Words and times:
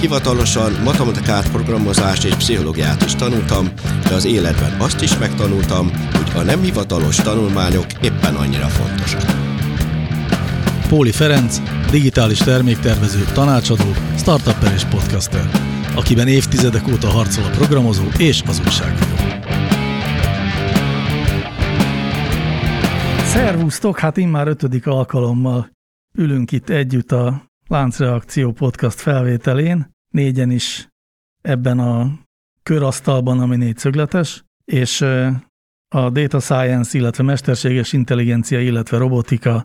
hivatalosan 0.00 0.72
matematikát, 0.84 1.50
programozást 1.50 2.24
és 2.24 2.34
pszichológiát 2.34 3.04
is 3.04 3.14
tanultam, 3.14 3.68
de 4.08 4.14
az 4.14 4.24
életben 4.24 4.80
azt 4.80 5.02
is 5.02 5.18
megtanultam, 5.18 5.90
hogy 6.12 6.30
a 6.34 6.42
nem 6.42 6.60
hivatalos 6.60 7.16
tanulmányok 7.16 7.86
éppen 8.02 8.34
annyira 8.34 8.66
fontosak. 8.66 9.22
Póli 10.88 11.12
Ferenc, 11.12 11.60
digitális 11.90 12.38
terméktervező, 12.38 13.24
tanácsadó, 13.32 13.92
startupper 14.16 14.72
és 14.72 14.84
podcaster, 14.84 15.50
akiben 15.94 16.28
évtizedek 16.28 16.88
óta 16.88 17.08
harcol 17.08 17.44
a 17.44 17.50
programozó 17.50 18.04
és 18.18 18.42
az 18.46 18.60
újságíró. 18.66 19.16
Szervusztok, 23.24 23.98
hát 23.98 24.16
immár 24.16 24.48
ötödik 24.48 24.86
alkalommal 24.86 25.70
ülünk 26.14 26.52
itt 26.52 26.68
együtt 26.68 27.12
a 27.12 27.47
Láncreakció 27.70 28.52
podcast 28.52 29.00
felvételén, 29.00 29.90
négyen 30.08 30.50
is 30.50 30.88
ebben 31.40 31.78
a 31.78 32.18
körasztalban, 32.62 33.40
ami 33.40 33.56
négyszögletes, 33.56 34.44
és 34.64 35.00
a 35.88 36.10
data 36.10 36.40
science, 36.40 36.98
illetve 36.98 37.22
mesterséges 37.22 37.92
intelligencia, 37.92 38.60
illetve 38.60 38.96
robotika, 38.98 39.64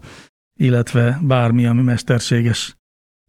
illetve 0.60 1.20
bármi, 1.22 1.66
ami 1.66 1.82
mesterséges 1.82 2.76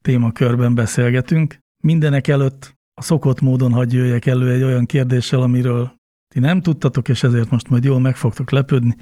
témakörben 0.03 0.75
beszélgetünk. 0.75 1.59
Mindenek 1.83 2.29
előtt 2.29 2.75
a 2.95 3.03
szokott 3.03 3.41
módon 3.41 3.73
hagy 3.73 3.93
jöjjek 3.93 4.27
elő 4.27 4.53
egy 4.53 4.63
olyan 4.63 4.87
kérdéssel, 4.87 5.41
amiről 5.41 5.95
ti 6.35 6.41
nem 6.41 6.61
tudtatok, 6.61 7.09
és 7.09 7.23
ezért 7.23 7.51
most 7.51 7.69
majd 7.69 7.85
jól 7.85 8.01
meg 8.01 8.17
fogtok 8.17 8.51
lepődni. 8.51 8.97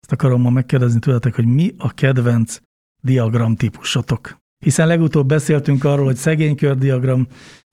Ezt 0.00 0.12
akarom 0.12 0.40
ma 0.40 0.50
megkérdezni 0.50 0.98
tőletek, 0.98 1.34
hogy 1.34 1.46
mi 1.46 1.74
a 1.78 1.94
kedvenc 1.94 2.58
diagram 3.02 3.56
típusotok. 3.56 4.39
Hiszen 4.64 4.86
legutóbb 4.86 5.26
beszéltünk 5.26 5.84
arról, 5.84 6.04
hogy 6.04 6.16
szegénykördiagram 6.16 7.26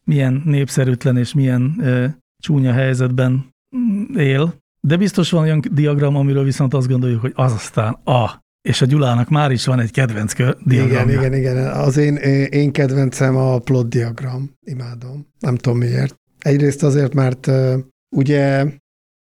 milyen 0.04 0.42
népszerűtlen 0.46 1.18
és 1.18 1.34
milyen 1.34 1.82
e, 1.82 2.18
csúnya 2.40 2.72
helyzetben 2.72 3.54
mm, 3.78 4.18
él, 4.18 4.54
de 4.82 4.98
biztos 4.98 5.32
van 5.32 5.42
olyan 5.42 5.62
diagram, 5.72 6.16
amiről 6.16 6.44
viszont 6.44 6.74
azt 6.74 6.88
gondoljuk, 6.88 7.22
hogy 7.22 7.34
az 7.36 7.54
aztán 7.54 7.94
a. 8.04 8.46
És 8.62 8.82
a 8.82 8.86
Gyulának 8.86 9.30
már 9.30 9.52
is 9.52 9.66
van 9.66 9.80
egy 9.80 9.92
kedvenc 9.92 10.34
diagram. 10.66 11.10
Igen, 11.10 11.10
igen, 11.10 11.34
igen. 11.34 11.58
Az 11.58 11.98
én, 11.98 12.16
én 12.50 12.72
kedvencem 12.72 13.36
a 13.36 13.60
plot 13.60 13.90
diagram. 13.90 14.52
Imádom. 14.64 15.28
Nem 15.40 15.56
tudom 15.56 15.78
miért. 15.78 16.16
Egyrészt 16.40 16.84
azért, 16.84 17.14
mert 17.14 17.48
uh, 17.48 17.74
ugye 18.16 18.66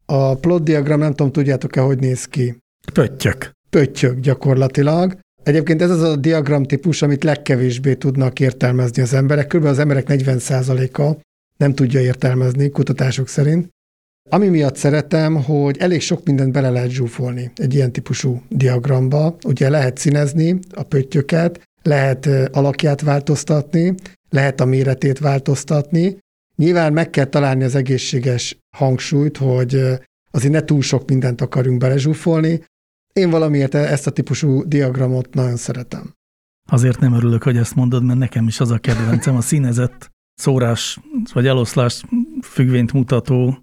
a 0.06 0.34
plot 0.34 0.62
diagram, 0.62 0.98
nem 0.98 1.11
tudom, 1.11 1.33
tudjátok-e, 1.33 1.81
hogy 1.81 1.98
néz 1.98 2.25
ki? 2.25 2.56
Pöttyök. 2.92 3.50
Pöttyök 3.70 4.20
gyakorlatilag. 4.20 5.19
Egyébként 5.47 5.83
ez 5.83 5.91
az 5.91 6.02
a 6.02 6.16
diagram 6.16 6.64
típus, 6.64 7.02
amit 7.02 7.25
legkevésbé 7.25 7.94
tudnak 7.94 8.41
értelmezni 8.41 9.02
az 9.02 9.12
emberek. 9.12 9.47
Körülbelül 9.47 9.77
az 9.77 9.83
emberek 9.83 10.06
40%-a 10.08 11.20
nem 11.56 11.75
tudja 11.75 12.00
értelmezni 12.00 12.70
kutatások 12.70 13.28
szerint. 13.28 13.69
Ami 14.30 14.48
miatt 14.48 14.77
szeretem, 14.77 15.42
hogy 15.42 15.78
elég 15.78 16.00
sok 16.00 16.25
mindent 16.25 16.53
bele 16.53 16.71
lehet 16.71 16.91
zsúfolni 16.91 17.50
egy 17.56 17.75
ilyen 17.75 17.93
típusú 17.93 18.43
diagramba. 18.48 19.37
Ugye 19.44 19.69
lehet 19.69 19.98
színezni 19.98 20.59
a 20.75 20.82
pöttyöket, 20.82 21.60
lehet 21.82 22.26
alakját 22.53 23.00
változtatni, 23.00 23.94
lehet 24.31 24.60
a 24.60 24.65
méretét 24.65 25.19
változtatni. 25.19 26.19
Nyilván 26.56 26.92
meg 26.92 27.10
kell 27.10 27.25
találni 27.25 27.65
az 27.65 27.75
egészséges 27.75 28.59
hangsúlyt, 28.76 29.37
hogy 29.37 29.82
azért 30.31 30.53
ne 30.53 30.65
túl 30.65 30.82
sok 30.82 31.09
mindent 31.09 31.41
akarjunk 31.41 31.78
belezsúfolni, 31.78 32.65
én 33.16 33.31
valamiért 33.31 33.75
e- 33.75 33.78
ezt 33.93 34.06
a 34.06 34.10
típusú 34.10 34.62
diagramot 34.69 35.34
nagyon 35.34 35.56
szeretem. 35.56 36.15
Azért 36.69 37.00
nem 37.00 37.12
örülök, 37.12 37.43
hogy 37.43 37.56
ezt 37.56 37.75
mondod, 37.75 38.04
mert 38.04 38.19
nekem 38.19 38.47
is 38.47 38.60
az 38.60 38.71
a 38.71 38.78
kedvencem, 38.78 39.37
a 39.37 39.41
színezett 39.41 40.10
szórás 40.34 41.00
vagy 41.32 41.47
eloszlás 41.47 42.04
függvényt 42.43 42.93
mutató 42.93 43.59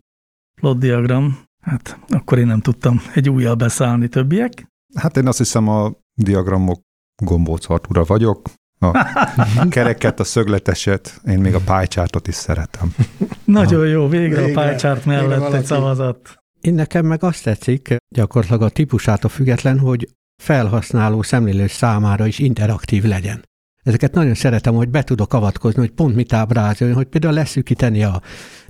plot 0.56 0.78
diagram. 0.78 1.41
Hát 1.62 2.00
akkor 2.09 2.38
én 2.38 2.46
nem 2.46 2.59
tudtam 2.59 3.02
egy 3.14 3.30
újjal 3.30 3.56
beszállni 3.56 4.08
többiek. 4.08 4.68
Hát 4.96 5.18
én 5.18 5.28
azt 5.28 5.38
hiszem 5.38 5.68
a 5.68 5.91
diagramok 6.14 6.81
gombóc 7.24 7.70
Artúra 7.70 8.03
vagyok. 8.03 8.50
A 8.80 9.08
kereket, 9.70 10.20
a 10.20 10.24
szögleteset, 10.24 11.22
én 11.25 11.40
még 11.40 11.56
a 11.56 11.59
pálycsártot 11.66 12.28
is 12.28 12.35
szeretem. 12.35 12.96
Nagyon 13.44 13.88
jó, 13.88 14.08
végre, 14.08 14.41
végre 14.41 14.62
a 14.62 14.64
pálycsárt 14.64 15.06
mellett 15.06 15.53
egy 15.53 15.66
szavazat. 15.66 16.43
Én 16.68 16.74
nekem 16.74 17.06
meg 17.06 17.24
azt 17.24 17.44
tetszik, 17.44 17.96
gyakorlatilag 18.16 18.62
a 18.62 18.69
típusától 18.69 19.29
független, 19.29 19.79
hogy 19.79 20.09
felhasználó 20.44 21.22
szemlélő 21.22 21.68
számára 21.68 22.28
is 22.28 22.40
interaktív 22.40 23.03
legyen. 23.03 23.44
Ezeket 23.84 24.13
nagyon 24.13 24.34
szeretem, 24.34 24.75
hogy 24.75 24.90
be 24.90 25.03
tudok 25.03 25.34
avatkozni, 25.34 25.79
hogy 25.79 25.91
pont 25.91 26.16
mit 26.16 26.34
ábrázoljon, 26.34 26.97
hogy 26.97 27.07
például 27.07 27.34
leszűkíteni 27.34 28.03
a 28.03 28.22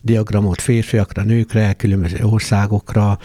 diagramot 0.02 0.62
férfiakra, 0.62 1.24
nőkre, 1.24 1.74
különböző 1.74 2.24
országokra. 2.24 3.18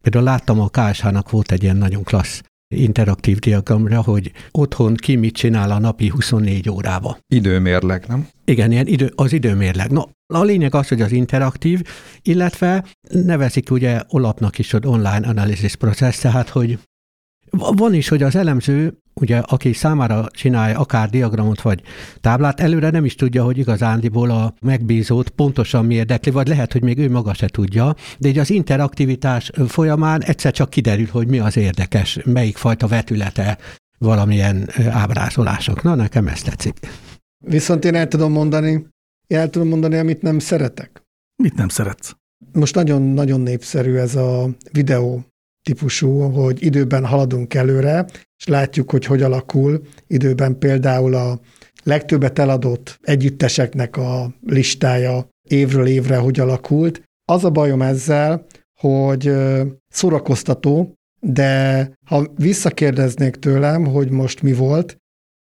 Például 0.00 0.24
láttam 0.24 0.60
a 0.60 0.68
KSH-nak 0.68 1.30
volt 1.30 1.52
egy 1.52 1.62
ilyen 1.62 1.76
nagyon 1.76 2.02
klassz 2.02 2.42
interaktív 2.74 3.38
diagramra, 3.38 4.02
hogy 4.02 4.32
otthon 4.50 4.94
ki 4.94 5.16
mit 5.16 5.34
csinál 5.34 5.70
a 5.70 5.78
napi 5.78 6.08
24 6.08 6.68
órába. 6.70 7.18
Időmérleg, 7.28 8.04
nem? 8.08 8.28
Igen, 8.44 8.72
ilyen 8.72 8.86
idő, 8.86 9.12
az 9.14 9.32
időmérleg. 9.32 9.90
No, 9.90 10.02
a 10.34 10.42
lényeg 10.42 10.74
az, 10.74 10.88
hogy 10.88 11.00
az 11.00 11.12
interaktív, 11.12 11.82
illetve 12.22 12.84
nevezik 13.10 13.70
ugye 13.70 14.00
olapnak 14.08 14.58
is 14.58 14.74
az 14.74 14.84
online 14.84 15.28
analysis 15.28 15.76
process, 15.76 16.18
tehát 16.18 16.48
hogy 16.48 16.78
van 17.56 17.94
is, 17.94 18.08
hogy 18.08 18.22
az 18.22 18.36
elemző, 18.36 18.98
ugye, 19.14 19.38
aki 19.38 19.72
számára 19.72 20.26
csinálja 20.30 20.78
akár 20.78 21.10
diagramot 21.10 21.60
vagy 21.60 21.82
táblát, 22.20 22.60
előre 22.60 22.90
nem 22.90 23.04
is 23.04 23.14
tudja, 23.14 23.44
hogy 23.44 23.58
igazándiból 23.58 24.30
a 24.30 24.54
megbízót 24.60 25.28
pontosan 25.28 25.84
mi 25.84 25.94
érdekli, 25.94 26.30
vagy 26.30 26.48
lehet, 26.48 26.72
hogy 26.72 26.82
még 26.82 26.98
ő 26.98 27.10
maga 27.10 27.34
se 27.34 27.48
tudja, 27.48 27.94
de 28.18 28.28
így 28.28 28.38
az 28.38 28.50
interaktivitás 28.50 29.50
folyamán 29.66 30.22
egyszer 30.22 30.52
csak 30.52 30.70
kiderül, 30.70 31.08
hogy 31.10 31.28
mi 31.28 31.38
az 31.38 31.56
érdekes, 31.56 32.18
melyik 32.24 32.56
fajta 32.56 32.86
vetülete 32.86 33.58
valamilyen 33.98 34.68
ábrázolások. 34.90 35.82
Na, 35.82 35.94
nekem 35.94 36.26
ezt 36.26 36.44
tetszik. 36.44 36.78
Viszont 37.44 37.84
én 37.84 37.94
el 37.94 38.08
tudom 38.08 38.32
mondani, 38.32 38.86
el 39.26 39.50
tudom 39.50 39.68
mondani, 39.68 39.96
amit 39.96 40.22
nem 40.22 40.38
szeretek. 40.38 41.02
Mit 41.42 41.54
nem 41.54 41.68
szeretsz? 41.68 42.12
Most 42.52 42.74
nagyon-nagyon 42.74 43.40
népszerű 43.40 43.94
ez 43.94 44.14
a 44.16 44.48
videó 44.72 45.24
típusú, 45.64 46.20
hogy 46.20 46.62
időben 46.62 47.06
haladunk 47.06 47.54
előre, 47.54 48.06
és 48.38 48.46
látjuk, 48.46 48.90
hogy 48.90 49.04
hogy 49.04 49.22
alakul 49.22 49.80
időben 50.06 50.58
például 50.58 51.14
a 51.14 51.40
legtöbbet 51.82 52.38
eladott 52.38 52.98
együtteseknek 53.02 53.96
a 53.96 54.34
listája 54.46 55.28
évről 55.48 55.86
évre 55.86 56.16
hogy 56.16 56.40
alakult. 56.40 57.02
Az 57.24 57.44
a 57.44 57.50
bajom 57.50 57.82
ezzel, 57.82 58.46
hogy 58.80 59.32
szórakoztató, 59.88 60.94
de 61.20 61.90
ha 62.06 62.26
visszakérdeznék 62.36 63.36
tőlem, 63.36 63.84
hogy 63.86 64.10
most 64.10 64.42
mi 64.42 64.52
volt, 64.52 64.96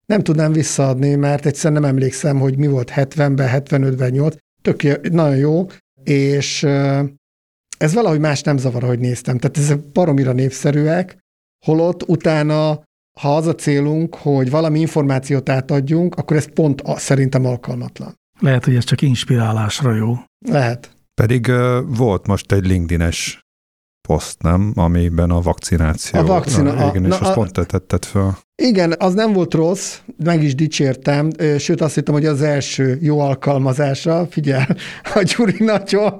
nem 0.05 0.23
tudnám 0.23 0.51
visszaadni, 0.51 1.15
mert 1.15 1.45
egyszerűen 1.45 1.81
nem 1.81 1.89
emlékszem, 1.89 2.39
hogy 2.39 2.57
mi 2.57 2.67
volt 2.67 2.91
70-ben, 2.95 3.63
75-ben, 3.63 4.11
8. 4.11 4.35
Tök 4.61 5.09
nagyon 5.11 5.37
jó, 5.37 5.65
és 6.03 6.65
ez 7.77 7.93
valahogy 7.93 8.19
más 8.19 8.41
nem 8.41 8.57
zavar, 8.57 8.83
hogy 8.83 8.99
néztem. 8.99 9.37
Tehát 9.37 9.57
ezek 9.57 9.79
baromira 9.91 10.31
népszerűek, 10.31 11.17
holott 11.65 12.03
utána, 12.07 12.83
ha 13.19 13.35
az 13.35 13.47
a 13.47 13.55
célunk, 13.55 14.15
hogy 14.15 14.49
valami 14.49 14.79
információt 14.79 15.49
átadjunk, 15.49 16.15
akkor 16.15 16.37
ez 16.37 16.53
pont 16.53 16.81
szerintem 16.85 17.45
alkalmatlan. 17.45 18.15
Lehet, 18.39 18.65
hogy 18.65 18.75
ez 18.75 18.83
csak 18.83 19.01
inspirálásra 19.01 19.93
jó. 19.93 20.15
Lehet. 20.45 20.97
Pedig 21.21 21.47
uh, 21.47 21.77
volt 21.97 22.27
most 22.27 22.51
egy 22.51 22.65
LinkedIn-es 22.65 23.39
poszt, 24.07 24.41
nem? 24.41 24.71
Amiben 24.75 25.29
a 25.29 25.41
vakcináció. 25.41 26.19
A 26.19 26.23
vakcina. 26.23 26.73
igen, 26.73 27.03
a, 27.03 27.07
és 27.07 27.19
na, 27.19 27.19
azt 27.19 27.33
pont 27.33 27.51
tetted 27.51 28.05
fel. 28.05 28.37
Igen, 28.55 28.95
az 28.97 29.13
nem 29.13 29.33
volt 29.33 29.53
rossz, 29.53 29.97
meg 30.23 30.43
is 30.43 30.55
dicsértem, 30.55 31.29
sőt 31.57 31.81
azt 31.81 31.95
hittem, 31.95 32.13
hogy 32.13 32.25
az 32.25 32.41
első 32.41 32.97
jó 33.01 33.19
alkalmazása, 33.19 34.27
figyel, 34.29 34.77
a 35.13 35.21
Gyuri 35.21 35.63
nagyon 35.63 36.19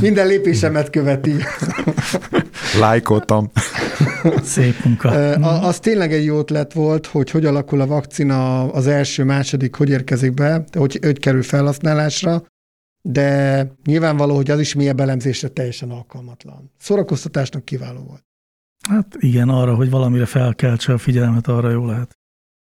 minden 0.00 0.26
lépésemet 0.26 0.90
követi. 0.90 1.34
Lájkoltam. 2.80 3.50
Szép 4.42 4.84
munka. 4.84 5.08
Az 5.42 5.78
tényleg 5.78 6.12
egy 6.12 6.24
jó 6.24 6.38
ötlet 6.38 6.72
volt, 6.72 7.06
hogy 7.06 7.30
hogy 7.30 7.44
alakul 7.44 7.80
a 7.80 7.86
vakcina 7.86 8.72
az 8.72 8.86
első, 8.86 9.24
második, 9.24 9.74
hogy 9.74 9.88
érkezik 9.88 10.34
be, 10.34 10.64
hogy, 10.72 10.98
hogy 11.02 11.18
kerül 11.18 11.42
felhasználásra, 11.42 12.42
de 13.02 13.66
nyilvánvaló, 13.84 14.34
hogy 14.34 14.50
az 14.50 14.60
is 14.60 14.74
mélyebb 14.74 15.00
elemzésre 15.00 15.48
teljesen 15.48 15.90
alkalmatlan. 15.90 16.72
Szórakoztatásnak 16.78 17.64
kiváló 17.64 18.00
volt. 18.08 18.24
Hát 18.90 19.16
igen, 19.18 19.48
arra, 19.48 19.74
hogy 19.74 19.90
valamire 19.90 20.26
felkeltse 20.26 20.92
a 20.92 20.98
figyelmet, 20.98 21.48
arra 21.48 21.70
jó 21.70 21.86
lehet. 21.86 22.18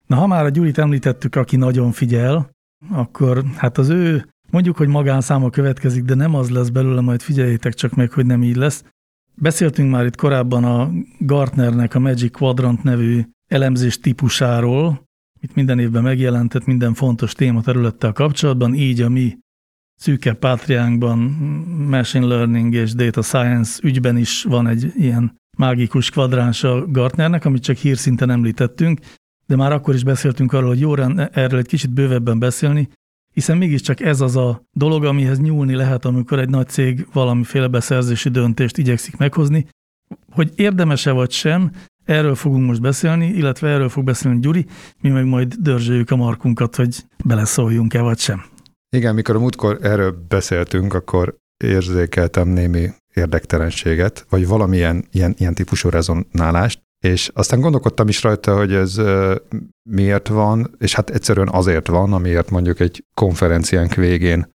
Na, 0.06 0.16
ha 0.16 0.26
már 0.26 0.44
a 0.44 0.48
Gyurit 0.48 0.78
említettük, 0.78 1.36
aki 1.36 1.56
nagyon 1.56 1.92
figyel, 1.92 2.50
akkor 2.90 3.44
hát 3.56 3.78
az 3.78 3.88
ő, 3.88 4.28
mondjuk, 4.50 4.76
hogy 4.76 4.88
magánszáma 4.88 5.50
következik, 5.50 6.04
de 6.04 6.14
nem 6.14 6.34
az 6.34 6.50
lesz 6.50 6.68
belőle, 6.68 7.00
majd 7.00 7.20
figyeljétek 7.20 7.74
csak 7.74 7.94
meg, 7.94 8.12
hogy 8.12 8.26
nem 8.26 8.42
így 8.42 8.56
lesz. 8.56 8.84
Beszéltünk 9.34 9.90
már 9.90 10.04
itt 10.04 10.16
korábban 10.16 10.64
a 10.64 10.90
Gartnernek 11.18 11.94
a 11.94 11.98
Magic 11.98 12.36
Quadrant 12.36 12.82
nevű 12.82 13.24
elemzés 13.48 13.98
típusáról, 13.98 15.02
itt 15.40 15.54
minden 15.54 15.78
évben 15.78 16.02
megjelentett 16.02 16.64
minden 16.64 16.94
fontos 16.94 17.32
tématerülettel 17.32 18.12
kapcsolatban, 18.12 18.74
így 18.74 19.00
a 19.00 19.08
mi 19.08 19.38
szűke 19.94 20.32
pátriánkban 20.32 21.18
machine 21.88 22.26
learning 22.26 22.74
és 22.74 22.92
data 22.94 23.22
science 23.22 23.80
ügyben 23.82 24.16
is 24.16 24.42
van 24.42 24.66
egy 24.66 24.92
ilyen 24.96 25.42
mágikus 25.56 26.10
kvadráns 26.10 26.64
a 26.64 26.86
Gartnernek, 26.86 27.44
amit 27.44 27.62
csak 27.62 27.76
hírszinten 27.76 28.30
említettünk, 28.30 29.00
de 29.46 29.56
már 29.56 29.72
akkor 29.72 29.94
is 29.94 30.04
beszéltünk 30.04 30.52
arról, 30.52 30.68
hogy 30.68 30.80
jó 30.80 30.96
erről 30.96 31.58
egy 31.58 31.66
kicsit 31.66 31.90
bővebben 31.90 32.38
beszélni, 32.38 32.88
hiszen 33.32 33.56
mégiscsak 33.56 34.00
ez 34.00 34.20
az 34.20 34.36
a 34.36 34.62
dolog, 34.72 35.04
amihez 35.04 35.40
nyúlni 35.40 35.74
lehet, 35.74 36.04
amikor 36.04 36.38
egy 36.38 36.48
nagy 36.48 36.68
cég 36.68 37.06
valamiféle 37.12 37.68
beszerzési 37.68 38.28
döntést 38.28 38.78
igyekszik 38.78 39.16
meghozni, 39.16 39.66
hogy 40.30 40.52
érdemese 40.54 41.10
vagy 41.10 41.30
sem, 41.30 41.70
erről 42.04 42.34
fogunk 42.34 42.66
most 42.66 42.80
beszélni, 42.80 43.26
illetve 43.26 43.68
erről 43.68 43.88
fog 43.88 44.04
beszélni 44.04 44.40
Gyuri, 44.40 44.66
mi 45.00 45.08
meg 45.08 45.24
majd 45.24 45.54
dörzsöljük 45.54 46.10
a 46.10 46.16
markunkat, 46.16 46.76
hogy 46.76 47.04
beleszóljunk-e 47.24 48.00
vagy 48.00 48.18
sem. 48.18 48.44
Igen, 48.96 49.14
mikor 49.14 49.36
a 49.36 49.38
múltkor 49.38 49.78
erről 49.82 50.24
beszéltünk, 50.28 50.94
akkor 50.94 51.36
érzékeltem 51.56 52.48
némi 52.48 52.88
érdektelenséget, 53.14 54.26
vagy 54.28 54.46
valamilyen 54.46 55.04
ilyen, 55.10 55.34
ilyen 55.38 55.54
típusú 55.54 55.88
rezonálást, 55.88 56.82
és 57.04 57.30
aztán 57.34 57.60
gondolkodtam 57.60 58.08
is 58.08 58.22
rajta, 58.22 58.56
hogy 58.56 58.72
ez 58.72 59.00
miért 59.90 60.28
van, 60.28 60.74
és 60.78 60.94
hát 60.94 61.10
egyszerűen 61.10 61.48
azért 61.48 61.86
van, 61.86 62.12
amiért 62.12 62.50
mondjuk 62.50 62.80
egy 62.80 63.04
konferenciánk 63.14 63.94
végén 63.94 64.52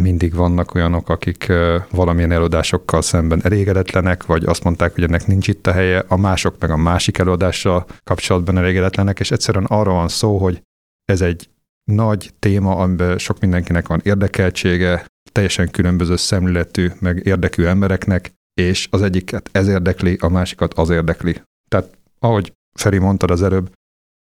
mindig 0.00 0.34
vannak 0.34 0.74
olyanok, 0.74 1.08
akik 1.08 1.52
valamilyen 1.90 2.32
előadásokkal 2.32 3.02
szemben 3.02 3.44
elégedetlenek, 3.44 4.26
vagy 4.26 4.44
azt 4.44 4.64
mondták, 4.64 4.94
hogy 4.94 5.04
ennek 5.04 5.26
nincs 5.26 5.48
itt 5.48 5.66
a 5.66 5.72
helye, 5.72 6.04
a 6.08 6.16
mások 6.16 6.54
meg 6.58 6.70
a 6.70 6.76
másik 6.76 7.18
előadással 7.18 7.86
kapcsolatban 8.04 8.58
elégedetlenek, 8.58 9.20
és 9.20 9.30
egyszerűen 9.30 9.64
arról 9.64 9.94
van 9.94 10.08
szó, 10.08 10.38
hogy 10.38 10.62
ez 11.04 11.20
egy 11.20 11.50
nagy 11.84 12.30
téma, 12.38 12.76
amiben 12.76 13.18
sok 13.18 13.40
mindenkinek 13.40 13.88
van 13.88 14.00
érdekeltsége, 14.04 15.04
teljesen 15.38 15.70
különböző 15.70 16.16
szemléletű, 16.16 16.88
meg 17.00 17.26
érdekű 17.26 17.64
embereknek, 17.64 18.32
és 18.54 18.88
az 18.90 19.02
egyiket 19.02 19.48
ez 19.52 19.68
érdekli, 19.68 20.16
a 20.20 20.28
másikat 20.28 20.74
az 20.74 20.90
érdekli. 20.90 21.42
Tehát 21.68 21.98
ahogy 22.18 22.52
Feri 22.72 22.98
mondtad 22.98 23.30
az 23.30 23.42
előbb, 23.42 23.64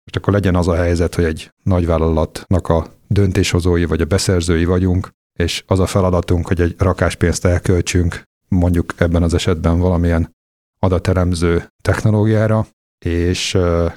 most 0.03 0.15
akkor 0.15 0.33
legyen 0.33 0.55
az 0.55 0.67
a 0.67 0.75
helyzet, 0.75 1.15
hogy 1.15 1.23
egy 1.23 1.51
nagyvállalatnak 1.63 2.67
a 2.67 2.93
döntéshozói 3.07 3.85
vagy 3.85 4.01
a 4.01 4.05
beszerzői 4.05 4.65
vagyunk, 4.65 5.09
és 5.39 5.63
az 5.67 5.79
a 5.79 5.85
feladatunk, 5.85 6.47
hogy 6.47 6.61
egy 6.61 6.75
rakáspénzt 6.77 7.45
elköltsünk, 7.45 8.23
mondjuk 8.47 8.93
ebben 8.97 9.23
az 9.23 9.33
esetben 9.33 9.79
valamilyen 9.79 10.31
adatelemző 10.79 11.67
technológiára, 11.81 12.67
és 13.05 13.51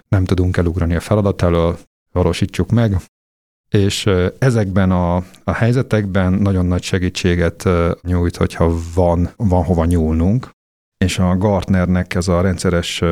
nem 0.09 0.25
tudunk 0.25 0.57
elugrani 0.57 0.95
a 0.95 1.01
feladat 1.01 1.43
elől, 1.43 1.79
valósítsuk 2.13 2.71
meg, 2.71 2.97
és 3.75 4.11
ezekben 4.39 4.91
a, 4.91 5.17
a 5.45 5.53
helyzetekben 5.53 6.33
nagyon 6.33 6.67
nagy 6.67 6.83
segítséget 6.83 7.69
nyújt, 8.03 8.37
hogyha 8.37 8.75
van, 8.95 9.31
van 9.37 9.65
hova 9.65 9.85
nyúlnunk, 9.85 10.51
és 11.05 11.19
a 11.19 11.37
Gartnernek 11.37 12.15
ez 12.15 12.29
a 12.29 12.41
rendszeres 12.41 13.03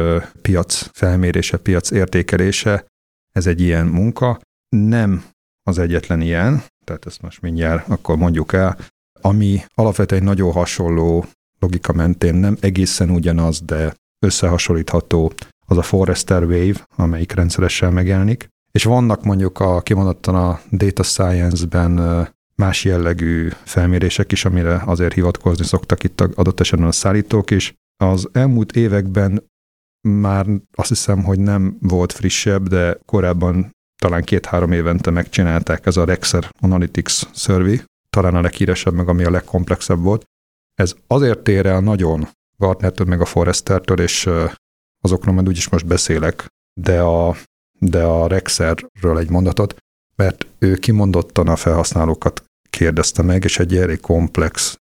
piac 0.43 0.89
felmérése, 0.93 1.57
piac 1.57 1.91
értékelése, 1.91 2.87
ez 3.33 3.47
egy 3.47 3.61
ilyen 3.61 3.87
munka. 3.87 4.41
Nem 4.77 5.25
az 5.63 5.79
egyetlen 5.79 6.21
ilyen, 6.21 6.63
tehát 6.85 7.07
ezt 7.07 7.23
most 7.23 7.41
mindjárt 7.41 7.89
akkor 7.89 8.17
mondjuk 8.17 8.53
el, 8.53 8.77
ami 9.21 9.61
alapvetően 9.75 10.23
nagyon 10.23 10.53
hasonló 10.53 11.25
logika 11.59 11.93
mentén 11.93 12.35
nem 12.35 12.57
egészen 12.61 13.11
ugyanaz, 13.11 13.61
de 13.61 13.95
összehasonlítható, 14.25 15.33
az 15.67 15.79
a 15.79 15.83
Forrester 15.83 16.43
Wave, 16.43 16.87
amelyik 16.97 17.33
rendszeresen 17.33 17.93
megjelenik. 17.93 18.52
És 18.73 18.85
vannak 18.85 19.25
mondjuk 19.25 19.61
a 19.61 19.81
kimondottan 19.81 20.35
a 20.35 20.61
data 20.71 21.03
science-ben 21.03 22.29
más 22.55 22.85
jellegű 22.85 23.49
felmérések 23.65 24.33
is, 24.33 24.45
amire 24.45 24.83
azért 24.87 25.13
hivatkozni 25.13 25.65
szoktak 25.65 26.05
itt 26.05 26.21
adott 26.21 26.61
esetben 26.61 26.89
a 26.89 26.93
szállítók 26.93 27.51
is. 27.51 27.75
Az 27.97 28.29
elmúlt 28.33 28.73
években 28.73 29.51
már 30.09 30.47
azt 30.73 30.89
hiszem, 30.89 31.23
hogy 31.23 31.39
nem 31.39 31.77
volt 31.81 32.13
frissebb, 32.13 32.69
de 32.69 32.99
korábban 33.05 33.71
talán 34.03 34.23
két-három 34.23 34.73
évente 34.73 35.11
megcsinálták 35.11 35.87
ez 35.87 35.97
a 35.97 36.05
Rexer 36.05 36.51
Analytics 36.61 37.23
Survey, 37.35 37.81
talán 38.11 38.35
a 38.35 38.41
leghíresebb, 38.41 38.95
meg 38.95 39.09
ami 39.09 39.25
a 39.25 39.31
legkomplexebb 39.31 40.01
volt. 40.01 40.25
Ez 40.75 40.95
azért 41.07 41.49
ér 41.49 41.67
el 41.67 41.81
nagyon 41.81 42.29
Gartnertől, 42.57 43.07
meg 43.07 43.21
a 43.21 43.25
Forrestertől, 43.25 44.01
és 44.01 44.29
azokról 45.01 45.35
majd 45.35 45.49
úgyis 45.49 45.69
most 45.69 45.87
beszélek, 45.87 46.47
de 46.81 47.01
a, 47.01 47.37
de 47.85 48.03
a 48.03 48.27
Rexerről 48.27 49.19
egy 49.19 49.31
mondatot, 49.31 49.77
mert 50.17 50.47
ő 50.59 50.75
kimondottan 50.75 51.49
a 51.49 51.57
felhasználókat 51.57 52.45
kérdezte 52.71 53.23
meg, 53.23 53.45
és 53.45 53.59
egy 53.59 53.77
elég 53.77 54.01
komplex 54.01 54.79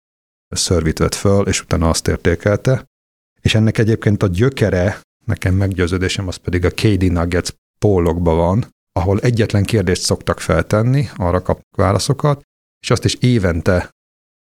szörvit 0.49 0.99
vett 0.99 1.15
föl, 1.15 1.47
és 1.47 1.61
utána 1.61 1.89
azt 1.89 2.09
értékelte. 2.09 2.85
És 3.41 3.55
ennek 3.55 3.79
egyébként 3.79 4.23
a 4.23 4.27
gyökere, 4.27 5.01
nekem 5.27 5.55
meggyőződésem, 5.55 6.29
az 6.29 6.37
pedig 6.37 6.65
a 6.65 6.71
KD 6.71 7.13
Nuggets 7.13 7.51
pólokban 7.79 8.37
van, 8.37 8.67
ahol 8.93 9.21
egyetlen 9.21 9.65
kérdést 9.65 10.03
szoktak 10.03 10.41
feltenni, 10.41 11.09
arra 11.17 11.43
kap 11.43 11.61
válaszokat, 11.77 12.43
és 12.81 12.91
azt 12.91 13.05
is 13.05 13.15
évente 13.15 13.91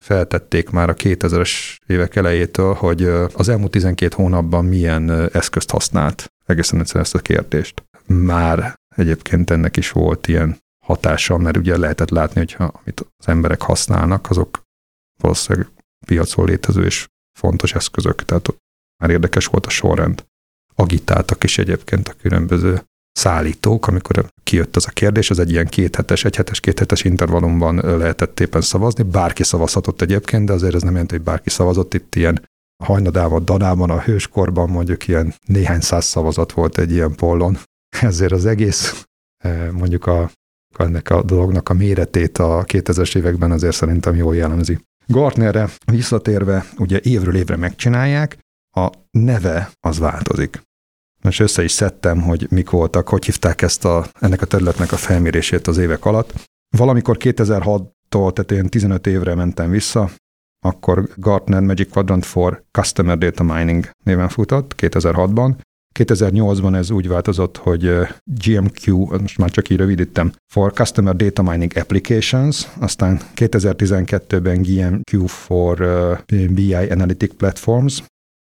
feltették 0.05 0.69
már 0.69 0.89
a 0.89 0.93
2000-es 0.93 1.77
évek 1.87 2.15
elejétől, 2.15 2.73
hogy 2.73 3.03
az 3.33 3.49
elmúlt 3.49 3.71
12 3.71 4.15
hónapban 4.15 4.65
milyen 4.65 5.09
eszközt 5.31 5.69
használt. 5.69 6.33
Egészen 6.45 6.79
egyszerűen 6.79 7.05
ezt 7.05 7.15
a 7.15 7.19
kérdést. 7.19 7.83
Már 8.05 8.73
egyébként 8.95 9.49
ennek 9.49 9.77
is 9.77 9.91
volt 9.91 10.27
ilyen 10.27 10.57
hatása, 10.85 11.37
mert 11.37 11.57
ugye 11.57 11.77
lehetett 11.77 12.09
látni, 12.09 12.39
hogy 12.39 12.55
amit 12.57 13.05
az 13.17 13.27
emberek 13.27 13.61
használnak, 13.61 14.29
azok 14.29 14.61
valószínűleg 15.21 15.69
piacon 16.05 16.45
létező 16.45 16.85
és 16.85 17.07
fontos 17.39 17.73
eszközök, 17.73 18.25
tehát 18.25 18.55
már 18.97 19.09
érdekes 19.09 19.45
volt 19.45 19.65
a 19.65 19.69
sorrend. 19.69 20.25
Agitáltak 20.75 21.43
is 21.43 21.57
egyébként 21.57 22.07
a 22.07 22.13
különböző 22.13 22.81
szállítók, 23.11 23.87
amikor 23.87 24.25
kijött 24.43 24.75
az 24.75 24.87
a 24.87 24.91
kérdés, 24.91 25.29
az 25.29 25.39
egy 25.39 25.51
ilyen 25.51 25.67
kéthetes, 25.67 26.25
egyhetes, 26.25 26.59
kéthetes 26.59 27.03
intervallumban 27.03 27.75
lehetett 27.97 28.39
éppen 28.39 28.61
szavazni. 28.61 29.03
Bárki 29.03 29.43
szavazhatott 29.43 30.01
egyébként, 30.01 30.45
de 30.45 30.53
azért 30.53 30.75
ez 30.75 30.81
nem 30.81 30.91
jelenti, 30.91 31.15
hogy 31.15 31.23
bárki 31.23 31.49
szavazott. 31.49 31.93
Itt 31.93 32.15
ilyen 32.15 32.49
hajnadában, 32.83 33.45
danában, 33.45 33.89
a 33.89 34.01
hőskorban 34.01 34.69
mondjuk 34.69 35.07
ilyen 35.07 35.33
néhány 35.47 35.81
száz 35.81 36.05
szavazat 36.05 36.51
volt 36.51 36.77
egy 36.77 36.91
ilyen 36.91 37.15
pollon. 37.15 37.57
Ezért 38.01 38.31
az 38.31 38.45
egész 38.45 39.05
mondjuk 39.71 40.05
a, 40.05 40.31
ennek 40.77 41.09
a 41.09 41.23
dolognak 41.23 41.69
a 41.69 41.73
méretét 41.73 42.37
a 42.37 42.63
2000-es 42.67 43.15
években 43.15 43.51
azért 43.51 43.75
szerintem 43.75 44.15
jól 44.15 44.35
jellemzi. 44.35 44.79
Gartnerre 45.07 45.69
visszatérve, 45.91 46.65
ugye 46.77 46.99
évről 47.03 47.35
évre 47.35 47.55
megcsinálják, 47.55 48.37
a 48.75 48.89
neve 49.11 49.71
az 49.79 49.99
változik. 49.99 50.61
Most 51.21 51.39
össze 51.39 51.63
is 51.63 51.71
szedtem, 51.71 52.21
hogy 52.21 52.47
mik 52.49 52.69
voltak, 52.69 53.09
hogy 53.09 53.25
hívták 53.25 53.61
ezt 53.61 53.85
a, 53.85 54.05
ennek 54.19 54.41
a 54.41 54.45
területnek 54.45 54.91
a 54.91 54.97
felmérését 54.97 55.67
az 55.67 55.77
évek 55.77 56.05
alatt. 56.05 56.33
Valamikor 56.77 57.17
2006-tól, 57.19 58.33
tehát 58.33 58.51
én 58.51 58.69
15 58.69 59.07
évre 59.07 59.35
mentem 59.35 59.69
vissza, 59.69 60.09
akkor 60.65 61.09
Gartner 61.15 61.61
Magic 61.61 61.91
Quadrant 61.91 62.25
for 62.25 62.63
Customer 62.71 63.17
Data 63.17 63.43
Mining 63.43 63.89
néven 64.03 64.29
futott 64.29 64.73
2006-ban. 64.77 65.55
2008-ban 65.99 66.75
ez 66.75 66.91
úgy 66.91 67.07
változott, 67.07 67.57
hogy 67.57 67.91
GMQ, 68.23 68.95
most 68.95 69.37
már 69.37 69.49
csak 69.49 69.69
így 69.69 69.77
rövidítem, 69.77 70.31
for 70.53 70.73
Customer 70.73 71.15
Data 71.15 71.41
Mining 71.41 71.71
Applications, 71.75 72.67
aztán 72.79 73.19
2012-ben 73.35 74.61
GMQ 74.61 75.25
for 75.25 75.77
BI 76.49 76.73
Analytic 76.73 77.33
Platforms, 77.37 78.03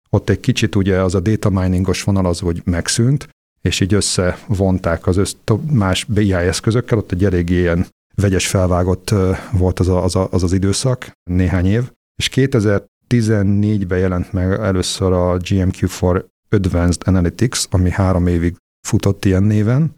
ott 0.09 0.29
egy 0.29 0.39
kicsit 0.39 0.75
ugye 0.75 1.01
az 1.01 1.15
a 1.15 1.19
data 1.19 1.49
miningos 1.49 2.03
vonal 2.03 2.25
az, 2.25 2.39
hogy 2.39 2.61
megszűnt, 2.65 3.27
és 3.61 3.79
így 3.79 3.93
összevonták 3.93 5.07
az 5.07 5.17
össz, 5.17 5.35
más 5.71 6.03
BI 6.03 6.33
eszközökkel, 6.33 6.97
ott 6.97 7.11
egy 7.11 7.25
elég 7.25 7.49
ilyen 7.49 7.87
vegyes 8.15 8.47
felvágott 8.47 9.13
volt 9.51 9.79
az, 9.79 9.87
a, 9.87 10.03
az, 10.03 10.15
a, 10.15 10.27
az 10.31 10.43
az 10.43 10.53
időszak, 10.53 11.11
néhány 11.29 11.65
év, 11.65 11.91
és 12.15 12.29
2014-ben 12.33 13.99
jelent 13.99 14.33
meg 14.33 14.51
először 14.51 15.11
a 15.11 15.37
GMQ 15.37 15.87
for 15.87 16.25
Advanced 16.55 17.01
Analytics, 17.05 17.65
ami 17.69 17.89
három 17.89 18.27
évig 18.27 18.55
futott 18.87 19.25
ilyen 19.25 19.43
néven, 19.43 19.93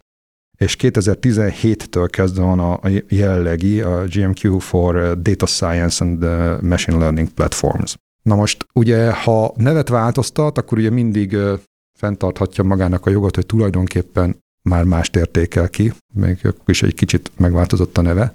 és 0.58 0.76
2017-től 0.78 2.08
kezdve 2.10 2.42
van 2.42 2.58
a 2.58 2.80
jelenlegi 3.08 3.80
a 3.80 4.04
GMQ 4.04 4.58
for 4.58 5.22
Data 5.22 5.46
Science 5.46 6.04
and 6.04 6.22
Machine 6.62 6.98
Learning 6.98 7.28
Platforms. 7.28 7.96
Na 8.22 8.34
most 8.34 8.66
ugye, 8.72 9.12
ha 9.12 9.52
nevet 9.56 9.88
változtat, 9.88 10.58
akkor 10.58 10.78
ugye 10.78 10.90
mindig 10.90 11.36
fenntarthatja 11.98 12.64
magának 12.64 13.06
a 13.06 13.10
jogot, 13.10 13.34
hogy 13.34 13.46
tulajdonképpen 13.46 14.38
már 14.62 14.84
mást 14.84 15.16
értékel 15.16 15.68
ki, 15.68 15.92
még 16.14 16.54
is 16.66 16.82
egy 16.82 16.94
kicsit 16.94 17.30
megváltozott 17.36 17.98
a 17.98 18.02
neve, 18.02 18.34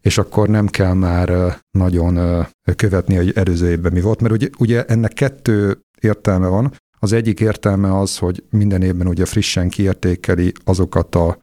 és 0.00 0.18
akkor 0.18 0.48
nem 0.48 0.66
kell 0.66 0.92
már 0.92 1.58
nagyon 1.70 2.46
követni, 2.76 3.16
hogy 3.16 3.32
előző 3.34 3.70
évben 3.70 3.92
mi 3.92 4.00
volt, 4.00 4.20
mert 4.20 4.34
ugye, 4.34 4.48
ugye 4.58 4.84
ennek 4.84 5.12
kettő 5.12 5.80
értelme 6.00 6.46
van. 6.46 6.72
Az 6.98 7.12
egyik 7.12 7.40
értelme 7.40 7.98
az, 7.98 8.18
hogy 8.18 8.44
minden 8.50 8.82
évben 8.82 9.06
ugye 9.06 9.24
frissen 9.24 9.68
kiértékeli 9.68 10.52
azokat 10.64 11.14
a 11.14 11.38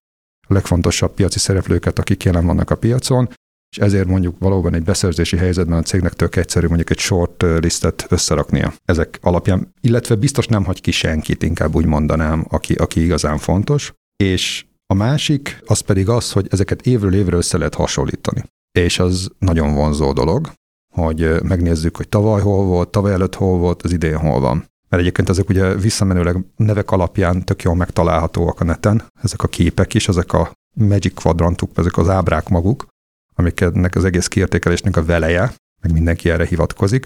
legfontosabb 0.48 1.14
piaci 1.14 1.40
szereplőket, 1.40 2.00
akik 2.00 2.24
jelen 2.24 2.46
vannak 2.46 2.70
a 2.70 2.76
piacon, 2.76 3.30
és 3.76 3.82
ezért 3.82 4.08
mondjuk 4.08 4.40
valóban 4.40 4.74
egy 4.74 4.84
beszerzési 4.84 5.38
helyzetben 5.38 5.78
a 5.78 5.82
cégnek 5.82 6.14
tök 6.14 6.36
egyszerű 6.36 6.68
mondjuk 6.68 6.90
egy 6.90 7.00
short 7.00 7.42
listet 7.42 8.06
összeraknia 8.10 8.74
ezek 8.86 9.20
alapján, 9.22 9.74
illetve 9.82 10.16
biztos 10.16 10.48
nem 10.48 10.64
hagy 10.64 10.82
ki 10.82 10.92
senkit, 10.92 11.44
inkább 11.44 11.76
úgy 11.76 11.86
mondanám, 11.86 12.46
aki, 12.50 12.74
aki 12.74 13.04
igazán 13.04 13.38
fontos. 13.38 13.94
És 14.24 14.66
a 14.88 14.94
másik, 14.94 15.64
az 15.66 15.80
pedig 15.80 16.10
az, 16.10 16.32
hogy 16.32 16.48
ezeket 16.50 16.82
évről 16.82 17.14
évre 17.14 17.38
össze 17.38 17.58
lehet 17.58 17.76
hasonlítani. 17.76 18.44
És 18.80 19.00
az 19.00 19.30
nagyon 19.40 19.74
vonzó 19.74 20.14
dolog, 20.14 20.52
hogy 20.94 21.42
megnézzük, 21.44 21.98
hogy 21.98 22.10
tavaly 22.10 22.42
hol 22.42 22.66
volt, 22.66 22.90
tavaly 22.90 23.12
előtt 23.12 23.36
hol 23.36 23.58
volt, 23.58 23.84
az 23.84 23.92
idén 23.92 24.18
hol 24.18 24.40
van. 24.40 24.66
Mert 24.90 25.02
egyébként 25.02 25.30
ezek 25.30 25.50
ugye 25.50 25.76
visszamenőleg 25.76 26.38
nevek 26.56 26.92
alapján 26.92 27.44
tök 27.44 27.62
jól 27.62 27.76
megtalálhatóak 27.76 28.60
a 28.60 28.64
neten, 28.64 29.04
ezek 29.22 29.44
a 29.44 29.48
képek 29.48 29.94
is, 29.94 30.08
ezek 30.08 30.34
a 30.34 30.52
Magic 30.78 31.22
Quadrantuk, 31.22 31.72
ezek 31.76 31.98
az 31.98 32.10
ábrák 32.10 32.50
maguk, 32.50 32.88
amiknek 33.36 33.96
az 33.96 34.06
egész 34.06 34.28
kiértékelésnek 34.28 34.98
a 34.98 35.06
veleje, 35.06 35.54
meg 35.82 35.92
mindenki 35.92 36.30
erre 36.30 36.46
hivatkozik. 36.46 37.06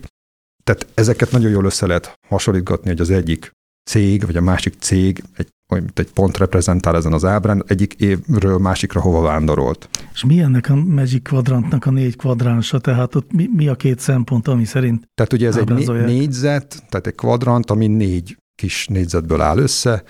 Tehát 0.64 0.88
ezeket 0.94 1.32
nagyon 1.32 1.52
jól 1.52 1.66
össze 1.66 1.86
lehet 1.86 2.20
hasonlítgatni, 2.28 2.90
hogy 2.90 3.02
az 3.02 3.10
egyik 3.10 3.52
cég, 3.90 4.26
vagy 4.26 4.38
a 4.38 4.42
másik 4.42 4.76
cég 4.80 5.24
egy, 5.36 5.50
mint 5.76 6.00
egy 6.00 6.12
pont 6.12 6.38
reprezentál 6.38 6.96
ezen 6.96 7.14
az 7.14 7.26
ábrán, 7.26 7.64
egyik 7.68 7.94
évről 7.94 8.58
másikra 8.58 9.02
hova 9.02 9.22
vándorolt. 9.22 9.90
És 10.14 10.24
mi 10.24 10.40
ennek 10.40 10.70
a 10.70 10.76
Magic 10.76 11.30
Quadrantnak 11.30 11.86
a 11.86 11.92
négy 11.92 12.16
kvadránsa? 12.16 12.80
Tehát 12.80 13.16
ott 13.16 13.32
mi, 13.32 13.50
mi 13.56 13.68
a 13.68 13.76
két 13.76 14.00
szempont, 14.00 14.48
ami 14.48 14.66
szerint 14.66 15.10
Tehát 15.14 15.34
ugye 15.34 15.48
ez 15.48 15.58
egy 15.58 15.88
négyzet, 15.88 16.84
tehát 16.90 17.08
egy 17.08 17.16
kvadrant, 17.16 17.72
ami 17.72 17.88
négy 17.88 18.38
kis 18.56 18.88
négyzetből 18.88 19.42
áll 19.42 19.58
össze, 19.58 20.04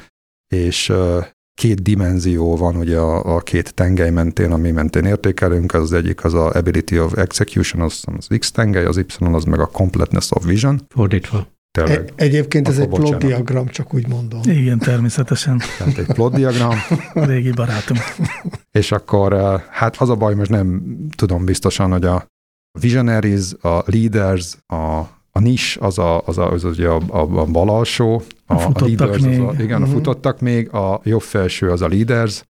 és 0.48 0.94
két 1.54 1.82
dimenzió 1.82 2.56
van 2.56 2.76
ugye 2.76 2.98
a, 2.98 3.36
a 3.36 3.40
két 3.40 3.74
tengely 3.74 4.10
mentén, 4.10 4.52
ami 4.52 4.72
mentén 4.72 5.06
értékelünk, 5.06 5.74
az 5.74 5.94
egyik 5.94 6.24
az 6.24 6.34
a 6.34 6.52
ability 6.54 7.00
of 7.00 7.18
execution, 7.18 7.82
az 7.82 8.04
az 8.18 8.28
X 8.40 8.52
tengely, 8.52 8.86
az 8.86 8.98
Y 8.98 9.26
az 9.26 9.44
meg 9.44 9.60
a 9.60 9.66
completeness 9.66 10.32
of 10.32 10.46
vision. 10.46 10.82
Fordítva. 10.88 11.48
Tényleg. 11.72 11.98
E- 11.98 12.24
egyébként 12.24 12.68
ez 12.68 12.80
egy 12.80 12.88
plot 12.88 13.18
diagram, 13.18 13.68
csak 13.68 13.94
úgy 13.94 14.08
mondom. 14.08 14.42
Igen, 14.44 14.80
természetesen. 14.80 15.62
Tehát 15.78 15.98
egy 15.98 16.06
plot 16.06 16.34
diagram. 16.34 16.76
Régi 17.14 17.52
barátom. 17.52 17.98
És 18.72 18.92
akkor 18.92 19.34
eh, 19.34 19.62
hát 19.70 19.98
az 19.98 20.10
a 20.10 20.16
baj, 20.16 20.36
most 20.36 20.50
nem 20.50 20.98
tudom 21.16 21.46
biztosan, 21.46 21.92
hogy 21.92 22.06
a 22.06 22.26
visionaries, 22.80 23.54
a 23.62 23.84
leaders, 23.86 24.58
a 24.68 25.18
a 25.32 25.40
nis 25.40 25.78
az 25.78 25.98
a, 25.98 26.22
az, 26.26 26.38
a, 26.38 26.52
az 26.52 26.64
az 26.64 26.80
a, 26.80 26.96
a, 27.08 27.40
a 27.40 27.46
bal 27.46 27.70
alsó, 27.70 28.22
a, 28.46 28.54
a, 28.54 28.72
a 28.74 28.86
leaders 28.86 29.24
még. 29.24 29.40
Az 29.40 29.48
a, 29.48 29.62
igen, 29.62 29.66
uh-huh. 29.66 29.82
a 29.82 29.86
mhm. 29.86 29.92
futottak 29.92 30.40
még, 30.40 30.74
a 30.74 31.02
jobb 31.04 31.22
felső 31.22 31.72
az 31.72 31.82
a 31.82 31.88
leaders, 31.88 32.44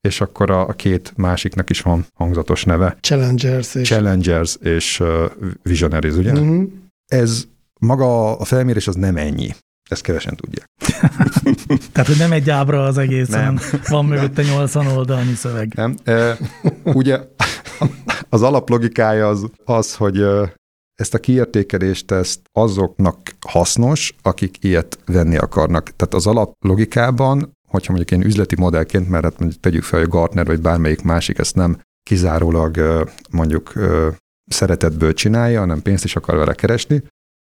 és 0.00 0.20
akkor 0.20 0.50
a, 0.50 0.68
a 0.68 0.72
két 0.72 1.12
másiknak 1.16 1.70
is 1.70 1.80
van 1.80 2.06
hangzatos 2.14 2.64
neve. 2.64 2.96
Challengers 3.00 3.74
és... 3.74 3.88
Challengers 3.88 4.56
és 4.56 5.00
uh, 5.00 5.24
Visionaries, 5.62 6.14
ugye? 6.14 6.32
Uh-huh. 6.32 6.68
Ez 7.06 7.46
maga 7.78 8.38
a 8.38 8.44
felmérés 8.44 8.86
az 8.86 8.94
nem 8.94 9.16
ennyi. 9.16 9.54
Ezt 9.90 10.02
kevesen 10.02 10.36
tudják. 10.36 10.66
Tehát, 11.92 12.08
hogy 12.08 12.18
nem 12.18 12.32
egy 12.32 12.50
ábra 12.50 12.84
az 12.84 12.98
egész, 12.98 13.28
nem. 13.28 13.40
hanem 13.40 13.60
van 13.88 14.04
mögötte 14.04 14.42
80 14.42 14.86
oldalnyi 14.86 15.34
szöveg. 15.34 15.72
Nem. 15.74 15.96
E, 16.04 16.38
ugye 16.84 17.20
az 18.28 18.42
alaplogikája 18.42 19.28
az, 19.28 19.46
az 19.64 19.94
hogy 19.94 20.24
ezt 20.94 21.14
a 21.14 21.18
kiértékelést 21.18 22.10
ezt 22.10 22.40
azoknak 22.52 23.18
hasznos, 23.46 24.14
akik 24.22 24.56
ilyet 24.60 24.98
venni 25.06 25.36
akarnak. 25.36 25.96
Tehát 25.96 26.14
az 26.14 26.26
alaplogikában, 26.26 27.52
hogyha 27.68 27.92
mondjuk 27.92 28.20
én 28.20 28.26
üzleti 28.26 28.56
modellként, 28.56 29.08
mert 29.08 29.24
hát 29.24 29.38
mondjuk 29.38 29.60
tegyük 29.60 29.82
fel, 29.82 29.98
hogy 29.98 30.08
Gartner 30.08 30.46
vagy 30.46 30.60
bármelyik 30.60 31.02
másik 31.02 31.38
ezt 31.38 31.54
nem 31.54 31.80
kizárólag 32.02 33.04
mondjuk 33.30 33.72
szeretetből 34.46 35.12
csinálja, 35.12 35.60
hanem 35.60 35.82
pénzt 35.82 36.04
is 36.04 36.16
akar 36.16 36.36
vele 36.36 36.54
keresni, 36.54 37.02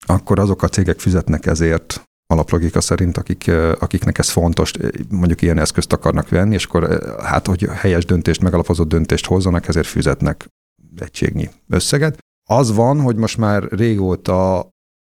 akkor 0.08 0.40
azok 0.40 0.64
a 0.64 0.68
cégek 0.68 1.00
fizetnek 1.00 1.46
ezért 1.46 2.04
alaplogika 2.32 2.82
szerint, 2.82 3.18
akik, 3.18 3.52
akiknek 3.80 4.18
ez 4.18 4.30
fontos, 4.30 4.72
mondjuk 5.10 5.42
ilyen 5.42 5.58
eszközt 5.58 5.94
akarnak 5.94 6.30
venni, 6.30 6.54
és 6.54 6.66
akkor 6.66 7.04
hát, 7.24 7.48
hogy 7.48 7.68
helyes 7.72 8.06
döntést, 8.06 8.42
megalapozott 8.42 8.88
döntést 8.88 9.26
hozzanak, 9.26 9.68
ezért 9.68 9.88
fizetnek 9.88 10.48
egységnyi 10.98 11.50
összeget. 11.70 12.18
Az 12.50 12.76
van, 12.76 13.02
hogy 13.02 13.16
most 13.16 13.38
már 13.38 13.64
régóta 13.64 14.70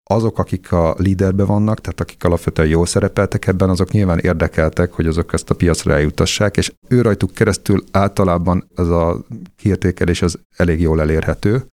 azok, 0.04 0.40
akik 0.40 0.72
a 0.72 0.96
líderbe 0.98 1.44
vannak, 1.46 1.82
tehát 1.82 2.00
akik 2.00 2.24
alapvetően 2.24 2.68
jól 2.68 2.86
szerepeltek 2.86 3.48
ebben, 3.48 3.70
azok 3.70 3.92
nyilván 3.92 4.20
érdekeltek, 4.20 4.92
hogy 4.92 5.08
azok 5.08 5.34
ezt 5.34 5.50
a 5.50 5.56
piacra 5.56 5.94
eljutassák, 5.94 6.58
és 6.58 6.74
ő 6.88 7.02
rajtuk 7.02 7.32
keresztül 7.32 7.84
általában 7.92 8.70
ez 8.76 8.88
a 8.88 9.26
kiértékelés 9.56 10.22
az 10.22 10.40
elég 10.56 10.80
jól 10.82 11.02
elérhető, 11.02 11.68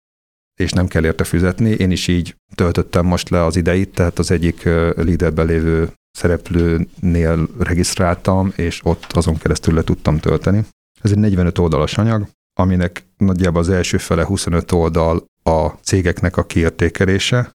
és 0.60 0.72
nem 0.72 0.88
kell 0.88 1.06
érte 1.06 1.24
fizetni. 1.24 1.70
Én 1.70 1.92
is 1.92 2.08
így 2.08 2.36
töltöttem 2.56 3.06
most 3.06 3.30
le 3.30 3.44
az 3.44 3.56
ideit, 3.56 3.94
tehát 3.94 4.20
az 4.20 4.32
egyik 4.32 4.70
líderben 4.96 5.46
lévő 5.46 5.92
szereplőnél 6.12 7.48
regisztráltam, 7.60 8.54
és 8.56 8.80
ott 8.84 9.06
azon 9.12 9.38
keresztül 9.38 9.74
le 9.74 9.84
tudtam 9.84 10.20
tölteni. 10.20 10.66
Ez 11.02 11.12
egy 11.12 11.18
45 11.18 11.58
oldalas 11.58 11.98
anyag, 11.98 12.28
aminek 12.60 13.04
nagyjából 13.18 13.62
az 13.62 13.70
első 13.70 13.98
fele 13.98 14.26
25 14.26 14.72
oldal 14.72 15.26
a 15.44 15.68
cégeknek 15.68 16.38
a 16.38 16.46
kiértékelése. 16.46 17.52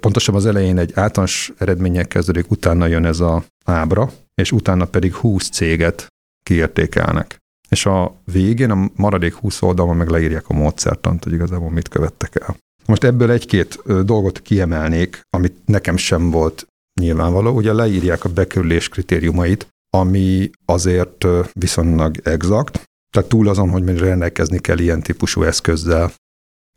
Pontosabban 0.00 0.40
az 0.40 0.46
elején 0.46 0.78
egy 0.78 0.92
általános 0.94 1.52
eredménnyel 1.58 2.06
kezdődik, 2.06 2.50
utána 2.50 2.86
jön 2.86 3.04
ez 3.04 3.20
a 3.20 3.44
ábra, 3.64 4.12
és 4.34 4.52
utána 4.52 4.84
pedig 4.84 5.14
20 5.14 5.48
céget 5.48 6.06
kiértékelnek. 6.42 7.36
És 7.68 7.86
a 7.86 8.20
végén, 8.24 8.70
a 8.70 8.90
maradék 8.96 9.34
20 9.34 9.62
oldalon 9.62 9.96
meg 9.96 10.08
leírják 10.08 10.48
a 10.48 10.54
módszertant, 10.54 11.24
hogy 11.24 11.32
igazából 11.32 11.70
mit 11.70 11.88
követtek 11.88 12.40
el. 12.40 12.56
Most 12.86 13.04
ebből 13.04 13.30
egy-két 13.30 13.82
dolgot 14.04 14.42
kiemelnék, 14.42 15.20
amit 15.30 15.56
nekem 15.64 15.96
sem 15.96 16.30
volt 16.30 16.66
nyilvánvaló. 17.00 17.54
Ugye 17.54 17.72
leírják 17.72 18.24
a 18.24 18.32
bekerülés 18.32 18.88
kritériumait, 18.88 19.68
ami 19.90 20.50
azért 20.64 21.26
viszonylag 21.52 22.16
exakt, 22.22 22.82
tehát 23.10 23.28
túl 23.28 23.48
azon, 23.48 23.70
hogy 23.70 23.98
rendelkezni 23.98 24.58
kell 24.58 24.78
ilyen 24.78 25.02
típusú 25.02 25.42
eszközzel, 25.42 26.12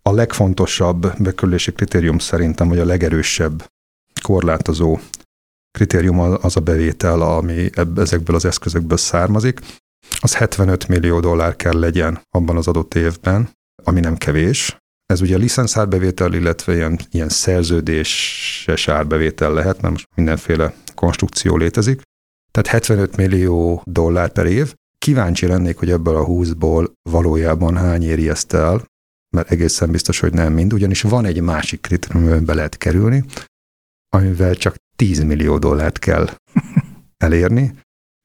a 0.02 0.12
legfontosabb 0.12 1.22
bekerülési 1.22 1.72
kritérium 1.72 2.20
szerintem, 2.20 2.68
vagy 2.68 2.80
a 2.80 2.86
legerősebb 2.86 3.66
korlátozó 4.22 5.00
kritérium 5.72 6.20
az 6.20 6.58
a 6.58 6.60
bevétel, 6.60 7.22
ami 7.22 7.70
ezekből 7.96 8.36
az 8.36 8.46
eszközökből 8.46 8.98
származik. 8.98 9.60
Az 10.24 10.36
75 10.36 10.88
millió 10.88 11.20
dollár 11.20 11.56
kell 11.56 11.80
legyen 11.80 12.22
abban 12.30 12.58
az 12.58 12.68
adott 12.68 12.94
évben, 12.94 13.50
ami 13.84 14.00
nem 14.00 14.18
kevés. 14.18 14.78
Ez 15.06 15.22
ugye 15.22 15.38
licenszárbevétel, 15.38 16.34
illetve 16.34 16.74
ilyen, 16.74 17.00
ilyen 17.12 17.30
szerződéses 17.30 18.88
árbevétel 18.88 19.54
lehet, 19.54 19.82
mert 19.82 19.94
most 19.94 20.08
mindenféle 20.16 20.74
konstrukció 20.96 21.58
létezik. 21.58 22.02
Tehát 22.52 22.70
75 22.70 23.16
millió 23.18 23.82
dollár 23.86 24.32
per 24.32 24.46
év. 24.46 24.74
Kíváncsi 24.98 25.46
lennék, 25.46 25.78
hogy 25.78 25.92
ebből 25.92 26.16
a 26.16 26.26
20-ból 26.26 26.92
valójában 27.10 27.78
hány 27.78 28.04
éri 28.04 28.30
ezt 28.30 28.54
el, 28.54 28.86
mert 29.36 29.52
egészen 29.52 29.92
biztos, 29.92 30.20
hogy 30.20 30.34
nem 30.34 30.54
mind, 30.54 30.74
ugyanis 30.74 31.02
van 31.02 31.26
egy 31.26 31.42
másik 31.42 31.82
kritérium, 31.82 32.24
amiben 32.24 32.46
be 32.46 32.54
lehet 32.54 32.78
kerülni, 32.78 33.24
amivel 34.10 34.56
csak 34.56 34.76
10 34.96 35.24
millió 35.24 35.58
dollárt 35.58 36.00
kell 36.00 36.30
elérni, 37.26 37.74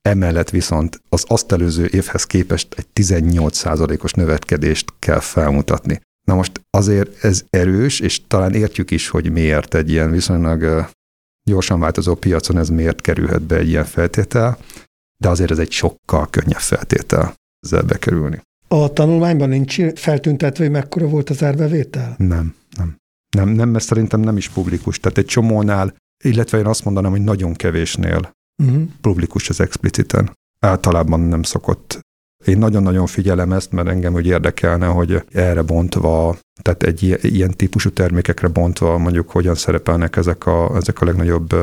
emellett 0.07 0.51
viszont 0.51 1.01
az 1.09 1.25
azt 1.29 1.53
előző 1.53 1.89
évhez 1.93 2.25
képest 2.25 2.75
egy 2.77 2.87
18%-os 2.95 4.13
növekedést 4.13 4.93
kell 4.99 5.21
felmutatni. 5.21 6.01
Na 6.27 6.35
most 6.35 6.61
azért 6.71 7.25
ez 7.25 7.45
erős, 7.51 8.01
és 8.01 8.27
talán 8.27 8.55
értjük 8.55 8.91
is, 8.91 9.09
hogy 9.09 9.31
miért 9.31 9.75
egy 9.75 9.91
ilyen 9.91 10.11
viszonylag 10.11 10.89
gyorsan 11.43 11.81
változó 11.81 12.15
piacon 12.15 12.59
ez 12.59 12.69
miért 12.69 13.01
kerülhet 13.01 13.43
be 13.43 13.57
egy 13.57 13.69
ilyen 13.69 13.85
feltétel, 13.85 14.59
de 15.23 15.29
azért 15.29 15.51
ez 15.51 15.59
egy 15.59 15.71
sokkal 15.71 16.31
könnyebb 16.31 16.59
feltétel 16.59 17.35
ezzel 17.61 17.83
bekerülni. 17.83 18.41
A 18.69 18.93
tanulmányban 18.93 19.49
nincs 19.49 19.77
feltüntetve, 19.95 20.65
hogy 20.65 20.73
mekkora 20.73 21.07
volt 21.07 21.31
az 21.31 21.43
árbevétel? 21.43 22.15
Nem, 22.19 22.55
nem. 22.77 22.97
Nem, 23.37 23.49
nem, 23.49 23.69
mert 23.69 23.85
szerintem 23.85 24.21
nem 24.21 24.37
is 24.37 24.49
publikus. 24.49 25.01
Tehát 25.01 25.19
egy 25.19 25.25
csomónál, 25.25 25.95
illetve 26.25 26.59
én 26.59 26.67
azt 26.67 26.85
mondanám, 26.85 27.11
hogy 27.11 27.25
nagyon 27.25 27.55
kevésnél 27.55 28.31
uh-huh. 28.63 28.83
publikus 29.01 29.49
az 29.49 29.61
expliciten. 29.61 30.33
Általában 30.59 31.21
nem 31.21 31.43
szokott 31.43 32.05
én 32.45 32.59
nagyon-nagyon 32.59 33.07
figyelem 33.07 33.53
ezt, 33.53 33.73
mert 33.73 33.89
engem 33.89 34.15
úgy 34.15 34.27
érdekelne, 34.27 34.87
hogy 34.87 35.23
erre 35.33 35.63
bontva, 35.63 36.37
tehát 36.63 36.83
egy 36.83 37.19
ilyen 37.23 37.51
típusú 37.57 37.91
termékekre 37.91 38.49
bontva 38.49 38.99
mondjuk 38.99 39.31
hogyan 39.31 39.55
szerepelnek 39.55 40.17
ezek 40.17 40.47
a, 40.47 40.77
ezek 40.77 41.01
a 41.01 41.05
legnagyobb 41.05 41.55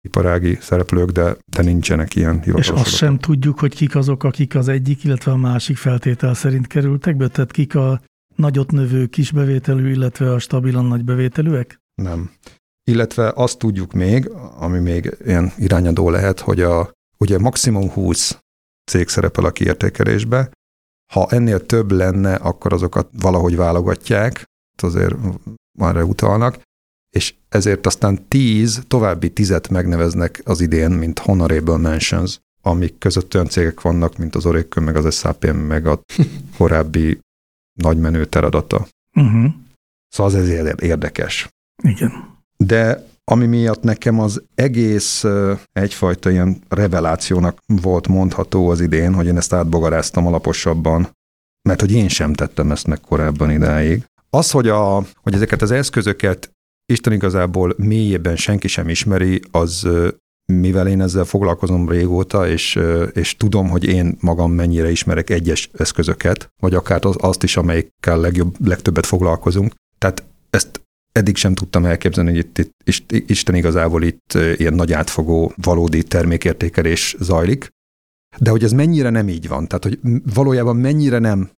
iparági 0.00 0.58
szereplők, 0.60 1.10
de, 1.10 1.36
de 1.56 1.62
nincsenek 1.62 2.14
ilyen 2.14 2.40
hivatalos 2.42 2.66
És 2.66 2.72
azt 2.72 2.96
sem 2.96 3.18
tudjuk, 3.18 3.58
hogy 3.58 3.74
kik 3.74 3.96
azok, 3.96 4.24
akik 4.24 4.54
az 4.54 4.68
egyik, 4.68 5.04
illetve 5.04 5.32
a 5.32 5.36
másik 5.36 5.76
feltétel 5.76 6.34
szerint 6.34 6.66
kerültek 6.66 7.16
be, 7.16 7.28
tehát 7.28 7.50
kik 7.50 7.74
a 7.74 8.00
nagyot 8.36 8.70
növő 8.70 9.06
kisbevételű, 9.06 9.90
illetve 9.90 10.32
a 10.32 10.38
stabilan 10.38 10.84
nagy 10.84 11.04
bevételűek? 11.04 11.78
Nem. 11.94 12.30
Illetve 12.88 13.32
azt 13.34 13.58
tudjuk 13.58 13.92
még, 13.92 14.28
ami 14.58 14.78
még 14.78 15.16
ilyen 15.24 15.52
irányadó 15.56 16.10
lehet, 16.10 16.40
hogy 16.40 16.60
a, 16.60 16.92
ugye 17.18 17.38
maximum 17.38 17.90
20 17.90 18.38
cég 18.90 19.08
szerepel 19.08 19.44
a 19.44 19.50
kiértékelésbe, 19.50 20.50
ha 21.12 21.28
ennél 21.30 21.66
több 21.66 21.90
lenne, 21.90 22.34
akkor 22.34 22.72
azokat 22.72 23.08
valahogy 23.12 23.56
válogatják, 23.56 24.44
azért 24.82 25.14
arra 25.78 26.04
utalnak, 26.04 26.60
és 27.16 27.34
ezért 27.48 27.86
aztán 27.86 28.28
tíz, 28.28 28.82
további 28.86 29.32
tizet 29.32 29.68
megneveznek 29.68 30.40
az 30.44 30.60
idén, 30.60 30.90
mint 30.90 31.18
honorable 31.18 31.76
mentions, 31.76 32.38
amik 32.62 32.98
között 32.98 33.34
olyan 33.34 33.48
cégek 33.48 33.80
vannak, 33.80 34.16
mint 34.16 34.34
az 34.34 34.46
Oracle, 34.46 34.82
meg 34.82 34.96
az 34.96 35.14
SAP, 35.14 35.52
meg 35.52 35.86
a 35.86 36.00
korábbi 36.58 37.18
nagymenő 37.80 38.26
teradata. 38.26 38.88
Uh-huh. 39.16 39.52
Szóval 40.08 40.32
az 40.32 40.38
ezért 40.38 40.80
érdekes. 40.80 41.48
Igen. 41.82 42.37
De 42.64 43.06
ami 43.24 43.46
miatt 43.46 43.82
nekem 43.82 44.20
az 44.20 44.42
egész 44.54 45.24
egyfajta 45.72 46.30
ilyen 46.30 46.58
revelációnak 46.68 47.58
volt 47.66 48.08
mondható 48.08 48.68
az 48.68 48.80
idén, 48.80 49.14
hogy 49.14 49.26
én 49.26 49.36
ezt 49.36 49.52
átbogaráztam 49.52 50.26
alaposabban, 50.26 51.08
mert 51.68 51.80
hogy 51.80 51.92
én 51.92 52.08
sem 52.08 52.32
tettem 52.32 52.70
ezt 52.70 52.86
meg 52.86 53.00
korábban 53.00 53.50
idáig. 53.50 54.04
Az, 54.30 54.50
hogy, 54.50 54.68
a, 54.68 55.04
hogy 55.22 55.34
ezeket 55.34 55.62
az 55.62 55.70
eszközöket 55.70 56.50
Isten 56.92 57.12
igazából 57.12 57.74
mélyében 57.76 58.36
senki 58.36 58.68
sem 58.68 58.88
ismeri, 58.88 59.40
az 59.50 59.88
mivel 60.52 60.88
én 60.88 61.00
ezzel 61.00 61.24
foglalkozom 61.24 61.88
régóta, 61.88 62.48
és, 62.48 62.78
és 63.12 63.36
tudom, 63.36 63.68
hogy 63.68 63.84
én 63.84 64.16
magam 64.20 64.52
mennyire 64.52 64.90
ismerek 64.90 65.30
egyes 65.30 65.70
eszközöket, 65.72 66.48
vagy 66.60 66.74
akár 66.74 67.04
az, 67.04 67.16
azt 67.18 67.42
is, 67.42 67.56
amelyikkel 67.56 68.20
legjobb, 68.20 68.66
legtöbbet 68.66 69.06
foglalkozunk. 69.06 69.74
Tehát 69.98 70.24
ezt 70.50 70.80
eddig 71.18 71.36
sem 71.36 71.54
tudtam 71.54 71.84
elképzelni, 71.84 72.30
hogy 72.30 72.38
itt, 72.38 72.58
itt 72.84 73.30
Isten 73.30 73.54
igazából 73.54 74.02
itt 74.02 74.32
ilyen 74.32 74.74
nagy 74.74 74.92
átfogó, 74.92 75.52
valódi 75.56 76.02
termékértékelés 76.02 77.16
zajlik, 77.18 77.68
de 78.38 78.50
hogy 78.50 78.64
ez 78.64 78.72
mennyire 78.72 79.10
nem 79.10 79.28
így 79.28 79.48
van, 79.48 79.68
tehát 79.68 79.84
hogy 79.84 79.98
valójában 80.34 80.76
mennyire 80.76 81.18
nem 81.18 81.50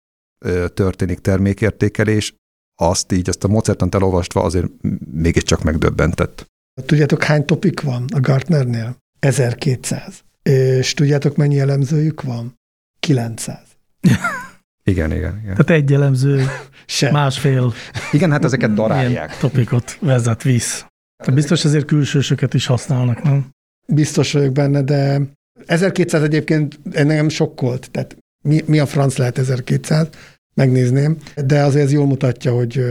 történik 0.73 1.19
termékértékelés, 1.19 2.33
azt 2.81 3.11
így, 3.11 3.29
ezt 3.29 3.43
a 3.43 3.47
Mozertant 3.47 3.95
elolvastva 3.95 4.41
azért 4.41 4.67
mégiscsak 5.11 5.63
megdöbbentett. 5.63 6.45
Tudjátok, 6.85 7.23
hány 7.23 7.45
topik 7.45 7.81
van 7.81 8.05
a 8.13 8.19
Gartnernél? 8.19 8.97
1200. 9.19 10.23
És 10.43 10.93
tudjátok, 10.93 11.35
mennyi 11.35 11.59
elemzőjük 11.59 12.21
van? 12.21 12.53
900. 12.99 13.59
igen, 14.83 15.11
igen, 15.11 15.39
igen. 15.43 15.55
Tehát 15.55 15.69
egy 15.69 15.93
elemző 15.93 16.45
Sem. 16.85 17.11
másfél 17.11 17.73
igen, 18.11 18.31
hát 18.31 18.45
ezeket 18.45 18.73
darálják. 18.73 19.37
topikot 19.37 19.97
vezet, 19.99 20.43
visz. 20.43 20.85
Tehát 21.23 21.35
biztos 21.35 21.65
ezért 21.65 21.85
külsősöket 21.85 22.53
is 22.53 22.65
használnak, 22.65 23.23
nem? 23.23 23.49
Biztos 23.87 24.33
vagyok 24.33 24.53
benne, 24.53 24.81
de 24.81 25.21
1200 25.65 26.23
egyébként 26.23 26.79
engem 26.91 27.29
sokkolt. 27.29 27.91
Tehát 27.91 28.17
mi, 28.43 28.61
mi 28.65 28.79
a 28.79 28.85
franc 28.85 29.17
lehet 29.17 29.37
1200? 29.37 30.07
megnézném, 30.53 31.17
de 31.45 31.63
azért 31.63 31.85
ez 31.85 31.91
jól 31.91 32.05
mutatja, 32.05 32.53
hogy 32.53 32.85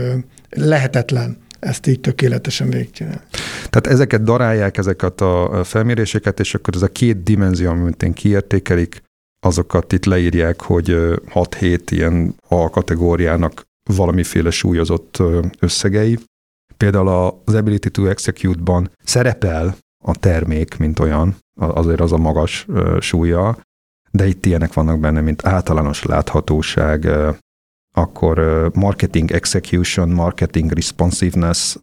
lehetetlen 0.49 1.37
ezt 1.59 1.87
így 1.87 1.99
tökéletesen 1.99 2.69
végigcsinálni. 2.69 3.21
Tehát 3.69 3.87
ezeket 3.87 4.23
darálják, 4.23 4.77
ezeket 4.77 5.21
a 5.21 5.61
felméréseket, 5.63 6.39
és 6.39 6.53
akkor 6.53 6.75
ez 6.75 6.81
a 6.81 6.87
két 6.87 7.23
dimenzió, 7.23 7.69
amit 7.69 8.03
én 8.03 8.13
kiértékelik, 8.13 9.01
azokat 9.45 9.93
itt 9.93 10.05
leírják, 10.05 10.61
hogy 10.61 10.85
6-7 11.33 11.79
ilyen 11.89 12.35
A 12.47 12.69
kategóriának 12.69 13.63
valamiféle 13.83 14.49
súlyozott 14.49 15.17
összegei. 15.59 16.19
Például 16.77 17.41
az 17.45 17.53
Ability 17.53 17.89
to 17.89 18.05
Execute-ban 18.05 18.91
szerepel 19.03 19.75
a 20.03 20.15
termék, 20.15 20.77
mint 20.77 20.99
olyan, 20.99 21.35
azért 21.59 21.99
az 21.99 22.11
a 22.11 22.17
magas 22.17 22.67
súlya, 22.99 23.57
de 24.11 24.27
itt 24.27 24.45
ilyenek 24.45 24.73
vannak 24.73 24.99
benne, 24.99 25.21
mint 25.21 25.45
általános 25.45 26.03
láthatóság, 26.03 27.07
akkor 27.95 28.39
marketing 28.73 29.31
execution, 29.31 30.09
marketing 30.09 30.71
responsiveness, 30.71 31.75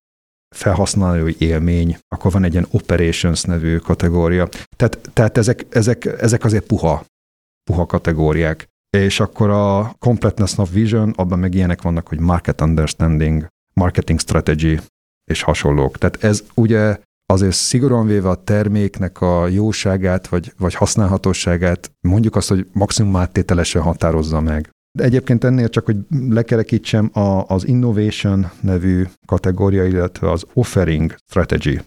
felhasználói 0.57 1.35
élmény, 1.39 1.99
akkor 2.09 2.33
van 2.33 2.45
egy 2.45 2.53
ilyen 2.53 2.67
operations 2.71 3.43
nevű 3.43 3.77
kategória. 3.77 4.49
Tehát, 4.77 5.11
tehát 5.13 5.39
ezek, 5.39 5.67
ezek, 5.69 6.05
ezek 6.05 6.45
azért 6.45 6.67
puha, 6.67 7.05
puha 7.69 7.87
kategóriák. 7.87 8.69
És 8.97 9.21
akkor 9.21 9.51
a 9.51 9.95
completeness 9.99 10.59
of 10.59 10.73
vision, 10.73 11.13
abban 11.17 11.39
meg 11.39 11.55
ilyenek 11.55 11.83
vannak, 11.83 12.09
hogy 12.09 12.21
market 12.21 12.61
understanding, 12.61 13.47
marketing 13.73 14.21
strategy 14.21 14.81
és 15.31 15.43
hasonlók. 15.43 15.99
Tehát 15.99 16.25
ez 16.25 16.45
ugye 16.55 16.99
azért 17.27 17.55
szigorúan 17.55 18.07
véve 18.07 18.29
a 18.29 18.43
terméknek 18.45 19.21
a 19.21 19.47
jóságát 19.47 20.29
vagy, 20.29 20.53
vagy 20.59 20.75
használhatóságát 20.75 21.93
mondjuk 22.01 22.37
azt, 22.37 22.49
hogy 22.49 22.67
maximum 22.73 23.17
áttételesen 23.17 23.83
határozza 23.83 24.41
meg. 24.41 24.71
De 24.99 25.05
egyébként 25.05 25.45
ennél 25.45 25.69
csak, 25.69 25.85
hogy 25.85 25.97
lekerekítsem, 26.29 27.11
a, 27.13 27.45
az 27.47 27.67
Innovation 27.67 28.51
nevű 28.61 29.05
kategória, 29.27 29.85
illetve 29.85 30.31
az 30.31 30.45
Offering 30.53 31.15
Strategy, 31.29 31.81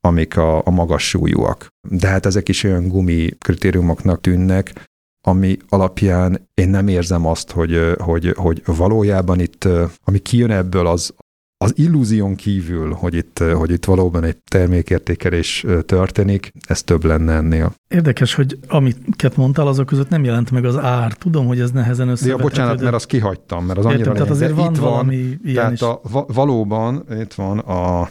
amik 0.00 0.36
a, 0.36 0.66
a 0.66 0.70
magas 0.70 1.08
súlyúak. 1.08 1.66
De 1.88 2.08
hát 2.08 2.26
ezek 2.26 2.48
is 2.48 2.64
olyan 2.64 2.88
gumi 2.88 3.28
kritériumoknak 3.38 4.20
tűnnek, 4.20 4.86
ami 5.28 5.56
alapján 5.68 6.48
én 6.54 6.68
nem 6.68 6.88
érzem 6.88 7.26
azt, 7.26 7.50
hogy, 7.50 7.80
hogy, 7.98 8.32
hogy 8.36 8.62
valójában 8.66 9.40
itt, 9.40 9.68
ami 10.04 10.18
kijön 10.18 10.50
ebből, 10.50 10.86
az, 10.86 11.14
az 11.64 11.72
illúzión 11.76 12.34
kívül, 12.34 12.92
hogy 12.92 13.14
itt, 13.14 13.38
hogy 13.38 13.70
itt 13.70 13.84
valóban 13.84 14.24
egy 14.24 14.36
termékértékelés 14.50 15.66
történik, 15.86 16.52
ez 16.66 16.82
több 16.82 17.04
lenne 17.04 17.32
ennél. 17.32 17.74
Érdekes, 17.88 18.34
hogy 18.34 18.58
amiket 18.68 19.36
mondtál, 19.36 19.66
azok 19.66 19.86
között 19.86 20.08
nem 20.08 20.24
jelent 20.24 20.50
meg 20.50 20.64
az 20.64 20.76
ár. 20.76 21.12
Tudom, 21.12 21.46
hogy 21.46 21.60
ez 21.60 21.70
nehezen 21.70 22.08
összevethető. 22.08 22.42
Ja, 22.42 22.48
bocsánat, 22.48 22.76
de... 22.76 22.82
mert 22.82 22.94
azt 22.94 23.06
kihagytam, 23.06 23.64
mert 23.64 23.78
az 23.78 23.84
annyira 23.84 24.00
Értem, 24.00 24.14
tehát 24.14 24.30
azért 24.30 24.54
van 24.54 24.74
itt 24.74 24.80
valami 24.80 25.22
van, 25.22 25.40
ilyen 25.44 25.54
tehát 25.54 25.72
is. 25.72 25.80
A, 25.80 26.00
valóban 26.26 27.04
itt 27.20 27.34
van 27.34 27.58
a 27.58 28.10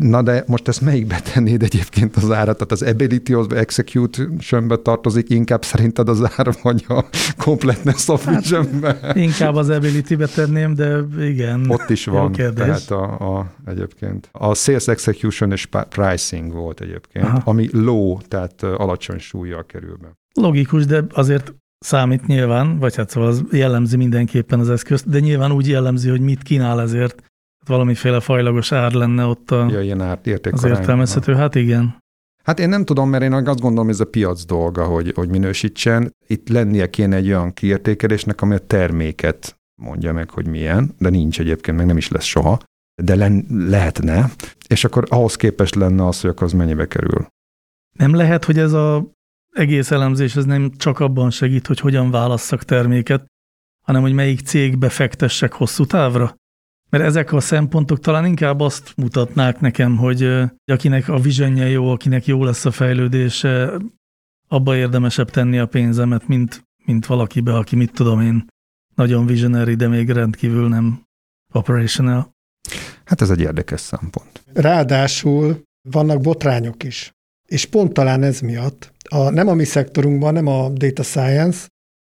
Na 0.00 0.22
de 0.22 0.44
most 0.46 0.68
ezt 0.68 0.80
melyikbe 0.80 1.20
tennéd 1.20 1.62
egyébként 1.62 2.16
az 2.16 2.30
árat? 2.30 2.56
Tehát 2.56 2.72
az 2.72 2.82
ability 2.82 3.32
az 3.32 3.52
execution-be 3.52 4.76
tartozik, 4.76 5.30
inkább 5.30 5.64
szerinted 5.64 6.08
az 6.08 6.30
ár 6.36 6.54
vagy 6.62 6.84
a 6.88 7.04
completeness 7.36 8.08
of? 8.08 8.24
Hát, 8.24 9.16
inkább 9.16 9.54
az 9.54 9.68
ability-be 9.68 10.26
tenném, 10.26 10.74
de 10.74 10.98
igen. 11.20 11.70
Ott 11.70 11.90
is 11.90 12.04
van, 12.04 12.32
tehát 12.32 12.90
a, 12.90 13.38
a, 13.38 13.52
egyébként. 13.66 14.28
A 14.32 14.54
sales 14.54 14.88
execution 14.88 15.52
és 15.52 15.68
pricing 15.88 16.52
volt 16.52 16.80
egyébként, 16.80 17.24
Aha. 17.24 17.40
ami 17.44 17.68
low, 17.72 18.18
tehát 18.28 18.62
alacsony 18.62 19.18
súlyjal 19.18 19.66
kerül 19.66 19.96
be. 20.02 20.08
Logikus, 20.34 20.86
de 20.86 21.04
azért 21.14 21.54
számít 21.78 22.26
nyilván, 22.26 22.78
vagy 22.78 22.96
hát 22.96 23.10
szóval 23.10 23.28
az 23.28 23.44
jellemzi 23.50 23.96
mindenképpen 23.96 24.60
az 24.60 24.70
eszközt, 24.70 25.08
de 25.08 25.20
nyilván 25.20 25.52
úgy 25.52 25.68
jellemzi, 25.68 26.08
hogy 26.08 26.20
mit 26.20 26.42
kínál 26.42 26.80
ezért 26.80 27.22
valamiféle 27.66 28.20
fajlagos 28.20 28.72
ár 28.72 28.92
lenne 28.92 29.24
ott 29.24 29.50
a, 29.50 29.68
ja, 29.70 29.80
ilyen 29.80 30.00
ár, 30.00 30.18
az 30.50 30.64
értelmezhető. 30.64 31.34
Hát 31.34 31.54
igen. 31.54 32.00
Hát 32.44 32.58
én 32.58 32.68
nem 32.68 32.84
tudom, 32.84 33.08
mert 33.08 33.22
én 33.22 33.32
azt 33.32 33.60
gondolom, 33.60 33.84
hogy 33.84 33.94
ez 33.94 34.00
a 34.00 34.04
piac 34.04 34.44
dolga, 34.44 34.84
hogy, 34.84 35.12
hogy 35.14 35.28
minősítsen. 35.28 36.14
Itt 36.26 36.48
lennie 36.48 36.90
kéne 36.90 37.16
egy 37.16 37.26
olyan 37.26 37.52
kiértékelésnek, 37.52 38.42
ami 38.42 38.54
a 38.54 38.58
terméket 38.58 39.56
mondja 39.82 40.12
meg, 40.12 40.30
hogy 40.30 40.46
milyen, 40.46 40.94
de 40.98 41.08
nincs 41.08 41.40
egyébként, 41.40 41.76
meg 41.76 41.86
nem 41.86 41.96
is 41.96 42.08
lesz 42.08 42.24
soha, 42.24 42.60
de 43.02 43.14
len, 43.14 43.46
lehetne, 43.48 44.30
és 44.68 44.84
akkor 44.84 45.04
ahhoz 45.08 45.36
képest 45.36 45.74
lenne 45.74 46.06
az, 46.06 46.20
hogy 46.20 46.30
akkor 46.30 46.46
az 46.46 46.52
mennyibe 46.52 46.86
kerül. 46.86 47.26
Nem 47.98 48.14
lehet, 48.14 48.44
hogy 48.44 48.58
ez 48.58 48.72
a 48.72 49.10
egész 49.50 49.90
elemzés 49.90 50.36
ez 50.36 50.44
nem 50.44 50.70
csak 50.76 51.00
abban 51.00 51.30
segít, 51.30 51.66
hogy 51.66 51.80
hogyan 51.80 52.10
válasszak 52.10 52.62
terméket, 52.62 53.26
hanem 53.84 54.02
hogy 54.02 54.12
melyik 54.12 54.40
cégbe 54.40 54.88
fektessek 54.88 55.52
hosszú 55.52 55.84
távra? 55.84 56.34
Mert 56.92 57.04
ezek 57.04 57.32
a 57.32 57.40
szempontok 57.40 58.00
talán 58.00 58.26
inkább 58.26 58.60
azt 58.60 58.92
mutatnák 58.96 59.60
nekem, 59.60 59.96
hogy 59.96 60.42
akinek 60.64 61.08
a 61.08 61.18
visionje 61.18 61.68
jó, 61.68 61.90
akinek 61.90 62.26
jó 62.26 62.44
lesz 62.44 62.64
a 62.64 62.70
fejlődése, 62.70 63.72
abba 64.48 64.76
érdemesebb 64.76 65.30
tenni 65.30 65.58
a 65.58 65.66
pénzemet, 65.66 66.26
mint, 66.26 66.64
mint 66.84 67.06
valakibe, 67.06 67.54
aki 67.56 67.76
mit 67.76 67.92
tudom 67.92 68.20
én, 68.20 68.46
nagyon 68.94 69.26
visionary, 69.26 69.74
de 69.74 69.88
még 69.88 70.10
rendkívül 70.10 70.68
nem 70.68 71.02
operational. 71.52 72.30
Hát 73.04 73.20
ez 73.20 73.30
egy 73.30 73.40
érdekes 73.40 73.80
szempont. 73.80 74.44
Ráadásul 74.54 75.62
vannak 75.88 76.20
botrányok 76.20 76.82
is. 76.82 77.12
És 77.48 77.66
pont 77.66 77.92
talán 77.92 78.22
ez 78.22 78.40
miatt, 78.40 78.92
a, 79.08 79.30
nem 79.30 79.48
a 79.48 79.54
mi 79.54 79.64
szektorunkban, 79.64 80.32
nem 80.32 80.46
a 80.46 80.68
data 80.68 81.02
science, 81.02 81.68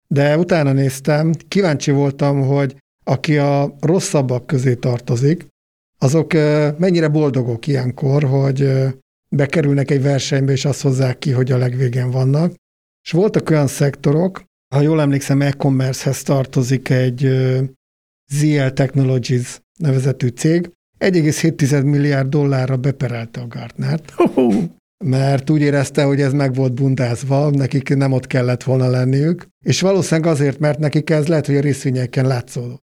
de 0.07 0.37
utána 0.37 0.71
néztem, 0.71 1.33
kíváncsi 1.47 1.91
voltam, 1.91 2.41
hogy 2.41 2.75
aki 3.09 3.37
a 3.37 3.75
rosszabbak 3.79 4.47
közé 4.47 4.75
tartozik, 4.75 5.47
azok 5.97 6.33
mennyire 6.77 7.07
boldogok 7.07 7.67
ilyenkor, 7.67 8.23
hogy 8.23 8.71
bekerülnek 9.35 9.91
egy 9.91 10.01
versenybe, 10.01 10.51
és 10.51 10.65
azt 10.65 10.81
hozzák 10.81 11.17
ki, 11.17 11.31
hogy 11.31 11.51
a 11.51 11.57
legvégen 11.57 12.11
vannak. 12.11 12.53
És 13.05 13.11
voltak 13.11 13.49
olyan 13.49 13.67
szektorok, 13.67 14.43
ha 14.75 14.81
jól 14.81 15.01
emlékszem, 15.01 15.41
e-commerce-hez 15.41 16.23
tartozik 16.23 16.89
egy 16.89 17.19
ZL 18.33 18.67
Technologies 18.67 19.61
nevezetű 19.79 20.27
cég, 20.27 20.71
1,7 20.99 21.83
milliárd 21.83 22.29
dollárra 22.29 22.77
beperelte 22.77 23.41
a 23.41 23.47
Gartnert, 23.47 24.13
mert 25.05 25.49
úgy 25.49 25.61
érezte, 25.61 26.03
hogy 26.03 26.21
ez 26.21 26.33
meg 26.33 26.53
volt 26.53 26.73
bundázva, 26.73 27.49
nekik 27.49 27.95
nem 27.95 28.11
ott 28.11 28.27
kellett 28.27 28.63
volna 28.63 28.89
lenniük, 28.89 29.47
és 29.65 29.81
valószínűleg 29.81 30.31
azért, 30.31 30.59
mert 30.59 30.79
nekik 30.79 31.09
ez 31.09 31.27
lehet, 31.27 31.45
hogy 31.45 31.55
a 31.55 31.61
részvényeken 31.61 32.27
látszódott. 32.27 32.87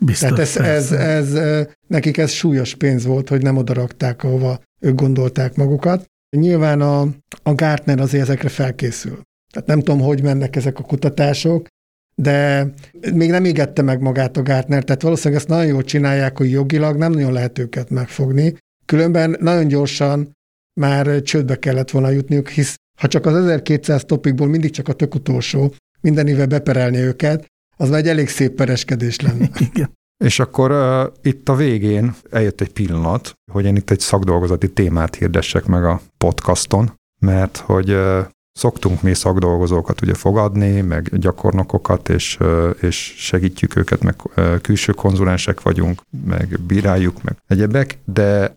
Biztos, 0.00 0.28
Tehát 0.28 0.38
ez, 0.38 0.56
ez, 0.56 0.92
ez, 0.92 1.34
ez, 1.34 1.66
nekik 1.86 2.16
ez 2.16 2.30
súlyos 2.30 2.74
pénz 2.74 3.04
volt, 3.04 3.28
hogy 3.28 3.42
nem 3.42 3.56
odarakták, 3.56 4.24
ahova 4.24 4.60
ők 4.80 4.94
gondolták 4.94 5.56
magukat. 5.56 6.04
Nyilván 6.36 6.80
a, 6.80 7.00
a 7.42 7.54
Gartner 7.54 8.00
azért 8.00 8.22
ezekre 8.22 8.48
felkészül. 8.48 9.20
Tehát 9.52 9.68
nem 9.68 9.78
tudom, 9.78 10.00
hogy 10.00 10.22
mennek 10.22 10.56
ezek 10.56 10.78
a 10.78 10.82
kutatások, 10.82 11.66
de 12.14 12.68
még 13.12 13.30
nem 13.30 13.44
égette 13.44 13.82
meg 13.82 14.00
magát 14.00 14.36
a 14.36 14.42
Gartner, 14.42 14.84
tehát 14.84 15.02
valószínűleg 15.02 15.40
ezt 15.40 15.50
nagyon 15.50 15.66
jól 15.66 15.82
csinálják, 15.82 16.38
hogy 16.38 16.50
jogilag 16.50 16.96
nem 16.96 17.12
nagyon 17.12 17.32
lehet 17.32 17.58
őket 17.58 17.90
megfogni. 17.90 18.56
Különben 18.86 19.36
nagyon 19.40 19.68
gyorsan 19.68 20.32
már 20.80 21.22
csődbe 21.22 21.58
kellett 21.58 21.90
volna 21.90 22.10
jutniuk, 22.10 22.48
hisz 22.48 22.76
ha 23.00 23.08
csak 23.08 23.26
az 23.26 23.34
1200 23.34 24.04
topikból 24.04 24.46
mindig 24.46 24.70
csak 24.70 24.88
a 24.88 24.92
tök 24.92 25.14
utolsó, 25.14 25.74
minden 26.00 26.26
éve 26.26 26.46
beperelni 26.46 26.98
őket, 26.98 27.46
az 27.78 27.88
már 27.88 27.98
egy 27.98 28.08
elég 28.08 28.28
szép 28.28 28.54
pereskedés 28.54 29.20
lenne. 29.20 29.50
Igen. 29.72 29.96
És 30.24 30.38
akkor 30.38 30.70
uh, 30.70 31.12
itt 31.22 31.48
a 31.48 31.54
végén 31.54 32.14
eljött 32.30 32.60
egy 32.60 32.72
pillanat, 32.72 33.32
hogy 33.52 33.64
én 33.64 33.76
itt 33.76 33.90
egy 33.90 34.00
szakdolgozati 34.00 34.72
témát 34.72 35.14
hirdessek 35.14 35.64
meg 35.66 35.84
a 35.84 36.00
podcaston, 36.18 36.92
mert 37.20 37.56
hogy 37.56 37.90
uh, 37.90 38.26
szoktunk 38.52 39.02
mi 39.02 39.14
szakdolgozókat 39.14 40.02
ugye 40.02 40.14
fogadni, 40.14 40.80
meg 40.80 41.18
gyakornokokat, 41.18 42.08
és, 42.08 42.36
uh, 42.40 42.70
és 42.80 43.14
segítjük 43.16 43.76
őket, 43.76 44.02
meg 44.02 44.14
uh, 44.36 44.60
külső 44.60 44.92
konzulensek 44.92 45.62
vagyunk, 45.62 46.02
meg 46.24 46.60
bíráljuk, 46.66 47.22
meg 47.22 47.36
egyebek, 47.46 47.98
de 48.04 48.54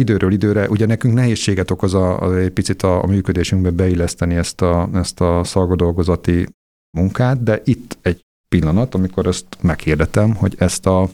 időről 0.00 0.32
időre, 0.32 0.68
ugye 0.68 0.86
nekünk 0.86 1.14
nehézséget 1.14 1.70
okoz 1.70 1.94
a, 1.94 2.22
a, 2.22 2.36
egy 2.36 2.50
picit 2.50 2.82
a, 2.82 3.02
a 3.02 3.06
működésünkbe 3.06 3.70
beilleszteni 3.70 4.34
ezt 4.34 4.60
a, 4.60 4.88
ezt 4.94 5.20
a 5.20 5.44
szalgodolgozati 5.44 6.46
munkát, 6.96 7.42
de 7.42 7.60
itt 7.64 7.98
egy 8.02 8.25
pillanat, 8.48 8.94
amikor 8.94 9.26
ezt 9.26 9.46
meghirdetem, 9.60 10.34
hogy 10.34 10.54
ezt 10.58 10.86
a, 10.86 11.08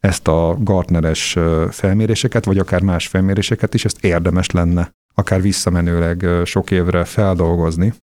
ezt 0.00 0.28
a 0.28 0.56
Gartneres 0.60 1.38
felméréseket, 1.70 2.44
vagy 2.44 2.58
akár 2.58 2.82
más 2.82 3.06
felméréseket 3.06 3.74
is, 3.74 3.84
ezt 3.84 4.04
érdemes 4.04 4.50
lenne 4.50 4.90
akár 5.14 5.42
visszamenőleg 5.42 6.26
sok 6.44 6.70
évre 6.70 7.04
feldolgozni, 7.04 7.94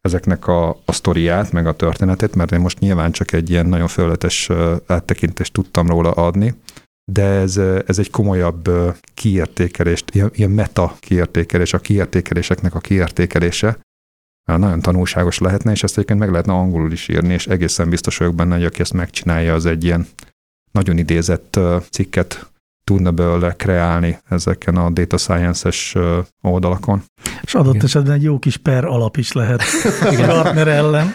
ezeknek 0.00 0.46
a, 0.46 0.68
a 0.68 0.92
sztoriát, 0.92 1.52
meg 1.52 1.66
a 1.66 1.76
történetét, 1.76 2.34
mert 2.34 2.52
én 2.52 2.60
most 2.60 2.78
nyilván 2.78 3.12
csak 3.12 3.32
egy 3.32 3.50
ilyen 3.50 3.66
nagyon 3.66 3.88
felületes 3.88 4.50
áttekintést 4.86 5.52
tudtam 5.52 5.86
róla 5.86 6.10
adni, 6.10 6.54
de 7.12 7.22
ez, 7.22 7.56
ez 7.86 7.98
egy 7.98 8.10
komolyabb 8.10 8.70
kiértékelést, 9.14 10.14
ilyen, 10.14 10.30
ilyen 10.34 10.50
meta 10.50 10.96
kiértékelés, 11.00 11.72
a 11.72 11.78
kiértékeléseknek 11.78 12.74
a 12.74 12.80
kiértékelése, 12.80 13.78
nagyon 14.54 14.80
tanulságos 14.80 15.38
lehetne, 15.38 15.70
és 15.70 15.82
ezt 15.82 15.96
egyébként 15.96 16.18
meg 16.18 16.30
lehetne 16.30 16.52
angolul 16.52 16.92
is 16.92 17.08
írni, 17.08 17.32
és 17.32 17.46
egészen 17.46 17.88
biztos 17.88 18.16
vagyok 18.16 18.34
benne, 18.34 18.54
hogy 18.54 18.64
aki 18.64 18.80
ezt 18.80 18.92
megcsinálja, 18.92 19.54
az 19.54 19.66
egy 19.66 19.84
ilyen 19.84 20.06
nagyon 20.72 20.98
idézett 20.98 21.60
cikket 21.90 22.50
tudna 22.84 23.10
belőle 23.10 23.52
kreálni 23.52 24.18
ezeken 24.28 24.76
a 24.76 24.90
data 24.90 25.16
science-es 25.16 25.96
oldalakon. 26.40 27.02
És 27.42 27.54
adott 27.54 27.74
Igen. 27.74 27.86
esetben 27.86 28.14
egy 28.14 28.22
jó 28.22 28.38
kis 28.38 28.56
per 28.56 28.84
alap 28.84 29.16
is 29.16 29.32
lehet 29.32 29.62
Gartner 30.16 30.68
ellen. 30.68 31.12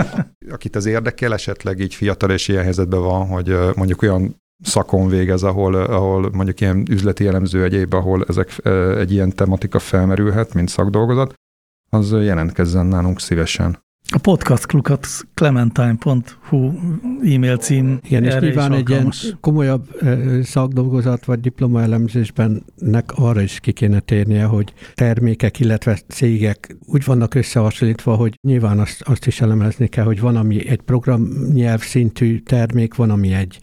Akit 0.50 0.76
az 0.76 0.86
érdekel, 0.86 1.32
esetleg 1.32 1.80
így 1.80 1.94
fiatal 1.94 2.30
és 2.30 2.48
ilyen 2.48 2.62
helyzetben 2.62 3.00
van, 3.00 3.26
hogy 3.26 3.58
mondjuk 3.74 4.02
olyan 4.02 4.42
szakon 4.62 5.08
végez, 5.08 5.42
ahol, 5.42 5.74
ahol 5.74 6.30
mondjuk 6.32 6.60
ilyen 6.60 6.84
üzleti 6.90 7.26
elemző 7.26 7.64
egyéb, 7.64 7.94
ahol 7.94 8.24
ezek 8.28 8.66
egy 8.98 9.12
ilyen 9.12 9.34
tematika 9.34 9.78
felmerülhet, 9.78 10.54
mint 10.54 10.68
szakdolgozat, 10.68 11.34
az 11.94 12.12
jelentkezzen 12.12 12.86
nálunk 12.86 13.20
szívesen. 13.20 13.82
A 14.08 14.18
podcastklukat 14.18 15.06
clementine.hu 15.34 16.72
e-mail 17.22 17.56
cím. 17.56 17.98
Igen, 18.02 18.24
és 18.24 18.34
nyilván 18.34 18.72
egy 18.72 18.90
ilyen 18.90 19.12
komolyabb 19.40 19.88
szakdolgozat 20.42 21.24
vagy 21.24 21.40
diplomaelemzésben 21.40 22.64
nek 22.76 23.12
arra 23.14 23.40
is 23.40 23.60
ki 23.60 23.72
kéne 23.72 24.00
térnie, 24.00 24.44
hogy 24.44 24.72
termékek, 24.94 25.60
illetve 25.60 25.98
cégek 26.08 26.76
úgy 26.86 27.04
vannak 27.04 27.34
összehasonlítva, 27.34 28.14
hogy 28.14 28.38
nyilván 28.42 28.78
azt, 28.78 29.02
azt 29.02 29.26
is 29.26 29.40
elemezni 29.40 29.88
kell, 29.88 30.04
hogy 30.04 30.20
van, 30.20 30.36
ami 30.36 30.68
egy 30.68 30.80
programnyelv 30.80 31.80
szintű 31.80 32.38
termék, 32.38 32.94
van, 32.94 33.10
ami 33.10 33.32
egy 33.32 33.58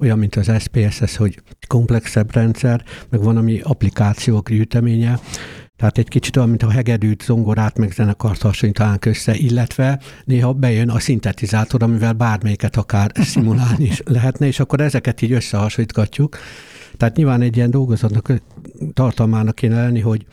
olyan, 0.00 0.18
mint 0.18 0.36
az 0.36 0.52
SPSS, 0.58 1.16
hogy 1.16 1.42
komplexebb 1.66 2.34
rendszer, 2.34 2.84
meg 3.10 3.22
van, 3.22 3.36
ami 3.36 3.60
applikációk 3.62 4.48
gyűjteménye, 4.48 5.18
tehát 5.76 5.98
egy 5.98 6.08
kicsit 6.08 6.36
olyan, 6.36 6.48
mint 6.48 6.62
a 6.62 6.70
hegedűt, 6.70 7.22
zongorát, 7.22 7.78
meg 7.78 7.92
zenekart 7.92 8.42
hasonlítanánk 8.42 9.04
össze, 9.04 9.34
illetve 9.34 10.00
néha 10.24 10.52
bejön 10.52 10.88
a 10.88 10.98
szintetizátor, 10.98 11.82
amivel 11.82 12.12
bármelyiket 12.12 12.76
akár 12.76 13.12
szimulálni 13.32 13.84
is 13.84 14.02
lehetne, 14.04 14.46
és 14.46 14.60
akkor 14.60 14.80
ezeket 14.80 15.22
így 15.22 15.32
összehasonlítgatjuk. 15.32 16.38
Tehát 16.96 17.16
nyilván 17.16 17.40
egy 17.40 17.56
ilyen 17.56 17.70
dolgozatnak 17.70 18.32
tartalmának 18.92 19.54
kéne 19.54 19.82
lenni, 19.82 20.00
hogy 20.00 20.26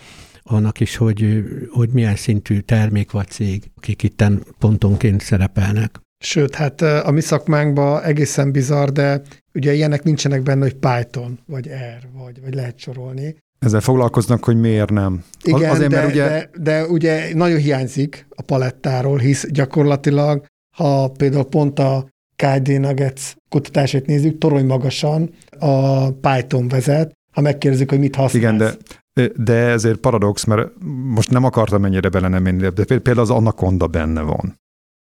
annak 0.44 0.80
is, 0.80 0.96
hogy, 0.96 1.44
hogy 1.70 1.90
milyen 1.90 2.16
szintű 2.16 2.60
termék 2.60 3.12
vagy 3.12 3.28
cég, 3.28 3.72
akik 3.76 4.04
itten 4.04 4.44
pontonként 4.60 5.22
szerepelnek. 5.22 6.02
Sőt, 6.24 6.56
hát 6.56 6.82
a 6.82 7.12
mi 7.12 7.22
szakmánkban 7.22 8.04
egészen 8.04 8.52
bizarr, 8.52 8.90
de 8.90 9.22
ugye 9.54 9.74
ilyenek 9.74 10.04
nincsenek 10.04 10.42
benne, 10.42 10.62
hogy 10.62 10.76
Python, 10.76 11.40
vagy 11.46 11.68
R, 11.68 12.08
vagy, 12.14 12.42
vagy 12.42 12.54
lehet 12.54 12.80
sorolni. 12.80 13.36
Ezzel 13.64 13.82
foglalkoznak, 13.82 14.44
hogy 14.44 14.60
miért 14.60 14.90
nem. 14.90 15.24
Igen, 15.44 15.70
Azért, 15.70 15.90
de, 15.90 15.96
mert 15.96 16.12
ugye... 16.12 16.28
De, 16.28 16.50
de 16.60 16.86
ugye 16.88 17.36
nagyon 17.36 17.58
hiányzik 17.58 18.28
a 18.30 18.42
palettáról, 18.42 19.18
hisz 19.18 19.48
gyakorlatilag, 19.50 20.46
ha 20.78 21.08
például 21.08 21.44
pont 21.44 21.80
a 21.80 22.08
KD 22.36 22.80
Nuggets 22.80 23.36
kutatását 23.50 24.06
nézzük, 24.06 24.38
torony 24.38 24.66
magasan 24.66 25.30
a 25.60 26.10
Python 26.12 26.68
vezet, 26.68 27.12
ha 27.32 27.42
megkérdezik, 27.42 27.90
hogy 27.90 28.00
mit 28.00 28.16
használsz. 28.16 28.36
Igen, 28.36 28.58
de 28.58 28.78
de 29.36 29.54
ezért 29.54 30.00
paradox, 30.00 30.44
mert 30.44 30.72
most 31.08 31.30
nem 31.30 31.44
akartam 31.44 31.86
ennyire 31.86 32.10
bele 32.10 32.28
nem 32.28 32.44
menni, 32.44 32.70
de 32.70 32.84
például 32.86 33.20
az 33.20 33.30
Anaconda 33.30 33.88
benne 33.88 34.22
van, 34.22 34.60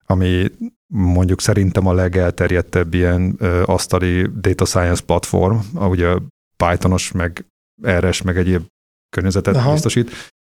ami 0.06 0.50
mondjuk 0.86 1.40
szerintem 1.40 1.86
a 1.86 1.92
legelterjedtebb 1.92 2.94
ilyen 2.94 3.30
asztali 3.64 4.26
data 4.40 4.64
science 4.64 5.02
platform, 5.06 5.56
ugye 5.74 6.14
Pythonos, 6.56 7.12
meg 7.12 7.44
RS, 7.82 8.22
meg 8.22 8.36
egyéb 8.36 8.62
környezetet 9.08 9.56
Aha. 9.56 9.72
biztosít. 9.72 10.10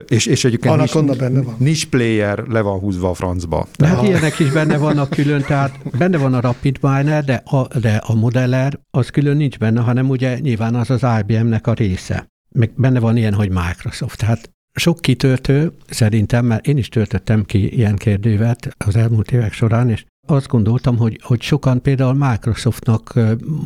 És, 0.08 0.26
és 0.26 0.44
egyébként 0.44 0.76
nincs, 0.76 1.18
benne 1.18 1.42
van. 1.42 1.54
nincs 1.58 1.87
player, 1.87 2.38
le 2.38 2.61
van 2.61 2.78
húzva 2.78 3.11
a 3.11 3.14
francba. 3.14 3.68
De 3.76 3.87
hát 3.87 4.02
ilyenek 4.02 4.38
is 4.38 4.50
benne 4.50 4.76
vannak 4.76 5.11
külön, 5.11 5.42
tehát 5.42 5.78
benne 5.98 6.18
van 6.18 6.35
a 6.35 6.40
Rapid 6.40 6.78
Miner, 6.80 7.24
de 7.24 7.42
a, 7.44 7.78
de 7.78 7.96
a 7.96 8.14
modeller 8.14 8.80
az 8.90 9.11
külön 9.11 9.37
nincs 9.37 9.58
benne, 9.58 9.80
hanem 9.80 10.08
ugye 10.08 10.38
nyilván 10.38 10.74
az 10.74 10.90
az 10.90 11.06
IBM-nek 11.20 11.66
a 11.66 11.72
része. 11.72 12.26
Meg 12.50 12.72
benne 12.76 13.00
van 13.00 13.16
ilyen, 13.16 13.35
hogy 13.35 13.48
Microsoft. 13.48 14.18
Tehát 14.18 14.50
sok 14.74 15.00
kitöltő 15.00 15.72
szerintem, 15.88 16.44
mert 16.44 16.66
én 16.66 16.76
is 16.76 16.88
töltöttem 16.88 17.44
ki 17.44 17.74
ilyen 17.74 17.96
kérdővet 17.96 18.74
az 18.78 18.96
elmúlt 18.96 19.32
évek 19.32 19.52
során, 19.52 19.90
és 19.90 20.04
azt 20.26 20.48
gondoltam, 20.48 20.96
hogy, 20.96 21.20
hogy 21.22 21.42
sokan 21.42 21.82
például 21.82 22.14
Microsoftnak 22.14 23.18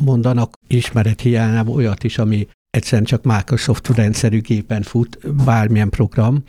mondanak 0.03 0.53
ismeret 0.67 1.21
hiányában 1.21 1.75
olyat 1.75 2.03
is, 2.03 2.17
ami 2.17 2.47
egyszerűen 2.77 3.03
csak 3.03 3.23
Microsoft 3.23 3.87
rendszerű 3.87 4.41
gépen 4.41 4.81
fut, 4.81 5.19
bármilyen 5.45 5.89
program. 5.89 6.43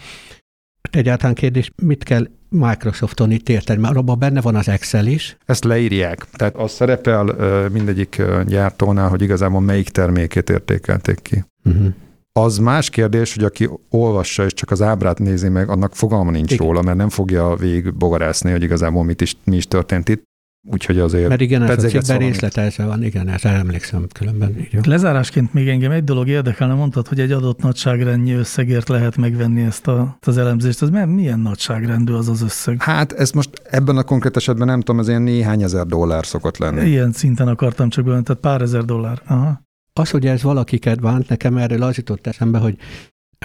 Egyáltalán 0.90 1.34
kérdés, 1.34 1.70
mit 1.82 2.04
kell 2.04 2.28
Microsofton 2.48 3.30
itt 3.30 3.48
érteni, 3.48 3.80
mert 3.80 3.96
abban 3.96 4.18
benne 4.18 4.40
van 4.40 4.54
az 4.54 4.68
Excel 4.68 5.06
is. 5.06 5.36
Ezt 5.46 5.64
leírják. 5.64 6.26
Tehát 6.32 6.56
az 6.56 6.72
szerepel 6.72 7.24
mindegyik 7.72 8.22
gyártónál, 8.46 9.08
hogy 9.08 9.22
igazából 9.22 9.60
melyik 9.60 9.88
termékét 9.88 10.50
értékelték 10.50 11.22
ki. 11.22 11.44
Uh-huh. 11.64 11.86
Az 12.32 12.58
más 12.58 12.90
kérdés, 12.90 13.34
hogy 13.34 13.44
aki 13.44 13.68
olvassa 13.90 14.44
és 14.44 14.54
csak 14.54 14.70
az 14.70 14.82
ábrát 14.82 15.18
nézi 15.18 15.48
meg, 15.48 15.68
annak 15.68 15.94
fogalma 15.94 16.30
nincs 16.30 16.52
Igen. 16.52 16.66
róla, 16.66 16.82
mert 16.82 16.96
nem 16.96 17.08
fogja 17.08 17.54
végig 17.56 17.94
bogarászni, 17.94 18.50
hogy 18.50 18.62
igazából 18.62 19.04
mit 19.04 19.20
is, 19.20 19.36
mi 19.44 19.56
is 19.56 19.66
történt 19.66 20.08
itt. 20.08 20.22
Úgyhogy 20.70 20.98
azért 20.98 21.28
Mert 21.28 21.40
igen, 21.40 21.62
ez 21.62 21.84
a 21.84 21.88
cikkben 21.88 22.18
részletezve 22.18 22.84
van, 22.84 23.02
igen, 23.02 23.28
ezt 23.28 23.44
emlékszem 23.44 24.06
különben. 24.12 24.58
Így 24.58 24.68
jó. 24.72 24.80
Lezárásként 24.84 25.52
még 25.52 25.68
engem 25.68 25.90
egy 25.90 26.04
dolog 26.04 26.28
érdekelne, 26.28 26.74
mondtad, 26.74 27.08
hogy 27.08 27.20
egy 27.20 27.32
adott 27.32 27.62
nagyságrendnyi 27.62 28.32
összegért 28.32 28.88
lehet 28.88 29.16
megvenni 29.16 29.62
ezt 29.62 29.86
a, 29.86 30.16
az 30.20 30.38
elemzést. 30.38 30.90
Mert 30.90 31.08
milyen 31.08 31.40
nagyságrendű 31.40 32.12
az 32.12 32.28
az 32.28 32.42
összeg? 32.42 32.82
Hát 32.82 33.12
ez 33.12 33.30
most 33.30 33.62
ebben 33.70 33.96
a 33.96 34.02
konkrét 34.02 34.36
esetben 34.36 34.66
nem 34.66 34.80
tudom, 34.80 35.00
ez 35.00 35.08
ilyen 35.08 35.22
néhány 35.22 35.62
ezer 35.62 35.86
dollár 35.86 36.26
szokott 36.26 36.58
lenni. 36.58 36.88
Ilyen 36.88 37.12
szinten 37.12 37.48
akartam 37.48 37.88
csak 37.88 38.04
bevenni, 38.04 38.22
tehát 38.22 38.42
pár 38.42 38.60
ezer 38.60 38.84
dollár. 38.84 39.22
Aha. 39.26 39.66
Az, 39.92 40.10
hogy 40.10 40.26
ez 40.26 40.42
valakiket 40.42 41.00
bánt, 41.00 41.28
nekem 41.28 41.56
erről 41.56 41.82
az 41.82 41.96
jutott 41.96 42.26
eszembe, 42.26 42.58
hogy 42.58 42.76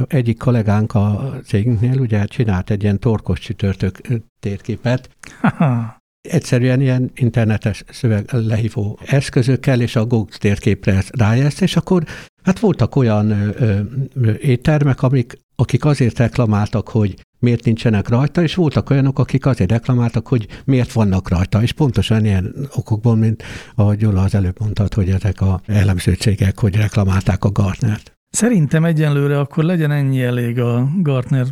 egyik 0.08 0.38
kollégánk 0.38 0.94
a 0.94 1.34
cégünknél 1.46 2.00
ugye 2.00 2.26
csinált 2.26 2.70
egy 2.70 2.84
ilyen 2.84 3.00
torkos 3.00 3.40
csütörtök 3.40 4.00
térképet, 4.40 5.10
Haha. 5.42 6.02
Egyszerűen 6.30 6.82
ilyen 6.82 7.12
internetes 7.16 7.84
szöveg 7.90 8.30
lehívó 8.32 9.00
eszközökkel, 9.06 9.82
és 9.82 9.96
a 9.96 10.06
Google 10.06 10.38
térképre 10.38 11.04
rájelzt, 11.10 11.62
és 11.62 11.76
akkor 11.76 12.04
hát 12.44 12.60
voltak 12.60 12.96
olyan 12.96 13.32
ö, 13.32 13.80
ö, 14.14 14.32
éttermek, 14.32 15.02
amik, 15.02 15.38
akik 15.56 15.86
azért 15.86 16.18
reklamáltak, 16.18 16.90
hogy 16.90 17.16
miért 17.40 17.66
nincsenek 17.66 18.10
rajta, 18.10 18.42
és 18.42 18.56
voltak 18.56 18.90
olyanok, 18.90 19.20
akik 19.20 19.46
azért 19.46 19.72
reklamáltak, 19.72 20.28
hogy 20.28 20.48
miért 20.66 20.92
vannak 20.92 21.30
rajta, 21.30 21.62
és 21.62 21.72
pontosan 21.72 22.26
ilyen 22.26 22.56
okokból, 22.76 23.16
mint 23.16 23.44
ahogy 23.76 23.98
Gyula 23.98 24.22
az 24.22 24.36
előbb 24.36 24.60
mondtad, 24.60 24.94
hogy 24.94 25.10
ezek 25.10 25.42
a 25.42 25.62
elemzőcégek, 25.66 26.60
hogy 26.60 26.76
reklamálták 26.76 27.44
a 27.44 27.52
Gartnert. 27.52 28.14
Szerintem 28.30 28.86
egyenlőre 28.86 29.40
akkor 29.40 29.64
legyen 29.64 29.92
ennyi 29.92 30.22
elég 30.22 30.60
a 30.60 30.90
Gartner 31.02 31.46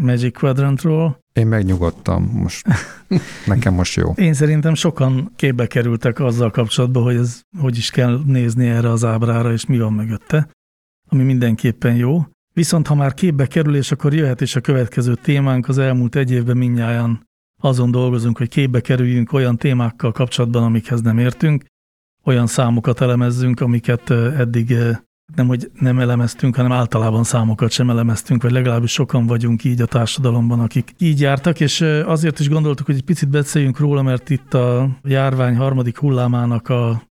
Magic 0.00 0.38
Quadrantról. 0.38 1.18
Én 1.32 1.46
megnyugodtam, 1.46 2.24
most 2.24 2.66
nekem 3.46 3.74
most 3.74 3.96
jó. 3.96 4.12
Én 4.12 4.34
szerintem 4.34 4.74
sokan 4.74 5.32
képbe 5.36 5.66
kerültek 5.66 6.20
azzal 6.20 6.50
kapcsolatban, 6.50 7.02
hogy 7.02 7.16
ez 7.16 7.40
hogy 7.58 7.76
is 7.76 7.90
kell 7.90 8.20
nézni 8.26 8.66
erre 8.68 8.90
az 8.90 9.04
ábrára, 9.04 9.52
és 9.52 9.66
mi 9.66 9.78
van 9.78 9.92
mögötte, 9.92 10.48
ami 11.08 11.22
mindenképpen 11.22 11.96
jó. 11.96 12.24
Viszont 12.54 12.86
ha 12.86 12.94
már 12.94 13.14
képbe 13.14 13.46
kerül, 13.46 13.76
és 13.76 13.92
akkor 13.92 14.14
jöhet 14.14 14.40
is 14.40 14.56
a 14.56 14.60
következő 14.60 15.14
témánk, 15.14 15.68
az 15.68 15.78
elmúlt 15.78 16.16
egy 16.16 16.30
évben 16.30 16.56
mindnyáján 16.56 17.26
azon 17.62 17.90
dolgozunk, 17.90 18.38
hogy 18.38 18.48
képbe 18.48 18.80
kerüljünk 18.80 19.32
olyan 19.32 19.56
témákkal 19.56 20.12
kapcsolatban, 20.12 20.62
amikhez 20.62 21.00
nem 21.00 21.18
értünk, 21.18 21.64
olyan 22.24 22.46
számokat 22.46 23.00
elemezzünk, 23.00 23.60
amiket 23.60 24.10
ö, 24.10 24.38
eddig 24.38 24.70
ö, 24.70 24.92
nem, 25.34 25.46
hogy 25.46 25.70
nem 25.74 25.98
elemeztünk, 25.98 26.56
hanem 26.56 26.72
általában 26.72 27.24
számokat 27.24 27.70
sem 27.70 27.90
elemeztünk, 27.90 28.42
vagy 28.42 28.52
legalábbis 28.52 28.92
sokan 28.92 29.26
vagyunk 29.26 29.64
így 29.64 29.80
a 29.80 29.86
társadalomban, 29.86 30.60
akik 30.60 30.94
így 30.98 31.20
jártak, 31.20 31.60
és 31.60 31.80
azért 32.04 32.38
is 32.38 32.48
gondoltuk, 32.48 32.86
hogy 32.86 32.94
egy 32.94 33.04
picit 33.04 33.28
beszéljünk 33.28 33.78
róla, 33.78 34.02
mert 34.02 34.30
itt 34.30 34.54
a 34.54 34.88
járvány 35.02 35.56
harmadik 35.56 35.98
hullámának 35.98 36.68
a 36.68 37.02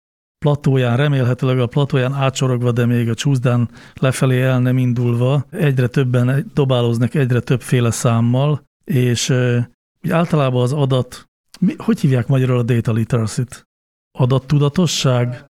platóján, 0.46 0.98
remélhetőleg 0.98 1.60
a 1.60 1.68
platóján 1.68 2.14
átsorogva, 2.14 2.72
de 2.72 2.86
még 2.86 3.10
a 3.10 3.14
csúszdán 3.14 3.70
lefelé 3.94 4.42
el 4.42 4.60
nem 4.60 4.78
indulva, 4.78 5.46
egyre 5.50 5.88
többen 5.88 6.52
dobálóznak 6.54 7.14
egyre 7.14 7.40
többféle 7.40 7.92
számmal, 7.92 8.64
és 8.84 9.30
úgy 10.04 10.12
általában 10.12 10.62
az 10.62 10.74
adat, 10.74 11.30
mi, 11.60 11.74
hogy 11.78 12.00
hívják 12.00 12.28
magyarul 12.28 12.58
a 12.58 12.64
data 12.64 12.92
literacy-t? 12.92 13.64
Adattudatosság? 14.18 15.46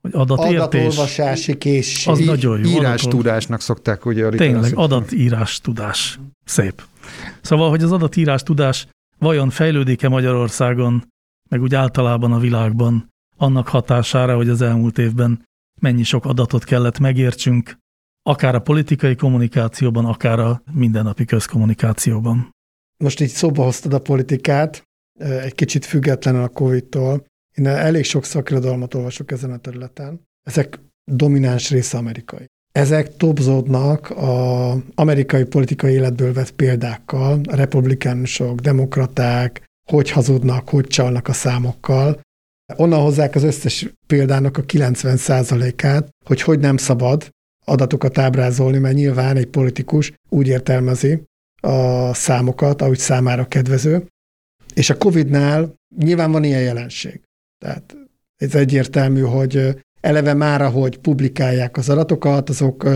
Vagy 0.00 0.14
adatértés? 0.14 0.58
Adatolvasási 0.58 1.58
készség. 1.58 2.12
Az 2.12 2.18
nagyon 2.18 2.58
jó. 2.58 2.70
Írás 2.70 3.02
tudásnak 3.02 3.60
szokták 3.60 4.06
ugye 4.06 4.26
a 4.26 4.30
Tényleg, 4.30 4.76
adatírás 4.76 5.60
tudás. 5.60 6.18
Szép. 6.44 6.82
Szóval, 7.40 7.70
hogy 7.70 7.82
az 7.82 7.92
adatírás 7.92 8.42
tudás 8.42 8.86
vajon 9.18 9.50
fejlődik-e 9.50 10.08
Magyarországon, 10.08 11.08
meg 11.50 11.62
úgy 11.62 11.74
általában 11.74 12.32
a 12.32 12.38
világban 12.38 13.08
annak 13.36 13.68
hatására, 13.68 14.36
hogy 14.36 14.48
az 14.48 14.62
elmúlt 14.62 14.98
évben 14.98 15.46
mennyi 15.80 16.02
sok 16.02 16.24
adatot 16.24 16.64
kellett 16.64 16.98
megértsünk, 16.98 17.76
akár 18.22 18.54
a 18.54 18.60
politikai 18.60 19.14
kommunikációban, 19.14 20.04
akár 20.04 20.38
a 20.38 20.62
mindennapi 20.72 21.24
közkommunikációban. 21.24 22.50
Most 23.04 23.20
így 23.20 23.28
szóba 23.28 23.62
hoztad 23.62 23.92
a 23.92 23.98
politikát, 23.98 24.82
egy 25.18 25.54
kicsit 25.54 25.84
függetlenül 25.84 26.42
a 26.42 26.48
Covid-tól. 26.48 27.24
Én 27.58 27.66
elég 27.66 28.04
sok 28.04 28.24
szakirodalmat 28.24 28.94
olvasok 28.94 29.30
ezen 29.30 29.50
a 29.50 29.56
területen. 29.56 30.20
Ezek 30.42 30.80
domináns 31.04 31.70
része 31.70 31.98
amerikai. 31.98 32.46
Ezek 32.72 33.16
topzódnak 33.16 34.10
a 34.10 34.70
amerikai 34.94 35.44
politikai 35.44 35.92
életből 35.92 36.32
vett 36.32 36.50
példákkal, 36.50 37.40
a 37.50 37.56
republikánusok, 37.56 38.60
demokraták, 38.60 39.64
hogy 39.90 40.10
hazudnak, 40.10 40.68
hogy 40.68 40.86
csalnak 40.86 41.28
a 41.28 41.32
számokkal. 41.32 42.20
Onnan 42.76 43.00
hozzák 43.00 43.34
az 43.34 43.42
összes 43.42 43.86
példának 44.06 44.56
a 44.56 44.62
90%-át, 44.62 46.08
hogy 46.24 46.42
hogy 46.42 46.58
nem 46.58 46.76
szabad 46.76 47.28
adatokat 47.64 48.18
ábrázolni, 48.18 48.78
mert 48.78 48.94
nyilván 48.94 49.36
egy 49.36 49.46
politikus 49.46 50.12
úgy 50.28 50.46
értelmezi 50.46 51.22
a 51.60 52.14
számokat, 52.14 52.82
ahogy 52.82 52.98
számára 52.98 53.48
kedvező. 53.48 54.06
És 54.74 54.90
a 54.90 54.96
Covid-nál 54.96 55.74
nyilván 55.96 56.32
van 56.32 56.44
ilyen 56.44 56.62
jelenség. 56.62 57.20
Tehát 57.58 57.96
ez 58.36 58.54
egyértelmű, 58.54 59.20
hogy 59.20 59.76
eleve 60.00 60.34
már, 60.34 60.62
ahogy 60.62 60.98
publikálják 60.98 61.76
az 61.76 61.88
adatokat, 61.88 62.48
azok, 62.48 62.88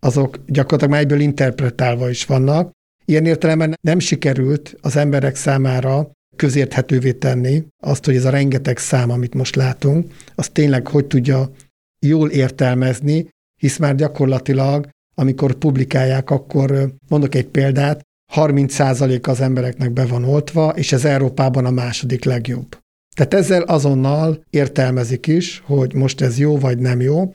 azok 0.00 0.38
gyakorlatilag 0.46 0.92
már 0.92 1.00
egyből 1.00 1.20
interpretálva 1.20 2.10
is 2.10 2.24
vannak. 2.24 2.70
Ilyen 3.04 3.26
értelemben 3.26 3.74
nem 3.80 3.98
sikerült 3.98 4.76
az 4.80 4.96
emberek 4.96 5.36
számára 5.36 6.10
közérthetővé 6.36 7.12
tenni 7.12 7.66
azt, 7.82 8.04
hogy 8.04 8.16
ez 8.16 8.24
a 8.24 8.30
rengeteg 8.30 8.78
szám, 8.78 9.10
amit 9.10 9.34
most 9.34 9.56
látunk, 9.56 10.12
az 10.34 10.48
tényleg 10.48 10.86
hogy 10.86 11.06
tudja 11.06 11.50
jól 11.98 12.30
értelmezni, 12.30 13.28
hisz 13.60 13.76
már 13.76 13.94
gyakorlatilag, 13.94 14.88
amikor 15.14 15.54
publikálják, 15.54 16.30
akkor 16.30 16.94
mondok 17.08 17.34
egy 17.34 17.46
példát, 17.46 18.02
30% 18.34 19.28
az 19.28 19.40
embereknek 19.40 19.92
be 19.92 20.06
van 20.06 20.24
oltva, 20.24 20.68
és 20.68 20.92
ez 20.92 21.04
Európában 21.04 21.64
a 21.64 21.70
második 21.70 22.24
legjobb. 22.24 22.78
Tehát 23.16 23.34
ezzel 23.34 23.62
azonnal 23.62 24.44
értelmezik 24.50 25.26
is, 25.26 25.62
hogy 25.64 25.94
most 25.94 26.20
ez 26.20 26.38
jó 26.38 26.58
vagy 26.58 26.78
nem 26.78 27.00
jó, 27.00 27.32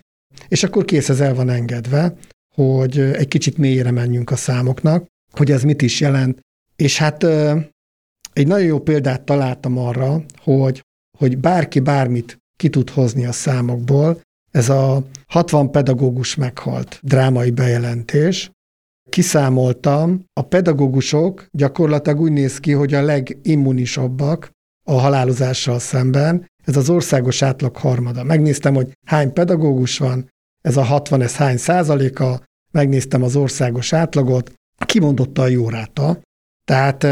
és 0.47 0.63
akkor 0.63 0.85
kész 0.85 1.09
ez 1.09 1.19
el 1.19 1.33
van 1.33 1.49
engedve, 1.49 2.13
hogy 2.55 2.99
egy 2.99 3.27
kicsit 3.27 3.57
mélyre 3.57 3.91
menjünk 3.91 4.31
a 4.31 4.35
számoknak, 4.35 5.05
hogy 5.31 5.51
ez 5.51 5.63
mit 5.63 5.81
is 5.81 5.99
jelent. 5.99 6.39
És 6.75 6.97
hát 6.97 7.23
egy 8.33 8.47
nagyon 8.47 8.65
jó 8.65 8.79
példát 8.79 9.21
találtam 9.21 9.77
arra, 9.77 10.23
hogy, 10.37 10.83
hogy 11.17 11.37
bárki 11.37 11.79
bármit 11.79 12.37
ki 12.57 12.69
tud 12.69 12.89
hozni 12.89 13.25
a 13.25 13.31
számokból, 13.31 14.21
ez 14.51 14.69
a 14.69 15.03
60 15.27 15.71
pedagógus 15.71 16.35
meghalt 16.35 16.99
drámai 17.03 17.51
bejelentés. 17.51 18.51
Kiszámoltam, 19.09 20.23
a 20.33 20.41
pedagógusok 20.41 21.47
gyakorlatilag 21.51 22.19
úgy 22.19 22.31
néz 22.31 22.59
ki, 22.59 22.71
hogy 22.71 22.93
a 22.93 23.01
legimmunisabbak 23.01 24.51
a 24.91 24.99
halálozással 24.99 25.79
szemben. 25.79 26.45
Ez 26.65 26.77
az 26.77 26.89
országos 26.89 27.41
átlag 27.41 27.75
harmada. 27.75 28.23
Megnéztem, 28.23 28.73
hogy 28.73 28.91
hány 29.05 29.33
pedagógus 29.33 29.97
van, 29.97 30.29
ez 30.61 30.77
a 30.77 30.83
60, 30.83 31.21
ez 31.21 31.35
hány 31.35 31.57
százaléka, 31.57 32.43
megnéztem 32.71 33.23
az 33.23 33.35
országos 33.35 33.93
átlagot, 33.93 34.53
kimondottan 34.85 35.49
jó 35.49 35.69
ráta. 35.69 36.19
Tehát 36.65 37.03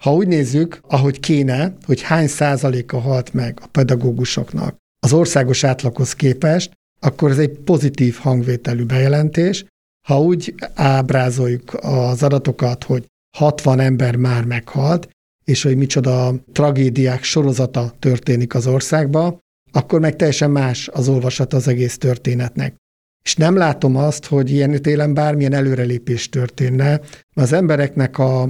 ha 0.00 0.14
úgy 0.14 0.26
nézzük, 0.26 0.78
ahogy 0.88 1.20
kéne, 1.20 1.76
hogy 1.86 2.02
hány 2.02 2.26
százaléka 2.28 3.00
halt 3.00 3.32
meg 3.32 3.58
a 3.62 3.66
pedagógusoknak 3.66 4.76
az 5.04 5.12
országos 5.12 5.64
átlaghoz 5.64 6.14
képest, 6.14 6.72
akkor 7.00 7.30
ez 7.30 7.38
egy 7.38 7.50
pozitív 7.50 8.16
hangvételű 8.16 8.84
bejelentés. 8.84 9.64
Ha 10.08 10.20
úgy 10.20 10.54
ábrázoljuk 10.74 11.74
az 11.80 12.22
adatokat, 12.22 12.84
hogy 12.84 13.06
60 13.36 13.80
ember 13.80 14.16
már 14.16 14.44
meghalt, 14.44 15.08
és 15.44 15.62
hogy 15.62 15.76
micsoda 15.76 16.34
tragédiák 16.52 17.22
sorozata 17.22 17.94
történik 17.98 18.54
az 18.54 18.66
országba, 18.66 19.38
akkor 19.72 20.00
meg 20.00 20.16
teljesen 20.16 20.50
más 20.50 20.88
az 20.88 21.08
olvasat 21.08 21.52
az 21.52 21.68
egész 21.68 21.98
történetnek. 21.98 22.76
És 23.24 23.36
nem 23.36 23.56
látom 23.56 23.96
azt, 23.96 24.26
hogy 24.26 24.50
ilyen 24.50 24.82
télen 24.82 25.14
bármilyen 25.14 25.52
előrelépés 25.52 26.28
történne, 26.28 26.84
mert 26.88 27.24
az 27.34 27.52
embereknek 27.52 28.18
a, 28.18 28.42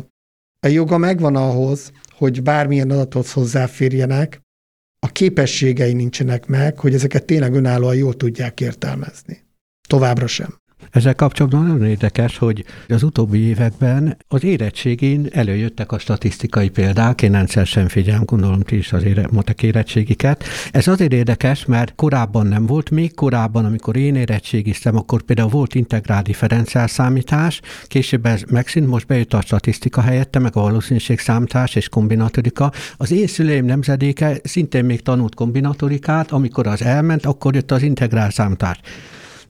a 0.61 0.67
joga 0.67 0.99
megvan 0.99 1.37
ahhoz, 1.37 1.93
hogy 2.11 2.43
bármilyen 2.43 2.91
adathoz 2.91 3.33
hozzáférjenek, 3.33 4.41
a 4.99 5.09
képességei 5.09 5.93
nincsenek 5.93 6.47
meg, 6.47 6.79
hogy 6.79 6.95
ezeket 6.95 7.25
tényleg 7.25 7.55
önállóan 7.55 7.97
jól 7.97 8.15
tudják 8.15 8.61
értelmezni. 8.61 9.45
Továbbra 9.89 10.27
sem. 10.27 10.63
Ezzel 10.91 11.15
kapcsolatban 11.15 11.67
nagyon 11.67 11.87
érdekes, 11.87 12.39
hogy 12.39 12.65
az 12.89 13.03
utóbbi 13.03 13.39
években 13.39 14.17
az 14.29 14.45
érettségén 14.45 15.27
előjöttek 15.31 15.93
a 15.93 15.99
statisztikai 15.99 16.69
példák, 16.69 17.23
én 17.23 17.35
egyszer 17.35 17.67
sem 17.67 17.89
figyelem, 17.89 18.25
gondolom 18.25 18.61
ti 18.61 18.77
is 18.77 18.93
az 18.93 19.05
ére, 19.05 19.27
matek 19.31 19.63
érettségiket. 19.63 20.45
Ez 20.71 20.89
azért 20.89 21.13
érdekes, 21.13 21.65
mert 21.65 21.95
korábban 21.95 22.47
nem 22.47 22.67
volt, 22.67 22.91
még 22.91 23.15
korábban, 23.15 23.65
amikor 23.65 23.97
én 23.97 24.15
érettségiztem, 24.15 24.97
akkor 24.97 25.23
például 25.23 25.49
volt 25.49 25.75
integrál 25.75 26.23
differenciál 26.23 26.87
számítás, 26.87 27.61
később 27.87 28.27
ez 28.27 28.43
megszűnt, 28.51 28.89
most 28.89 29.07
bejött 29.07 29.35
a 29.35 29.41
statisztika 29.41 30.01
helyette, 30.01 30.39
meg 30.39 30.57
a 30.57 30.61
valószínűségszámítás 30.61 31.75
és 31.75 31.89
kombinatorika. 31.89 32.73
Az 32.97 33.13
én 33.13 33.27
szüleim 33.27 33.65
nemzedéke 33.65 34.41
szintén 34.43 34.85
még 34.85 35.03
tanult 35.03 35.35
kombinatorikát, 35.35 36.31
amikor 36.31 36.67
az 36.67 36.83
elment, 36.83 37.27
akkor 37.27 37.55
jött 37.55 37.71
az 37.71 37.83
integrál 37.83 38.31
számítás. 38.31 38.81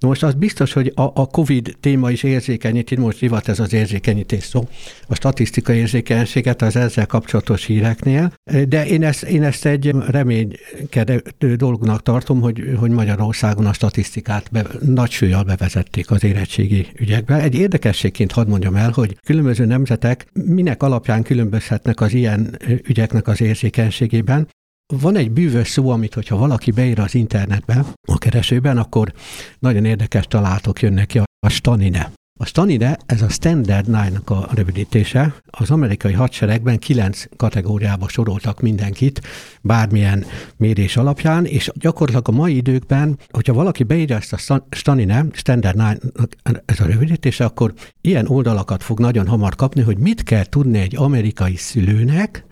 Most 0.05 0.23
az 0.23 0.35
biztos, 0.35 0.73
hogy 0.73 0.93
a, 0.95 1.03
a 1.03 1.27
COVID 1.27 1.77
téma 1.81 2.11
is 2.11 2.23
érzékenyíti, 2.23 2.97
most 2.97 3.19
divat 3.19 3.49
ez 3.49 3.59
az 3.59 3.73
érzékenyítés 3.73 4.45
szó, 4.45 4.69
a 5.09 5.15
statisztikai 5.15 5.77
érzékenységet 5.77 6.63
az 6.63 6.77
ezzel 6.77 7.07
kapcsolatos 7.07 7.65
híreknél, 7.65 8.33
de 8.69 8.87
én 8.87 9.03
ezt, 9.03 9.23
én 9.23 9.43
ezt 9.43 9.67
egy 9.67 9.95
reménykedő 10.09 11.23
dolognak 11.57 12.03
tartom, 12.03 12.41
hogy, 12.41 12.75
hogy 12.79 12.91
Magyarországon 12.91 13.67
a 13.67 13.73
statisztikát 13.73 14.49
be, 14.53 14.67
nagy 14.81 15.11
súlyjal 15.11 15.43
bevezették 15.43 16.11
az 16.11 16.25
érettségi 16.25 16.87
ügyekbe. 16.97 17.41
Egy 17.41 17.55
érdekességként 17.55 18.33
hadd 18.33 18.49
mondjam 18.49 18.77
el, 18.77 18.91
hogy 18.91 19.17
különböző 19.25 19.65
nemzetek 19.65 20.27
minek 20.33 20.83
alapján 20.83 21.23
különbözhetnek 21.23 22.01
az 22.01 22.13
ilyen 22.13 22.59
ügyeknek 22.89 23.29
az 23.29 23.41
érzékenységében. 23.41 24.49
Van 24.93 25.17
egy 25.17 25.31
bűvös 25.31 25.69
szó, 25.69 25.91
amit 25.91 26.15
hogyha 26.15 26.37
valaki 26.37 26.71
beír 26.71 26.99
az 26.99 27.15
internetbe, 27.15 27.85
a 28.09 28.19
keresőben, 28.19 28.79
akkor 28.79 29.13
nagyon 29.59 29.85
érdekes 29.85 30.27
találatok 30.27 30.83
jönnek 30.83 31.07
ki, 31.07 31.19
a 31.19 31.49
stanine. 31.49 32.13
A 32.41 32.45
stanine, 32.45 32.99
ez 33.07 33.23
a 33.23 33.29
Standard 33.29 33.87
9-nak 33.89 34.25
a 34.25 34.55
rövidítése. 34.55 35.35
Az 35.47 35.71
amerikai 35.71 36.13
hadseregben 36.13 36.79
kilenc 36.79 37.25
kategóriába 37.37 38.09
soroltak 38.09 38.61
mindenkit, 38.61 39.21
bármilyen 39.63 40.25
mérés 40.57 40.97
alapján, 40.97 41.45
és 41.45 41.71
gyakorlatilag 41.75 42.29
a 42.29 42.41
mai 42.41 42.57
időkben, 42.57 43.19
hogyha 43.31 43.53
valaki 43.53 43.83
beírja 43.83 44.17
ezt 44.17 44.51
a 44.51 44.65
stanine, 44.71 45.27
Standard 45.33 45.77
9 45.77 46.63
ez 46.65 46.81
a 46.81 46.87
rövidítése, 46.87 47.45
akkor 47.45 47.75
ilyen 48.01 48.29
oldalakat 48.29 48.83
fog 48.83 49.01
nagyon 49.01 49.27
hamar 49.27 49.55
kapni, 49.55 49.83
hogy 49.83 49.99
mit 49.99 50.23
kell 50.23 50.45
tudni 50.45 50.79
egy 50.79 50.97
amerikai 50.97 51.57
szülőnek, 51.57 52.45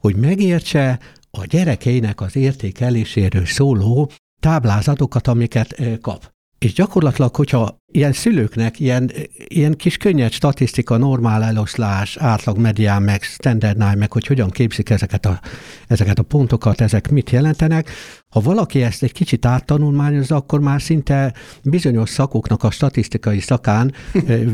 hogy 0.00 0.16
megértse, 0.16 0.98
a 1.30 1.44
gyerekeinek 1.44 2.20
az 2.20 2.36
értékeléséről 2.36 3.46
szóló 3.46 4.10
táblázatokat, 4.40 5.26
amiket 5.26 5.82
kap. 6.00 6.32
És 6.58 6.72
gyakorlatilag, 6.72 7.36
hogyha 7.36 7.76
ilyen 7.92 8.12
szülőknek 8.12 8.80
ilyen, 8.80 9.10
ilyen 9.34 9.76
kis 9.76 9.96
könnyed 9.96 10.32
statisztika, 10.32 10.96
normál 10.96 11.42
eloszlás, 11.42 12.16
átlag 12.16 12.58
medián, 12.58 13.02
meg 13.02 13.22
standard 13.22 13.96
meg 13.98 14.12
hogy 14.12 14.26
hogyan 14.26 14.50
képzik 14.50 14.90
ezeket 14.90 15.26
a, 15.26 15.40
ezeket 15.86 16.18
a 16.18 16.22
pontokat, 16.22 16.80
ezek 16.80 17.10
mit 17.10 17.30
jelentenek, 17.30 17.90
ha 18.28 18.40
valaki 18.40 18.82
ezt 18.82 19.02
egy 19.02 19.12
kicsit 19.12 19.46
áttanulmányozza, 19.46 20.36
akkor 20.36 20.60
már 20.60 20.82
szinte 20.82 21.34
bizonyos 21.62 22.10
szakoknak 22.10 22.62
a 22.62 22.70
statisztikai 22.70 23.40
szakán, 23.40 23.92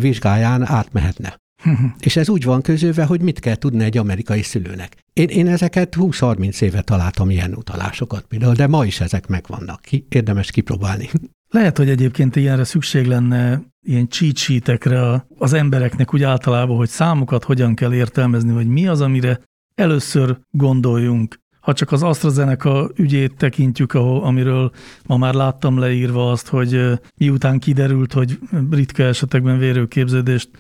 vizsgáján 0.01 0.67
átmehetne. 0.67 1.46
És 1.98 2.16
ez 2.16 2.29
úgy 2.29 2.44
van 2.44 2.62
közülve, 2.62 3.05
hogy 3.05 3.20
mit 3.20 3.38
kell 3.38 3.55
tudni 3.55 3.85
egy 3.85 3.98
amerikai 3.98 4.42
szülőnek. 4.42 4.96
Én, 5.12 5.29
én 5.29 5.46
ezeket 5.46 5.96
20-30 5.98 6.62
éve 6.62 6.81
találtam 6.81 7.31
ilyen 7.31 7.55
utalásokat 7.55 8.24
például, 8.29 8.55
de 8.55 8.66
ma 8.66 8.85
is 8.85 9.00
ezek 9.00 9.26
megvannak. 9.26 9.81
Ki, 9.81 10.07
érdemes 10.09 10.50
kipróbálni. 10.50 11.09
Lehet, 11.48 11.76
hogy 11.76 11.88
egyébként 11.88 12.37
ilyenre 12.37 12.64
szükség 12.64 13.07
lenne 13.07 13.62
ilyen 13.83 14.09
cheat 14.09 14.79
az 15.38 15.52
embereknek 15.52 16.14
úgy 16.14 16.22
általában, 16.22 16.76
hogy 16.76 16.88
számokat 16.88 17.44
hogyan 17.44 17.74
kell 17.74 17.94
értelmezni, 17.94 18.52
vagy 18.52 18.66
mi 18.66 18.87
az, 18.87 19.00
amire 19.00 19.40
először 19.74 20.38
gondoljunk. 20.50 21.40
Ha 21.61 21.72
csak 21.72 21.92
az 21.92 22.02
AstraZeneca 22.02 22.90
ügyét 22.96 23.37
tekintjük, 23.37 23.94
ahol, 23.94 24.22
amiről 24.22 24.72
ma 25.07 25.16
már 25.16 25.35
láttam 25.35 25.79
leírva 25.79 26.31
azt, 26.31 26.48
hogy 26.48 26.81
miután 27.16 27.59
kiderült, 27.59 28.12
hogy 28.12 28.38
ritka 28.70 29.02
esetekben 29.02 29.59
vérőképződést 29.59 30.50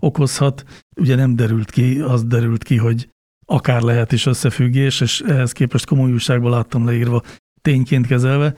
okozhat. 0.00 0.64
Ugye 0.96 1.14
nem 1.14 1.36
derült 1.36 1.70
ki, 1.70 2.00
az 2.00 2.24
derült 2.24 2.62
ki, 2.62 2.76
hogy 2.76 3.08
akár 3.46 3.82
lehet 3.82 4.12
is 4.12 4.26
összefüggés, 4.26 5.00
és 5.00 5.20
ehhez 5.20 5.52
képest 5.52 5.86
komoly 5.86 6.12
újságban 6.12 6.50
láttam 6.50 6.84
leírva, 6.84 7.22
tényként 7.60 8.06
kezelve. 8.06 8.54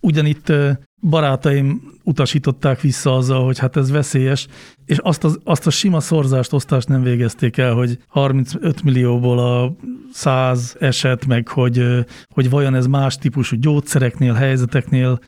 Ugyanitt 0.00 0.52
barátaim 1.00 1.92
utasították 2.02 2.80
vissza 2.80 3.16
azzal, 3.16 3.44
hogy 3.44 3.58
hát 3.58 3.76
ez 3.76 3.90
veszélyes, 3.90 4.46
és 4.84 4.98
azt, 4.98 5.24
az, 5.24 5.38
azt 5.44 5.66
a 5.66 5.70
sima 5.70 6.00
szorzást, 6.00 6.52
osztást 6.52 6.88
nem 6.88 7.02
végezték 7.02 7.56
el, 7.56 7.74
hogy 7.74 7.98
35 8.06 8.82
millióból 8.82 9.38
a 9.38 9.76
100 10.12 10.76
eset, 10.80 11.26
meg 11.26 11.48
hogy, 11.48 12.04
hogy 12.34 12.50
vajon 12.50 12.74
ez 12.74 12.86
más 12.86 13.16
típusú 13.16 13.56
gyógyszereknél, 13.56 14.32
helyzeteknél, 14.32 15.18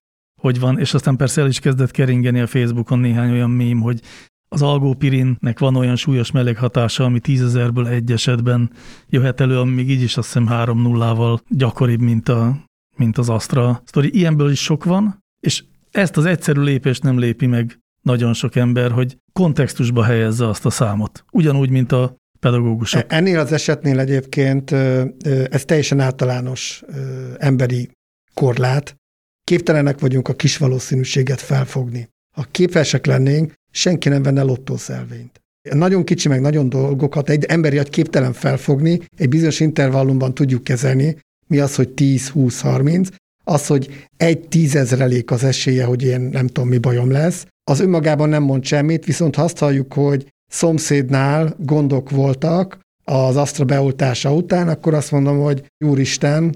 hogy 0.41 0.61
van, 0.61 0.79
és 0.79 0.95
aztán 0.95 1.17
persze 1.17 1.41
el 1.41 1.49
is 1.49 1.59
kezdett 1.59 1.91
keringeni 1.91 2.41
a 2.41 2.47
Facebookon 2.47 2.99
néhány 2.99 3.31
olyan 3.31 3.51
mém, 3.51 3.81
hogy 3.81 4.01
az 4.49 4.63
algópirinnek 4.63 5.59
van 5.59 5.77
olyan 5.77 5.97
súlyos 5.97 6.31
meleghatása, 6.31 7.05
ami 7.05 7.21
tízezerből 7.21 7.87
egy 7.87 8.13
esetben 8.13 8.71
jöhet 9.09 9.41
elő, 9.41 9.59
ami 9.59 9.75
még 9.75 9.91
így 9.91 10.03
is 10.03 10.17
azt 10.17 10.27
hiszem 10.27 10.47
három 10.47 10.83
nullával 10.83 11.41
gyakoribb, 11.49 12.01
mint, 12.01 12.29
a, 12.29 12.65
mint 12.97 13.19
az 13.19 13.29
Astra 13.29 13.83
sztori. 13.85 14.11
Ilyenből 14.17 14.51
is 14.51 14.63
sok 14.63 14.85
van, 14.85 15.25
és 15.41 15.65
ezt 15.91 16.17
az 16.17 16.25
egyszerű 16.25 16.61
lépést 16.61 17.03
nem 17.03 17.19
lépi 17.19 17.47
meg 17.47 17.79
nagyon 18.03 18.35
sok 18.35 18.57
ember, 18.57 18.91
hogy 18.91 19.19
kontextusba 19.33 20.05
helyezze 20.05 20.49
azt 20.49 20.67
a 20.67 20.71
számot. 20.71 21.25
Ugyanúgy, 21.33 21.71
mint 21.71 21.93
a 21.93 22.17
pedagógusok. 22.41 23.05
Ennél 23.09 23.39
az 23.39 23.53
esetnél 23.53 23.99
egyébként 23.99 24.71
ez 25.51 25.65
teljesen 25.65 26.01
általános 26.01 26.83
emberi 27.39 27.91
korlát. 28.35 28.97
Képtelenek 29.45 30.01
vagyunk 30.01 30.29
a 30.29 30.35
kis 30.35 30.57
valószínűséget 30.57 31.41
felfogni. 31.41 32.09
Ha 32.37 32.47
képesek 32.51 33.07
lennénk, 33.07 33.53
senki 33.71 34.09
nem 34.09 34.23
venne 34.23 34.43
lottószelvényt. 34.43 35.41
Nagyon 35.71 36.05
kicsi, 36.05 36.29
meg 36.29 36.41
nagyon 36.41 36.69
dolgokat 36.69 37.29
egy 37.29 37.45
emberi 37.45 37.79
agy 37.79 37.91
képtelen 37.91 38.33
felfogni, 38.33 39.01
egy 39.17 39.29
bizonyos 39.29 39.61
intervallumban 39.61 40.35
tudjuk 40.35 40.65
kezelni, 40.65 41.17
mi 41.47 41.59
az, 41.59 41.75
hogy 41.75 41.89
10, 41.89 42.29
20, 42.29 42.61
30, 42.61 43.09
az, 43.45 43.67
hogy 43.67 44.09
egy 44.17 44.49
tízezrelék 44.49 45.31
az 45.31 45.45
esélye, 45.45 45.85
hogy 45.85 46.05
én 46.05 46.21
nem 46.21 46.47
tudom, 46.47 46.69
mi 46.69 46.79
bajom 46.79 47.11
lesz, 47.11 47.47
az 47.71 47.81
önmagában 47.81 48.29
nem 48.29 48.43
mond 48.43 48.65
semmit, 48.65 49.05
viszont 49.05 49.35
ha 49.35 49.43
azt 49.43 49.59
halljuk, 49.59 49.93
hogy 49.93 50.27
szomszédnál 50.51 51.57
gondok 51.59 52.11
voltak 52.11 52.81
az 53.05 53.37
asztra 53.37 53.65
beoltása 53.65 54.35
után, 54.35 54.69
akkor 54.69 54.95
azt 54.95 55.11
mondom, 55.11 55.39
hogy 55.39 55.65
úristen, 55.85 56.51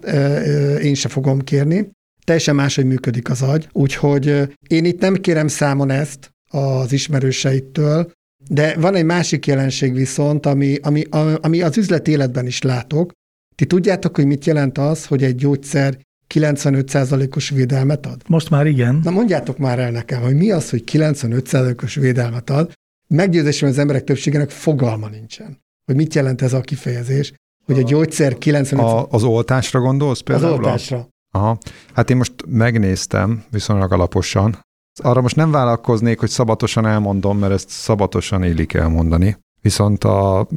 én 0.83 0.94
se 0.94 1.09
fogom 1.09 1.40
kérni. 1.40 1.90
Teljesen 2.25 2.55
máshogy 2.55 2.85
működik 2.85 3.31
az 3.31 3.42
agy, 3.42 3.68
úgyhogy 3.72 4.27
én 4.66 4.85
itt 4.85 5.01
nem 5.01 5.14
kérem 5.14 5.48
számon 5.48 5.90
ezt, 5.90 6.32
az 6.53 6.93
ismerőseitől, 6.93 8.12
de 8.49 8.75
van 8.79 8.95
egy 8.95 9.05
másik 9.05 9.47
jelenség 9.47 9.95
viszont, 9.95 10.47
ami, 10.47 10.77
ami, 10.83 11.05
ami 11.41 11.62
az 11.62 11.77
üzleti 11.77 12.11
életben 12.11 12.47
is 12.47 12.62
látok. 12.62 13.12
Ti 13.55 13.67
tudjátok, 13.67 14.17
hogy 14.17 14.27
mit 14.27 14.45
jelent 14.45 14.79
az, 14.79 15.07
hogy 15.07 15.23
egy 15.23 15.35
gyógyszer 15.35 15.99
95%-os 16.35 17.49
védelmet 17.49 18.07
ad? 18.07 18.23
Most 18.29 18.51
már 18.51 18.67
igen. 18.67 19.01
Na 19.03 19.11
mondjátok 19.11 19.59
már 19.59 19.79
el 19.79 19.91
nekem, 19.91 20.23
hogy 20.23 20.35
mi 20.35 20.51
az, 20.51 20.71
hogy 20.71 20.85
95%-os 20.93 21.95
védelmet 21.95 22.51
ad. 22.51 22.73
Meggyőzésem 23.09 23.69
az 23.69 23.79
emberek 23.79 24.05
többségének 24.05 24.51
fogalma 24.51 25.09
nincsen, 25.09 25.59
hogy 25.85 25.95
mit 25.95 26.15
jelent 26.15 26.43
ez 26.43 26.53
a 26.53 26.61
kifejezés, 26.61 27.33
hogy 27.65 27.79
a 27.79 27.83
gyógyszer 27.83 28.38
95 28.38 28.85
a, 28.85 29.07
Az 29.11 29.23
oltásra 29.23 29.81
gondolsz 29.81 30.21
például? 30.21 30.53
Az 30.53 30.59
oltásra. 30.59 31.09
Aha. 31.35 31.59
Hát 31.95 32.11
én 32.11 32.17
most 32.17 32.33
megnéztem 32.47 33.45
viszonylag 33.51 33.93
alaposan 33.93 34.59
arra 35.02 35.20
most 35.20 35.37
nem 35.37 35.50
vállalkoznék, 35.50 36.20
hogy 36.20 36.28
szabatosan 36.28 36.87
elmondom, 36.87 37.38
mert 37.38 37.52
ezt 37.52 37.68
szabatosan 37.68 38.42
illik 38.44 38.74
elmondani. 38.74 39.37
Viszont 39.61 40.05
a, 40.05 40.48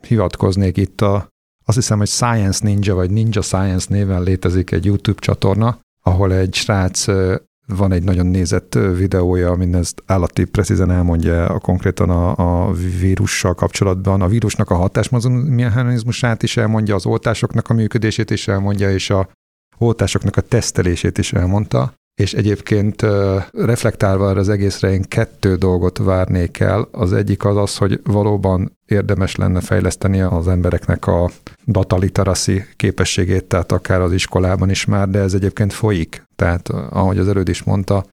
hivatkoznék 0.00 0.76
itt 0.76 1.00
a, 1.00 1.28
azt 1.64 1.76
hiszem, 1.76 1.98
hogy 1.98 2.08
Science 2.08 2.66
Ninja, 2.66 2.94
vagy 2.94 3.10
Ninja 3.10 3.42
Science 3.42 3.86
néven 3.88 4.22
létezik 4.22 4.70
egy 4.70 4.84
YouTube 4.84 5.20
csatorna, 5.20 5.78
ahol 6.02 6.32
egy 6.32 6.54
srác 6.54 7.06
van 7.66 7.92
egy 7.92 8.02
nagyon 8.02 8.26
nézett 8.26 8.74
videója, 8.74 9.50
amin 9.50 9.74
ezt 9.74 10.02
állati 10.06 10.44
precízen 10.44 10.90
elmondja 10.90 11.46
a, 11.46 11.58
konkrétan 11.58 12.10
a, 12.10 12.34
a 12.66 12.72
vírussal 12.72 13.54
kapcsolatban. 13.54 14.22
A 14.22 14.28
vírusnak 14.28 14.70
a 14.70 14.74
hatásmechanizmusát 14.74 16.42
is 16.42 16.56
elmondja, 16.56 16.94
az 16.94 17.06
oltásoknak 17.06 17.68
a 17.68 17.74
működését 17.74 18.30
is 18.30 18.48
elmondja, 18.48 18.90
és 18.90 19.10
a 19.10 19.28
oltásoknak 19.78 20.36
a 20.36 20.40
tesztelését 20.40 21.18
is 21.18 21.32
elmondta 21.32 21.92
és 22.14 22.34
egyébként 22.34 23.06
reflektálva 23.52 24.30
erre 24.30 24.40
az 24.40 24.48
egészre 24.48 24.92
én 24.92 25.02
kettő 25.02 25.56
dolgot 25.56 25.98
várnék 25.98 26.58
el. 26.58 26.88
Az 26.90 27.12
egyik 27.12 27.44
az 27.44 27.56
az, 27.56 27.76
hogy 27.76 28.00
valóban 28.04 28.78
érdemes 28.86 29.36
lenne 29.36 29.60
fejleszteni 29.60 30.20
az 30.20 30.48
embereknek 30.48 31.06
a 31.06 31.30
data 31.66 31.96
literacy 31.96 32.64
képességét, 32.76 33.44
tehát 33.44 33.72
akár 33.72 34.00
az 34.00 34.12
iskolában 34.12 34.70
is 34.70 34.84
már, 34.84 35.08
de 35.08 35.18
ez 35.18 35.34
egyébként 35.34 35.72
folyik. 35.72 36.24
Tehát 36.36 36.68
ahogy 36.68 37.18
az 37.18 37.28
előd 37.28 37.48
is 37.48 37.62
mondta, 37.62 38.04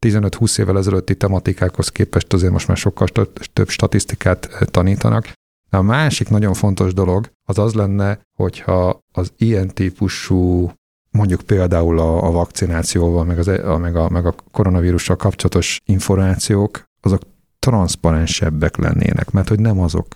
15-20 0.00 0.58
évvel 0.58 0.78
ezelőtti 0.78 1.16
tematikákhoz 1.16 1.88
képest 1.88 2.32
azért 2.32 2.52
most 2.52 2.68
már 2.68 2.76
sokkal 2.76 3.08
több 3.52 3.68
statisztikát 3.68 4.48
tanítanak. 4.70 5.32
A 5.70 5.82
másik 5.82 6.28
nagyon 6.28 6.54
fontos 6.54 6.94
dolog 6.94 7.30
az 7.48 7.58
az 7.58 7.74
lenne, 7.74 8.20
hogyha 8.36 8.98
az 9.12 9.32
ilyen 9.36 9.68
típusú 9.68 10.72
mondjuk 11.16 11.40
például 11.40 11.98
a, 11.98 12.26
a 12.26 12.30
vakcinációval, 12.30 13.24
meg, 13.24 13.38
az, 13.38 13.48
e, 13.48 13.72
a, 13.72 13.78
meg, 13.78 13.96
a, 13.96 14.08
meg 14.08 14.26
a 14.26 14.34
koronavírussal 14.50 15.16
kapcsolatos 15.16 15.80
információk, 15.84 16.84
azok 17.00 17.20
transzparensebbek 17.58 18.76
lennének, 18.76 19.30
mert 19.30 19.48
hogy 19.48 19.60
nem 19.60 19.80
azok. 19.80 20.06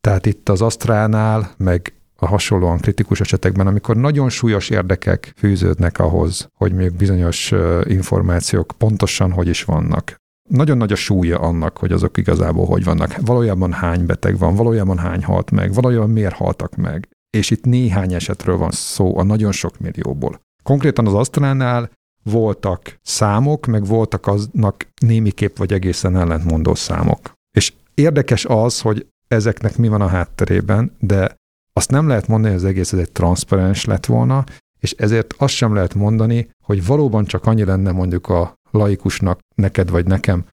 Tehát 0.00 0.26
itt 0.26 0.48
az 0.48 0.62
Asztránál, 0.62 1.50
meg 1.56 1.94
a 2.16 2.26
hasonlóan 2.26 2.78
kritikus 2.78 3.20
esetekben, 3.20 3.66
amikor 3.66 3.96
nagyon 3.96 4.28
súlyos 4.28 4.68
érdekek 4.68 5.32
fűződnek 5.36 5.98
ahhoz, 5.98 6.48
hogy 6.54 6.72
még 6.72 6.92
bizonyos 6.92 7.52
információk 7.84 8.72
pontosan 8.78 9.32
hogy 9.32 9.48
is 9.48 9.64
vannak. 9.64 10.14
Nagyon 10.48 10.76
nagy 10.76 10.92
a 10.92 10.96
súlya 10.96 11.38
annak, 11.38 11.78
hogy 11.78 11.92
azok 11.92 12.16
igazából 12.16 12.66
hogy 12.66 12.84
vannak. 12.84 13.16
Valójában 13.20 13.72
hány 13.72 14.06
beteg 14.06 14.38
van, 14.38 14.54
valójában 14.54 14.98
hány 14.98 15.24
halt 15.24 15.50
meg, 15.50 15.72
valójában 15.72 16.10
miért 16.10 16.34
haltak 16.34 16.76
meg. 16.76 17.08
És 17.36 17.50
itt 17.50 17.64
néhány 17.64 18.14
esetről 18.14 18.56
van 18.56 18.70
szó 18.70 19.18
a 19.18 19.22
nagyon 19.22 19.52
sok 19.52 19.78
millióból. 19.78 20.40
Konkrétan 20.62 21.06
az 21.06 21.14
Asztránál 21.14 21.90
voltak 22.22 22.98
számok, 23.02 23.66
meg 23.66 23.86
voltak 23.86 24.26
aznak 24.26 24.86
némiképp 25.00 25.56
vagy 25.56 25.72
egészen 25.72 26.16
ellentmondó 26.16 26.74
számok. 26.74 27.32
És 27.56 27.72
érdekes 27.94 28.44
az, 28.44 28.80
hogy 28.80 29.06
ezeknek 29.28 29.76
mi 29.76 29.88
van 29.88 30.00
a 30.00 30.06
hátterében, 30.06 30.96
de 31.00 31.34
azt 31.72 31.90
nem 31.90 32.08
lehet 32.08 32.26
mondani, 32.26 32.52
hogy 32.52 32.62
az 32.62 32.68
egész 32.68 32.92
ez 32.92 32.98
egy 32.98 33.12
transzparens 33.12 33.84
lett 33.84 34.06
volna, 34.06 34.44
és 34.80 34.92
ezért 34.92 35.34
azt 35.38 35.54
sem 35.54 35.74
lehet 35.74 35.94
mondani, 35.94 36.50
hogy 36.64 36.86
valóban 36.86 37.24
csak 37.24 37.46
annyi 37.46 37.64
lenne 37.64 37.92
mondjuk 37.92 38.28
a 38.28 38.54
laikusnak, 38.70 39.38
neked 39.54 39.90
vagy 39.90 40.06
nekem 40.06 40.44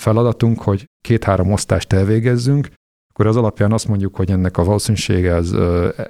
feladatunk, 0.00 0.62
hogy 0.62 0.86
két-három 1.00 1.52
osztást 1.52 1.92
elvégezzünk, 1.92 2.68
akkor 3.12 3.26
az 3.26 3.36
alapján 3.36 3.72
azt 3.72 3.88
mondjuk, 3.88 4.16
hogy 4.16 4.30
ennek 4.30 4.56
a 4.56 4.64
valószínűsége 4.64 5.34
az 5.34 5.52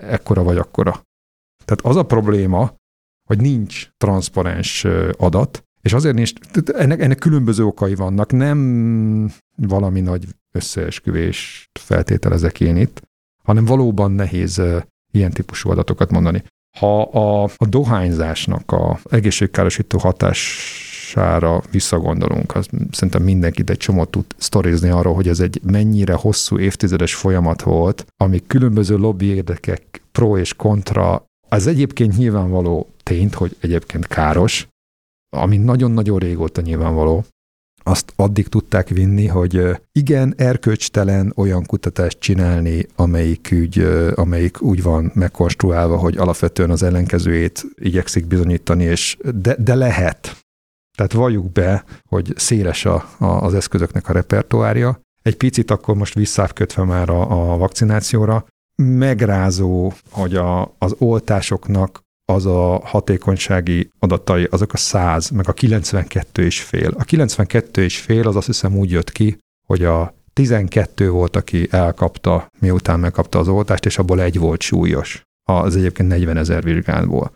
ekkora 0.00 0.42
vagy 0.42 0.56
akkora. 0.56 0.90
Tehát 1.64 1.84
az 1.84 1.96
a 1.96 2.02
probléma, 2.02 2.74
hogy 3.28 3.40
nincs 3.40 3.88
transzparens 3.96 4.84
adat, 5.16 5.64
és 5.80 5.92
azért 5.92 6.14
nincs, 6.14 6.32
ennek, 6.66 7.00
ennek 7.00 7.18
különböző 7.18 7.64
okai 7.64 7.94
vannak, 7.94 8.32
nem 8.32 9.30
valami 9.56 10.00
nagy 10.00 10.24
összeesküvés 10.52 11.68
feltételezek 11.80 12.60
én 12.60 12.76
itt, 12.76 13.02
hanem 13.44 13.64
valóban 13.64 14.12
nehéz 14.12 14.62
ilyen 15.12 15.30
típusú 15.30 15.70
adatokat 15.70 16.10
mondani. 16.10 16.42
Ha 16.78 17.02
a, 17.02 17.42
a 17.56 17.66
dohányzásnak 17.66 18.72
a 18.72 18.98
egészségkárosító 19.10 19.98
hatására 21.12 21.62
visszagondolunk, 21.70 22.54
az 22.54 22.68
szerintem 22.90 23.22
mindenkit 23.22 23.70
egy 23.70 23.76
csomót 23.76 24.10
tud 24.10 24.24
sztorizni 24.36 24.88
arról, 24.88 25.14
hogy 25.14 25.28
ez 25.28 25.40
egy 25.40 25.60
mennyire 25.62 26.14
hosszú 26.14 26.58
évtizedes 26.58 27.14
folyamat 27.14 27.62
volt, 27.62 28.06
ami 28.16 28.42
különböző 28.46 28.96
lobby 28.96 29.26
érdekek 29.26 30.02
pro 30.12 30.38
és 30.38 30.54
kontra, 30.54 31.24
az 31.48 31.66
egyébként 31.66 32.16
nyilvánvaló 32.16 32.88
tényt, 33.02 33.34
hogy 33.34 33.56
egyébként 33.60 34.06
káros, 34.06 34.68
ami 35.36 35.56
nagyon-nagyon 35.56 36.18
régóta 36.18 36.60
nyilvánvaló, 36.60 37.24
azt 37.84 38.12
addig 38.16 38.48
tudták 38.48 38.88
vinni, 38.88 39.26
hogy 39.26 39.80
igen, 39.92 40.34
erkölcstelen 40.36 41.32
olyan 41.36 41.64
kutatást 41.66 42.18
csinálni, 42.18 42.86
amelyik, 42.96 43.50
ügy, 43.50 43.78
amelyik 44.14 44.62
úgy 44.62 44.82
van 44.82 45.10
megkonstruálva, 45.14 45.96
hogy 45.96 46.16
alapvetően 46.16 46.70
az 46.70 46.82
ellenkezőjét 46.82 47.64
igyekszik 47.74 48.26
bizonyítani, 48.26 48.84
és 48.84 49.16
de, 49.34 49.56
de 49.58 49.74
lehet. 49.74 50.41
Tehát 50.96 51.12
valljuk 51.12 51.52
be, 51.52 51.84
hogy 52.08 52.32
széles 52.36 52.84
a, 52.84 53.08
a, 53.18 53.24
az 53.24 53.54
eszközöknek 53.54 54.08
a 54.08 54.12
repertoárja. 54.12 55.00
Egy 55.22 55.36
picit 55.36 55.70
akkor 55.70 55.94
most 55.94 56.14
visszákötve 56.14 56.84
már 56.84 57.10
a, 57.10 57.52
a 57.52 57.56
vakcinációra, 57.56 58.46
megrázó, 58.82 59.92
hogy 60.10 60.36
a, 60.36 60.74
az 60.78 60.94
oltásoknak 60.98 62.00
az 62.32 62.46
a 62.46 62.80
hatékonysági 62.84 63.90
adatai, 63.98 64.44
azok 64.50 64.72
a 64.72 64.76
100, 64.76 65.30
meg 65.30 65.48
a 65.48 65.52
92 65.52 66.44
és 66.44 66.62
fél. 66.62 66.94
A 66.98 67.04
92 67.04 67.82
és 67.82 68.00
fél 68.00 68.28
az 68.28 68.36
azt 68.36 68.46
hiszem 68.46 68.76
úgy 68.76 68.90
jött 68.90 69.12
ki, 69.12 69.38
hogy 69.66 69.84
a 69.84 70.14
12 70.32 71.10
volt, 71.10 71.36
aki 71.36 71.68
elkapta, 71.70 72.48
miután 72.58 73.00
megkapta 73.00 73.38
az 73.38 73.48
oltást, 73.48 73.86
és 73.86 73.98
abból 73.98 74.20
egy 74.20 74.38
volt 74.38 74.60
súlyos. 74.60 75.22
Az 75.50 75.76
egyébként 75.76 76.08
40 76.08 76.36
ezer 76.36 76.62
vizsgálatból. 76.62 77.32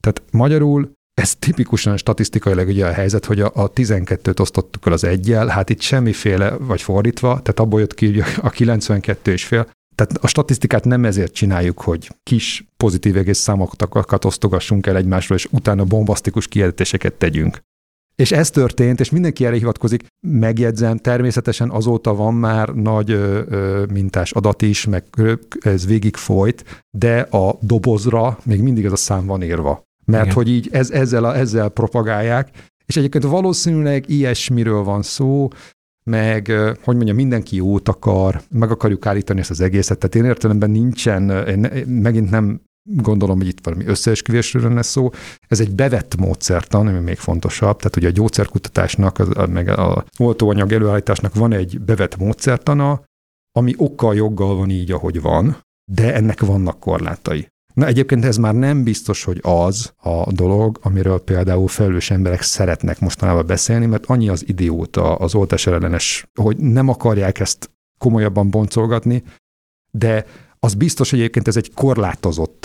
Tehát 0.00 0.22
magyarul 0.30 0.92
ez 1.18 1.34
tipikusan 1.34 1.96
statisztikailag 1.96 2.68
ugye 2.68 2.86
a 2.86 2.92
helyzet, 2.92 3.24
hogy 3.24 3.40
a, 3.40 3.50
a 3.54 3.72
12-t 3.72 4.40
osztottuk 4.40 4.86
el 4.86 4.92
az 4.92 5.04
egyel, 5.04 5.46
hát 5.46 5.70
itt 5.70 5.80
semmiféle, 5.80 6.50
vagy 6.50 6.82
fordítva, 6.82 7.28
tehát 7.28 7.60
abból 7.60 7.80
jött 7.80 7.94
ki 7.94 8.22
a 8.42 8.50
92 8.50 9.32
és 9.32 9.44
fél, 9.44 9.70
tehát 9.94 10.12
a 10.20 10.26
statisztikát 10.26 10.84
nem 10.84 11.04
ezért 11.04 11.32
csináljuk, 11.32 11.80
hogy 11.80 12.10
kis 12.22 12.64
pozitív 12.76 13.16
egész 13.16 13.38
számokat 13.38 14.24
osztogassunk 14.24 14.86
el 14.86 14.96
egymásról, 14.96 15.38
és 15.38 15.48
utána 15.50 15.84
bombasztikus 15.84 16.48
kijelentéseket 16.48 17.12
tegyünk. 17.12 17.60
És 18.14 18.32
ez 18.32 18.50
történt, 18.50 19.00
és 19.00 19.10
mindenki 19.10 19.46
erre 19.46 19.56
hivatkozik. 19.56 20.06
Megjegyzem, 20.26 20.96
természetesen 20.96 21.70
azóta 21.70 22.14
van 22.14 22.34
már 22.34 22.68
nagy 22.68 23.10
ö, 23.10 23.42
ö, 23.48 23.84
mintás 23.92 24.32
adat 24.32 24.62
is, 24.62 24.86
meg 24.86 25.04
ez 25.60 25.86
végig 25.86 26.16
folyt, 26.16 26.84
de 26.90 27.20
a 27.20 27.58
dobozra 27.60 28.38
még 28.44 28.60
mindig 28.60 28.84
ez 28.84 28.92
a 28.92 28.96
szám 28.96 29.26
van 29.26 29.42
írva. 29.42 29.86
Mert 30.10 30.24
Igen. 30.24 30.34
hogy 30.34 30.48
így 30.48 30.68
ez, 30.72 30.90
ezzel, 30.90 31.24
a, 31.24 31.36
ezzel 31.36 31.68
propagálják, 31.68 32.50
és 32.86 32.96
egyébként 32.96 33.24
valószínűleg 33.24 34.08
ilyesmiről 34.08 34.82
van 34.82 35.02
szó, 35.02 35.48
meg, 36.04 36.52
hogy 36.82 36.96
mondja, 36.96 37.14
mindenki 37.14 37.56
jót 37.56 37.88
akar, 37.88 38.40
meg 38.50 38.70
akarjuk 38.70 39.06
állítani 39.06 39.40
ezt 39.40 39.50
az 39.50 39.60
egészet. 39.60 39.98
Tehát 39.98 40.14
én 40.14 40.24
értelemben 40.24 40.70
nincsen, 40.70 41.30
én 41.46 41.86
megint 41.86 42.30
nem 42.30 42.60
gondolom, 42.82 43.36
hogy 43.36 43.46
itt 43.46 43.64
valami 43.64 43.86
összeesküvésről 43.86 44.62
lenne 44.62 44.82
szó. 44.82 45.10
Ez 45.48 45.60
egy 45.60 45.74
bevett 45.74 46.16
módszertan, 46.16 46.86
ami 46.86 46.98
még 46.98 47.16
fontosabb. 47.16 47.76
Tehát 47.76 47.96
ugye 47.96 48.08
a 48.08 48.10
gyógyszerkutatásnak, 48.10 49.18
az, 49.18 49.28
meg 49.48 49.68
a 49.68 50.04
oltóanyag 50.18 50.72
előállításnak 50.72 51.34
van 51.34 51.52
egy 51.52 51.80
bevett 51.80 52.16
módszertana, 52.16 53.02
ami 53.52 53.74
okkal, 53.76 54.14
joggal 54.14 54.56
van 54.56 54.70
így, 54.70 54.90
ahogy 54.90 55.20
van, 55.20 55.56
de 55.92 56.14
ennek 56.14 56.40
vannak 56.40 56.80
korlátai. 56.80 57.48
Na 57.78 57.86
egyébként 57.86 58.24
ez 58.24 58.36
már 58.36 58.54
nem 58.54 58.82
biztos, 58.82 59.24
hogy 59.24 59.38
az 59.42 59.92
a 59.96 60.32
dolog, 60.32 60.78
amiről 60.82 61.24
például 61.24 61.68
felelős 61.68 62.10
emberek 62.10 62.42
szeretnek 62.42 63.00
mostanában 63.00 63.46
beszélni, 63.46 63.86
mert 63.86 64.06
annyi 64.06 64.28
az 64.28 64.48
idióta 64.48 65.14
az 65.14 65.34
oltás 65.34 65.66
ellenes, 65.66 66.26
hogy 66.40 66.56
nem 66.56 66.88
akarják 66.88 67.40
ezt 67.40 67.70
komolyabban 67.98 68.50
boncolgatni, 68.50 69.22
de 69.90 70.26
az 70.58 70.74
biztos, 70.74 71.10
hogy 71.10 71.18
egyébként 71.18 71.48
ez 71.48 71.56
egy 71.56 71.72
korlátozott, 71.74 72.60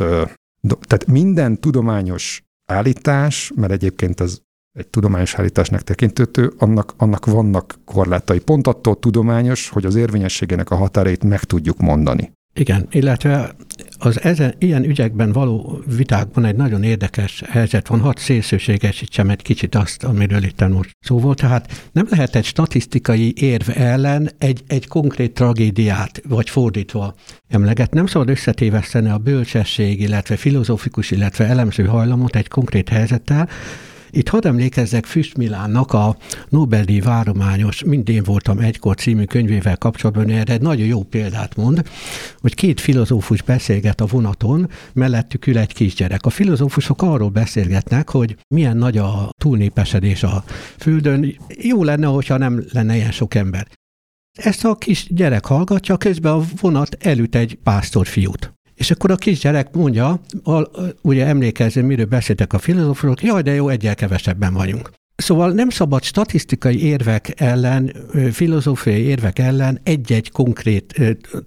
tehát 0.67 1.05
minden 1.07 1.59
tudományos 1.59 2.43
állítás, 2.65 3.51
mert 3.55 3.71
egyébként 3.71 4.19
ez 4.19 4.39
egy 4.71 4.87
tudományos 4.87 5.35
állításnak 5.35 5.81
tekinthető, 5.81 6.53
annak, 6.57 6.93
annak 6.97 7.25
vannak 7.25 7.79
korlátai. 7.85 8.39
Pont 8.39 8.67
attól 8.67 8.99
tudományos, 8.99 9.69
hogy 9.69 9.85
az 9.85 9.95
érvényességének 9.95 10.69
a 10.69 10.75
határait 10.75 11.23
meg 11.23 11.43
tudjuk 11.43 11.77
mondani. 11.77 12.31
Igen, 12.55 12.87
illetve 12.91 13.55
az 13.97 14.21
ezen, 14.21 14.53
ilyen 14.57 14.83
ügyekben 14.83 15.31
való 15.31 15.81
vitákban 15.95 16.45
egy 16.45 16.55
nagyon 16.55 16.83
érdekes 16.83 17.43
helyzet 17.49 17.87
van, 17.87 17.99
hadd 17.99 18.17
szélsőségesítsem 18.17 19.29
egy 19.29 19.41
kicsit 19.41 19.75
azt, 19.75 20.03
amiről 20.03 20.43
itt 20.43 20.67
most 20.67 20.97
szó 20.99 21.19
volt. 21.19 21.39
Tehát 21.39 21.89
nem 21.91 22.07
lehet 22.09 22.35
egy 22.35 22.45
statisztikai 22.45 23.33
érv 23.35 23.69
ellen 23.73 24.29
egy, 24.37 24.63
egy 24.67 24.87
konkrét 24.87 25.33
tragédiát, 25.33 26.21
vagy 26.27 26.49
fordítva 26.49 27.15
emleget. 27.47 27.93
Nem 27.93 28.05
szabad 28.05 28.29
összetéveszteni 28.29 29.09
a 29.09 29.17
bölcsesség, 29.17 30.01
illetve 30.01 30.35
filozófikus, 30.35 31.11
illetve 31.11 31.45
elemző 31.45 31.85
hajlamot 31.85 32.35
egy 32.35 32.47
konkrét 32.47 32.89
helyzettel, 32.89 33.49
itt 34.15 34.29
hadd 34.29 34.47
emlékezzek 34.47 35.05
Füst 35.05 35.37
Milánnak 35.37 35.93
a 35.93 36.17
Nobel-díj 36.49 36.99
várományos 36.99 37.83
Mindén 37.83 38.23
voltam 38.23 38.59
egykor 38.59 38.95
című 38.95 39.23
könyvével 39.23 39.77
kapcsolatban, 39.77 40.29
erre 40.29 40.53
egy 40.53 40.61
nagyon 40.61 40.85
jó 40.85 41.03
példát 41.03 41.55
mond, 41.55 41.87
hogy 42.39 42.53
két 42.53 42.79
filozófus 42.79 43.41
beszélget 43.41 44.01
a 44.01 44.05
vonaton, 44.05 44.69
mellettük 44.93 45.47
ül 45.47 45.57
egy 45.57 45.73
kisgyerek. 45.73 46.25
A 46.25 46.29
filozófusok 46.29 47.01
arról 47.01 47.29
beszélgetnek, 47.29 48.09
hogy 48.09 48.35
milyen 48.47 48.77
nagy 48.77 48.97
a 48.97 49.29
túlnépesedés 49.37 50.23
a 50.23 50.43
Földön. 50.77 51.35
Jó 51.47 51.83
lenne, 51.83 52.07
hogyha 52.07 52.37
nem 52.37 52.63
lenne 52.71 52.95
ilyen 52.95 53.11
sok 53.11 53.35
ember. 53.35 53.67
Ezt 54.37 54.65
a 54.65 54.75
kis 54.75 55.07
gyerek 55.09 55.45
hallgatja, 55.45 55.97
közben 55.97 56.33
a 56.33 56.43
vonat 56.61 56.97
elüt 56.99 57.35
egy 57.35 57.57
pásztorfiút. 57.63 58.53
És 58.75 58.91
akkor 58.91 59.11
a 59.11 59.15
kisgyerek 59.15 59.73
mondja, 59.75 60.19
ugye 61.01 61.25
emlékezni, 61.25 61.81
miről 61.81 62.05
beszéltek 62.05 62.53
a 62.53 62.59
filozófusok, 62.59 63.23
jaj, 63.23 63.41
de 63.41 63.53
jó, 63.53 63.69
egyel 63.69 63.95
kevesebben 63.95 64.53
vagyunk. 64.53 64.91
Szóval 65.15 65.51
nem 65.51 65.69
szabad 65.69 66.03
statisztikai 66.03 66.83
érvek 66.83 67.41
ellen, 67.41 67.95
filozófiai 68.31 69.01
érvek 69.01 69.39
ellen 69.39 69.79
egy-egy 69.83 70.31
konkrét 70.31 71.01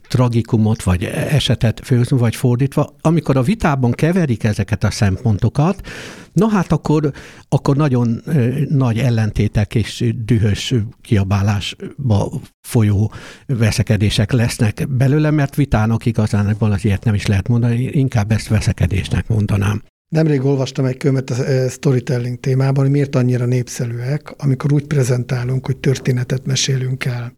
tragikumot 0.09 0.83
vagy 0.83 1.05
esetet 1.05 1.81
főzni, 1.85 2.19
vagy 2.19 2.37
fordítva. 2.37 2.97
Amikor 3.01 3.37
a 3.37 3.43
vitában 3.43 3.91
keverik 3.91 4.45
ezeket 4.45 4.85
a 4.85 4.91
szempontokat, 4.91 5.89
na 6.33 6.49
hát 6.49 6.73
akkor, 6.73 7.13
akkor 7.49 7.77
nagyon 7.77 8.23
nagy 8.69 8.99
ellentétek 8.99 9.75
és 9.75 10.13
dühös 10.25 10.75
kiabálásba 11.01 12.41
folyó 12.61 13.13
veszekedések 13.47 14.33
lesznek 14.33 14.89
belőle, 14.89 15.31
mert 15.31 15.55
vitának 15.55 16.07
igazán 16.07 16.57
az 16.59 16.85
ilyet 16.85 17.05
nem 17.05 17.15
is 17.15 17.27
lehet 17.27 17.49
mondani, 17.49 17.83
inkább 17.83 18.33
ezt 18.33 18.49
veszekedésnek 18.49 19.29
mondanám. 19.29 19.83
Nemrég 20.09 20.45
olvastam 20.45 20.85
egy 20.85 20.97
könyvet 20.97 21.31
a 21.31 21.69
storytelling 21.69 22.41
témában, 22.41 22.83
hogy 22.85 22.93
miért 22.93 23.15
annyira 23.15 23.45
népszerűek, 23.45 24.31
amikor 24.37 24.73
úgy 24.73 24.87
prezentálunk, 24.87 25.67
hogy 25.67 25.77
történetet 25.77 26.47
mesélünk 26.47 27.05
el. 27.05 27.33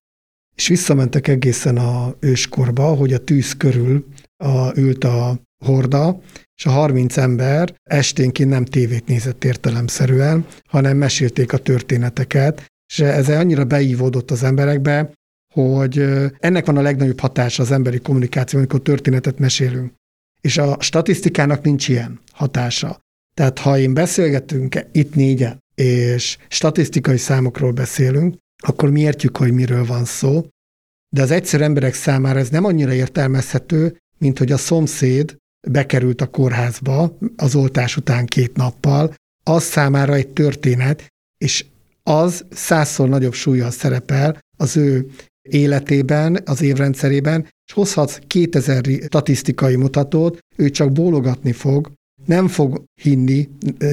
És 0.57 0.69
visszamentek 0.69 1.29
egészen 1.29 1.77
a 1.77 2.15
őskorba, 2.21 2.95
hogy 2.95 3.13
a 3.13 3.25
tűz 3.25 3.57
körül 3.57 4.07
a, 4.37 4.79
ült 4.79 5.05
a 5.05 5.41
horda, 5.65 6.21
és 6.57 6.67
a 6.67 6.71
30 6.71 7.17
ember 7.17 7.75
esténként 7.83 8.51
nem 8.51 8.65
tévét 8.65 9.07
nézett 9.07 9.45
értelemszerűen, 9.45 10.47
hanem 10.69 10.97
mesélték 10.97 11.53
a 11.53 11.59
történeteket, 11.59 12.67
és 12.93 12.99
ez 12.99 13.29
annyira 13.29 13.65
beívódott 13.65 14.31
az 14.31 14.43
emberekbe, 14.43 15.13
hogy 15.55 15.99
ennek 16.39 16.67
van 16.67 16.77
a 16.77 16.83
legnagyobb 16.83 17.21
hatása 17.21 17.63
az 17.63 17.71
emberi 17.71 17.99
kommunikáció, 17.99 18.59
amikor 18.59 18.83
történetet 18.83 19.39
mesélünk. 19.39 19.93
És 20.41 20.59
a 20.59 20.77
statisztikának 20.81 21.63
nincs 21.63 21.89
ilyen 21.89 22.21
hatása. 22.33 23.01
Tehát 23.35 23.59
ha 23.59 23.79
én 23.79 23.95
beszélgetünk 23.95 24.87
itt 24.93 25.15
négyen, 25.15 25.59
és 25.75 26.37
statisztikai 26.49 27.17
számokról 27.17 27.73
beszélünk, 27.73 28.37
akkor 28.63 28.91
mi 28.91 29.01
értjük, 29.01 29.37
hogy 29.37 29.53
miről 29.53 29.85
van 29.85 30.05
szó, 30.05 30.47
de 31.15 31.23
az 31.23 31.31
egyszerű 31.31 31.63
emberek 31.63 31.95
számára 31.95 32.39
ez 32.39 32.49
nem 32.49 32.65
annyira 32.65 32.93
értelmezhető, 32.93 33.97
mint 34.19 34.39
hogy 34.39 34.53
a 34.53 34.57
szomszéd 34.57 35.37
bekerült 35.69 36.21
a 36.21 36.27
kórházba 36.27 37.19
az 37.37 37.55
oltás 37.55 37.97
után 37.97 38.27
két 38.27 38.57
nappal, 38.57 39.15
az 39.43 39.63
számára 39.63 40.15
egy 40.15 40.29
történet, 40.29 41.07
és 41.39 41.65
az 42.03 42.45
százszor 42.51 43.09
nagyobb 43.09 43.33
súlyjal 43.33 43.71
szerepel 43.71 44.39
az 44.57 44.77
ő 44.77 45.07
életében, 45.51 46.39
az 46.45 46.63
évrendszerében, 46.63 47.43
és 47.43 47.73
hozhatsz 47.73 48.19
2000 48.27 48.85
statisztikai 49.05 49.77
mutatót, 49.77 50.39
ő 50.57 50.71
csak 50.71 50.93
bólogatni 50.93 51.53
fog, 51.53 51.93
nem 52.25 52.49
fog 52.49 52.85
hinni 53.03 53.49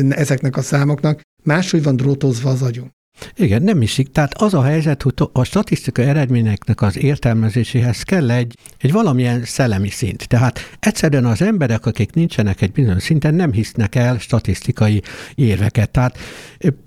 ezeknek 0.09 0.57
a 0.57 0.61
számoknak, 0.61 1.21
máshogy 1.43 1.83
van 1.83 1.95
drótozva 1.95 2.49
az 2.49 2.61
agyunk. 2.61 2.91
Igen, 3.35 3.61
nem 3.61 3.81
is. 3.81 4.01
Tehát 4.11 4.41
az 4.41 4.53
a 4.53 4.63
helyzet, 4.63 5.01
hogy 5.01 5.13
a 5.31 5.43
statisztikai 5.43 6.05
eredményeknek 6.05 6.81
az 6.81 6.97
értelmezéséhez 6.97 8.03
kell 8.03 8.31
egy, 8.31 8.57
egy 8.77 8.91
valamilyen 8.91 9.43
szellemi 9.43 9.89
szint. 9.89 10.27
Tehát 10.27 10.59
egyszerűen 10.79 11.25
az 11.25 11.41
emberek, 11.41 11.85
akik 11.85 12.13
nincsenek 12.13 12.61
egy 12.61 12.71
bizonyos 12.71 13.03
szinten, 13.03 13.33
nem 13.33 13.51
hisznek 13.51 13.95
el 13.95 14.17
statisztikai 14.17 15.01
érveket. 15.35 15.91
Tehát 15.91 16.17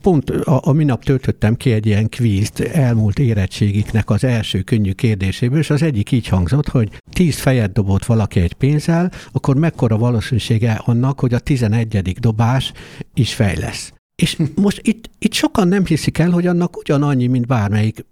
pont 0.02 0.30
a, 0.30 0.60
a 0.64 0.72
minap 0.72 1.04
töltöttem 1.04 1.56
ki 1.56 1.72
egy 1.72 1.86
ilyen 1.86 2.08
kvízt 2.08 2.60
elmúlt 2.60 3.18
érettségiknek 3.18 4.10
az 4.10 4.24
első 4.24 4.60
könnyű 4.62 4.92
kérdéséből, 4.92 5.58
és 5.58 5.70
az 5.70 5.82
egyik 5.82 6.12
így 6.12 6.28
hangzott, 6.28 6.68
hogy 6.68 7.02
tíz 7.12 7.38
fejet 7.38 7.72
dobott 7.72 8.04
valaki 8.04 8.40
egy 8.40 8.52
pénzzel, 8.52 9.12
akkor 9.32 9.56
mekkora 9.56 9.98
valószínűsége 9.98 10.80
annak, 10.84 11.20
hogy 11.20 11.34
a 11.34 11.38
tizenegyedik 11.38 12.18
dobás 12.18 12.72
is 13.14 13.34
fej 13.34 13.56
lesz. 13.56 13.92
És 14.22 14.36
most 14.54 14.80
itt, 14.82 15.10
itt 15.18 15.32
sokan 15.32 15.68
nem 15.68 15.86
hiszik 15.86 16.18
el, 16.18 16.30
hogy 16.30 16.46
annak 16.46 16.76
ugyanannyi, 16.76 17.26
mint 17.26 17.46
bármelyik 17.46 18.04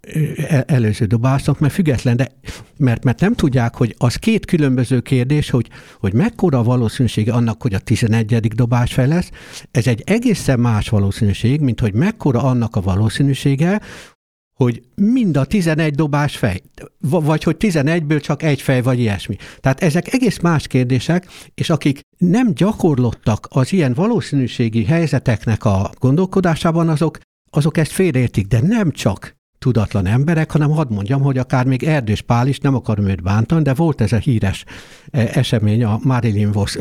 előző 0.65 1.05
dobásnak, 1.05 1.59
mert 1.59 1.73
független, 1.73 2.15
de 2.15 2.31
mert, 2.77 3.03
mert 3.03 3.19
nem 3.19 3.33
tudják, 3.33 3.75
hogy 3.75 3.95
az 3.97 4.15
két 4.15 4.45
különböző 4.45 4.99
kérdés, 4.99 5.49
hogy, 5.49 5.67
hogy 5.99 6.13
mekkora 6.13 6.63
valószínűsége 6.63 7.33
annak, 7.33 7.61
hogy 7.61 7.73
a 7.73 7.79
11. 7.79 8.47
dobás 8.47 8.93
fel 8.93 9.07
lesz, 9.07 9.29
ez 9.71 9.87
egy 9.87 10.03
egészen 10.05 10.59
más 10.59 10.89
valószínűség, 10.89 11.59
mint 11.59 11.79
hogy 11.79 11.93
mekkora 11.93 12.43
annak 12.43 12.75
a 12.75 12.81
valószínűsége, 12.81 13.81
hogy 14.57 14.81
mind 14.95 15.37
a 15.37 15.45
11 15.45 15.95
dobás 15.95 16.37
fej, 16.37 16.61
vagy 16.99 17.43
hogy 17.43 17.55
11-ből 17.59 18.21
csak 18.21 18.43
egy 18.43 18.61
fej, 18.61 18.81
vagy 18.81 18.99
ilyesmi. 18.99 19.35
Tehát 19.59 19.81
ezek 19.81 20.13
egész 20.13 20.39
más 20.39 20.67
kérdések, 20.67 21.27
és 21.55 21.69
akik 21.69 21.99
nem 22.17 22.53
gyakorlottak 22.53 23.47
az 23.49 23.73
ilyen 23.73 23.93
valószínűségi 23.93 24.83
helyzeteknek 24.83 25.65
a 25.65 25.91
gondolkodásában, 25.99 26.89
azok, 26.89 27.17
azok 27.49 27.77
ezt 27.77 27.91
félreértik, 27.91 28.47
de 28.47 28.59
nem 28.61 28.91
csak 28.91 29.35
tudatlan 29.59 30.05
emberek, 30.05 30.51
hanem 30.51 30.69
hadd 30.69 30.93
mondjam, 30.93 31.21
hogy 31.21 31.37
akár 31.37 31.65
még 31.65 31.83
Erdős 31.83 32.21
Pál 32.21 32.47
is, 32.47 32.59
nem 32.59 32.75
akarom 32.75 33.07
őt 33.07 33.23
bántani, 33.23 33.61
de 33.61 33.73
volt 33.73 34.01
ez 34.01 34.11
a 34.11 34.17
híres 34.17 34.63
e, 35.11 35.29
esemény, 35.33 35.83
a 35.83 35.99
Marilyn 36.03 36.51
Vos 36.51 36.77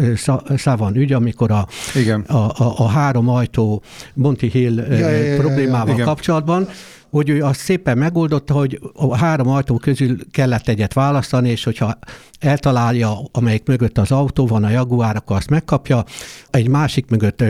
Szavan 0.57 0.97
ügy, 0.97 1.13
amikor 1.13 1.51
a, 1.51 1.67
Igen. 1.95 2.21
A, 2.21 2.49
a, 2.49 2.75
a 2.79 2.87
három 2.87 3.29
ajtó 3.29 3.83
Monty 4.15 4.47
Hill 4.47 4.77
ja, 4.77 4.97
ja, 4.97 5.09
ja, 5.09 5.37
problémával 5.37 5.93
ja, 5.93 5.99
ja, 5.99 6.05
kapcsolatban, 6.05 6.69
hogy 7.17 7.29
ő 7.29 7.43
azt 7.43 7.61
szépen 7.61 7.99
megoldotta, 7.99 8.55
hogy 8.55 8.81
a 8.93 9.17
három 9.17 9.49
ajtó 9.49 9.77
közül 9.77 10.31
kellett 10.31 10.69
egyet 10.69 10.93
választani, 10.93 11.51
és 11.51 11.65
hogyha 11.65 11.99
eltalálja, 12.39 13.19
amelyik 13.33 13.67
mögött 13.67 13.99
az 13.99 14.11
autó 14.11 14.47
van, 14.47 14.65
a 14.65 14.69
Jaguár, 14.69 15.17
akkor 15.17 15.37
azt 15.37 15.51
megkapja, 15.51 16.05
egy 16.51 16.69
másik 16.69 17.11
mögött 17.11 17.45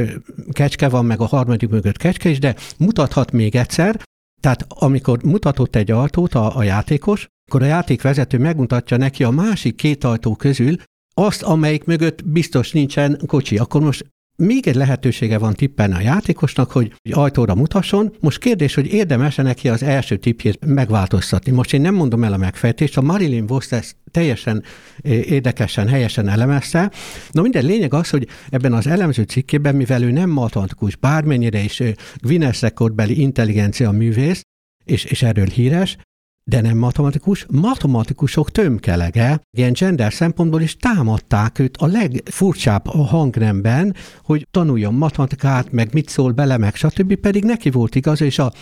kecske 0.50 0.88
van, 0.88 1.04
meg 1.04 1.20
a 1.20 1.26
harmadik 1.26 1.68
mögött 1.68 1.96
kecske 1.96 2.28
is, 2.28 2.38
de 2.38 2.54
mutathat 2.78 3.32
még 3.32 3.56
egyszer, 3.56 4.00
tehát 4.40 4.66
amikor 4.68 5.22
mutatott 5.22 5.76
egy 5.76 5.90
ajtót 5.90 6.34
a, 6.34 6.56
a 6.56 6.62
játékos, 6.62 7.26
akkor 7.46 7.62
a 7.62 7.66
játékvezető 7.66 8.38
megmutatja 8.38 8.96
neki 8.96 9.24
a 9.24 9.30
másik 9.30 9.76
két 9.76 10.04
ajtó 10.04 10.36
közül 10.36 10.76
azt, 11.14 11.42
amelyik 11.42 11.84
mögött 11.84 12.24
biztos 12.24 12.72
nincsen 12.72 13.20
kocsi. 13.26 13.58
Akkor 13.58 13.80
most 13.80 14.06
még 14.36 14.66
egy 14.66 14.74
lehetősége 14.74 15.38
van 15.38 15.54
tippen 15.54 15.92
a 15.92 16.00
játékosnak, 16.00 16.70
hogy 16.70 16.92
ajtóra 17.10 17.54
mutasson. 17.54 18.14
Most 18.20 18.38
kérdés, 18.38 18.74
hogy 18.74 18.86
érdemes-e 18.92 19.42
neki 19.42 19.68
az 19.68 19.82
első 19.82 20.16
tippjét 20.16 20.64
megváltoztatni. 20.66 21.52
Most 21.52 21.72
én 21.72 21.80
nem 21.80 21.94
mondom 21.94 22.24
el 22.24 22.32
a 22.32 22.36
megfejtést, 22.36 22.96
a 22.96 23.02
Marilyn 23.02 23.46
Voss 23.46 23.72
ezt 23.72 23.96
teljesen 24.10 24.62
érdekesen, 25.02 25.88
helyesen 25.88 26.28
elemezte. 26.28 26.90
Na 27.30 27.42
minden 27.42 27.64
lényeg 27.64 27.94
az, 27.94 28.10
hogy 28.10 28.28
ebben 28.50 28.72
az 28.72 28.86
elemző 28.86 29.22
cikkében, 29.22 29.74
mivel 29.74 30.02
ő 30.02 30.10
nem 30.10 30.30
matematikus, 30.30 30.96
bármennyire 30.96 31.58
is 31.58 31.82
Guinness 32.16 32.60
rekordbeli 32.60 33.20
intelligencia 33.20 33.90
művész, 33.90 34.42
és, 34.84 35.04
és 35.04 35.22
erről 35.22 35.46
híres, 35.46 35.96
de 36.50 36.60
nem 36.60 36.76
matematikus, 36.76 37.46
matematikusok 37.50 38.50
tömkelege, 38.50 39.40
ilyen 39.56 39.72
gender 39.72 40.12
szempontból 40.12 40.60
is 40.60 40.76
támadták 40.76 41.58
őt 41.58 41.76
a 41.76 41.86
legfurcsább 41.86 42.86
hangnemben, 42.86 43.94
hogy 44.22 44.46
tanuljon 44.50 44.94
matematikát, 44.94 45.72
meg 45.72 45.92
mit 45.92 46.08
szól 46.08 46.32
bele, 46.32 46.56
meg 46.56 46.74
stb. 46.74 47.14
pedig 47.14 47.44
neki 47.44 47.70
volt 47.70 47.94
igaz, 47.94 48.20
és 48.20 48.38
a 48.38 48.52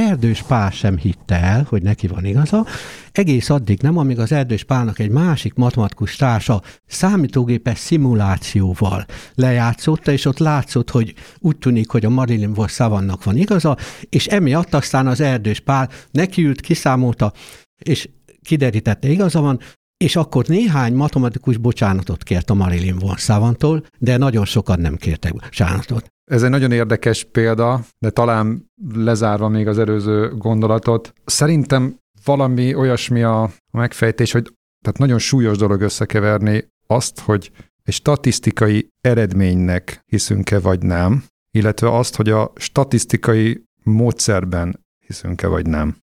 Erdős 0.00 0.42
Pál 0.42 0.70
sem 0.70 0.96
hitte 0.96 1.40
el, 1.40 1.66
hogy 1.68 1.82
neki 1.82 2.06
van 2.06 2.24
igaza, 2.24 2.66
egész 3.12 3.50
addig 3.50 3.80
nem, 3.80 3.96
amíg 3.96 4.18
az 4.18 4.32
Erdős 4.32 4.64
Pálnak 4.64 4.98
egy 4.98 5.10
másik 5.10 5.54
matematikus 5.54 6.16
társa 6.16 6.62
számítógépes 6.86 7.78
szimulációval 7.78 9.06
lejátszotta, 9.34 10.12
és 10.12 10.24
ott 10.24 10.38
látszott, 10.38 10.90
hogy 10.90 11.14
úgy 11.38 11.56
tűnik, 11.56 11.90
hogy 11.90 12.04
a 12.04 12.10
Marilyn 12.10 12.52
Voss 12.52 12.72
szavannak 12.72 13.24
van 13.24 13.36
igaza, 13.36 13.76
és 14.08 14.26
emiatt 14.26 14.74
aztán 14.74 15.06
az 15.06 15.20
Erdős 15.20 15.60
Pál 15.60 15.88
nekiült, 16.10 16.60
kiszámolta, 16.60 17.32
és 17.78 18.08
kiderítette 18.42 19.08
igaza 19.08 19.40
van, 19.40 19.60
és 20.04 20.16
akkor 20.16 20.46
néhány 20.46 20.94
matematikus 20.94 21.56
bocsánatot 21.56 22.22
kért 22.22 22.50
a 22.50 22.54
Marilyn 22.54 22.98
von 22.98 23.16
Savantól, 23.16 23.86
de 23.98 24.16
nagyon 24.16 24.44
sokan 24.44 24.80
nem 24.80 24.96
kértek 24.96 25.32
bocsánatot. 25.32 26.06
Ez 26.30 26.42
egy 26.42 26.50
nagyon 26.50 26.72
érdekes 26.72 27.24
példa, 27.24 27.84
de 27.98 28.10
talán 28.10 28.70
lezárva 28.94 29.48
még 29.48 29.66
az 29.68 29.78
előző 29.78 30.28
gondolatot. 30.28 31.12
Szerintem 31.24 31.96
valami 32.24 32.74
olyasmi 32.74 33.22
a 33.22 33.50
megfejtés, 33.70 34.32
hogy 34.32 34.54
tehát 34.84 34.98
nagyon 34.98 35.18
súlyos 35.18 35.56
dolog 35.56 35.80
összekeverni 35.80 36.68
azt, 36.86 37.20
hogy 37.20 37.50
egy 37.82 37.94
statisztikai 37.94 38.88
eredménynek 39.00 40.02
hiszünk-e 40.06 40.60
vagy 40.60 40.82
nem, 40.82 41.24
illetve 41.50 41.96
azt, 41.96 42.16
hogy 42.16 42.28
a 42.28 42.52
statisztikai 42.56 43.62
módszerben 43.82 44.80
hiszünk-e 45.06 45.46
vagy 45.46 45.66
nem. 45.66 45.96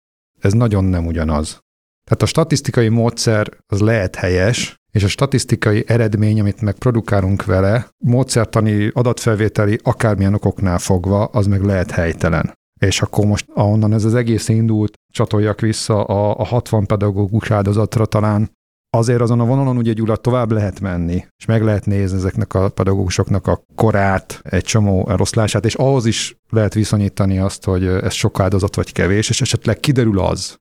Ez 0.40 0.52
nagyon 0.52 0.84
nem 0.84 1.06
ugyanaz. 1.06 1.63
Tehát 2.04 2.22
a 2.22 2.26
statisztikai 2.26 2.88
módszer 2.88 3.48
az 3.66 3.80
lehet 3.80 4.16
helyes, 4.16 4.76
és 4.90 5.04
a 5.04 5.08
statisztikai 5.08 5.84
eredmény, 5.86 6.40
amit 6.40 6.60
meg 6.60 6.74
produkálunk 6.74 7.44
vele, 7.44 7.88
módszertani, 7.98 8.90
adatfelvételi, 8.92 9.78
akármilyen 9.82 10.34
okoknál 10.34 10.78
fogva, 10.78 11.24
az 11.24 11.46
meg 11.46 11.62
lehet 11.62 11.90
helytelen. 11.90 12.52
És 12.80 13.02
akkor 13.02 13.26
most 13.26 13.46
ahonnan 13.54 13.92
ez 13.92 14.04
az 14.04 14.14
egész 14.14 14.48
indult, 14.48 14.94
csatoljak 15.12 15.60
vissza 15.60 16.04
a, 16.04 16.38
a 16.38 16.44
60 16.44 16.86
pedagógus 16.86 17.50
áldozatra 17.50 18.06
talán, 18.06 18.50
azért 18.90 19.20
azon 19.20 19.40
a 19.40 19.44
vonalon 19.44 19.76
ugye 19.76 19.92
Gyula 19.92 20.16
tovább 20.16 20.52
lehet 20.52 20.80
menni, 20.80 21.26
és 21.36 21.44
meg 21.44 21.62
lehet 21.62 21.86
nézni 21.86 22.16
ezeknek 22.16 22.54
a 22.54 22.68
pedagógusoknak 22.68 23.46
a 23.46 23.62
korát, 23.74 24.40
egy 24.42 24.64
csomó 24.64 25.08
eloszlását, 25.08 25.64
és 25.64 25.74
ahhoz 25.74 26.06
is 26.06 26.36
lehet 26.50 26.74
viszonyítani 26.74 27.38
azt, 27.38 27.64
hogy 27.64 27.86
ez 27.86 28.12
sok 28.12 28.40
áldozat 28.40 28.76
vagy 28.76 28.92
kevés, 28.92 29.28
és 29.28 29.40
esetleg 29.40 29.80
kiderül 29.80 30.18
az, 30.18 30.58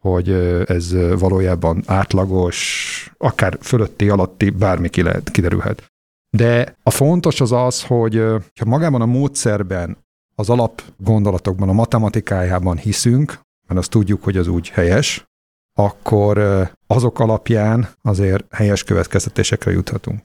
hogy 0.00 0.30
ez 0.66 0.92
valójában 1.18 1.82
átlagos, 1.86 3.12
akár 3.18 3.58
fölötti, 3.60 4.08
alatti, 4.08 4.50
bármi 4.50 4.88
ki 4.88 5.02
lehet, 5.02 5.30
kiderülhet. 5.30 5.92
De 6.36 6.76
a 6.82 6.90
fontos 6.90 7.40
az 7.40 7.52
az, 7.52 7.84
hogy 7.84 8.14
ha 8.60 8.64
magában 8.64 9.00
a 9.00 9.06
módszerben, 9.06 9.96
az 10.34 10.50
alap 10.50 10.82
gondolatokban, 10.96 11.68
a 11.68 11.72
matematikájában 11.72 12.76
hiszünk, 12.76 13.40
mert 13.66 13.80
azt 13.80 13.90
tudjuk, 13.90 14.24
hogy 14.24 14.36
az 14.36 14.46
úgy 14.46 14.68
helyes, 14.68 15.28
akkor 15.74 16.38
azok 16.86 17.18
alapján 17.18 17.88
azért 18.02 18.54
helyes 18.54 18.84
következtetésekre 18.84 19.70
juthatunk. 19.70 20.24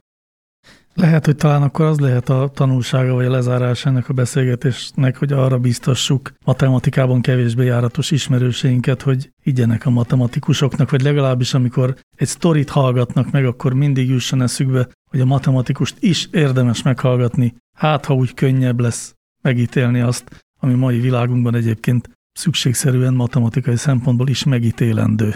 Lehet, 0.97 1.25
hogy 1.25 1.35
talán 1.35 1.61
akkor 1.61 1.85
az 1.85 1.99
lehet 1.99 2.29
a 2.29 2.51
tanulsága 2.53 3.13
vagy 3.13 3.25
a 3.25 3.29
lezárás 3.29 3.85
ennek 3.85 4.09
a 4.09 4.13
beszélgetésnek, 4.13 5.17
hogy 5.17 5.33
arra 5.33 5.59
biztassuk 5.59 6.33
matematikában 6.45 7.21
kevésbé 7.21 7.65
járatos 7.65 8.11
ismerőseinket, 8.11 9.01
hogy 9.01 9.31
igyenek 9.43 9.85
a 9.85 9.89
matematikusoknak, 9.89 10.89
vagy 10.89 11.01
legalábbis 11.01 11.53
amikor 11.53 11.95
egy 12.15 12.27
sztorit 12.27 12.69
hallgatnak 12.69 13.31
meg, 13.31 13.45
akkor 13.45 13.73
mindig 13.73 14.09
jusson 14.09 14.41
eszükbe, 14.41 14.87
hogy 15.09 15.19
a 15.19 15.25
matematikust 15.25 15.95
is 15.99 16.27
érdemes 16.31 16.81
meghallgatni, 16.81 17.55
hát 17.77 18.05
ha 18.05 18.13
úgy 18.13 18.33
könnyebb 18.33 18.79
lesz 18.79 19.15
megítélni 19.41 19.99
azt, 19.99 20.45
ami 20.59 20.73
mai 20.73 20.99
világunkban 20.99 21.55
egyébként 21.55 22.09
szükségszerűen 22.31 23.13
matematikai 23.13 23.75
szempontból 23.75 24.27
is 24.27 24.43
megítélendő. 24.43 25.35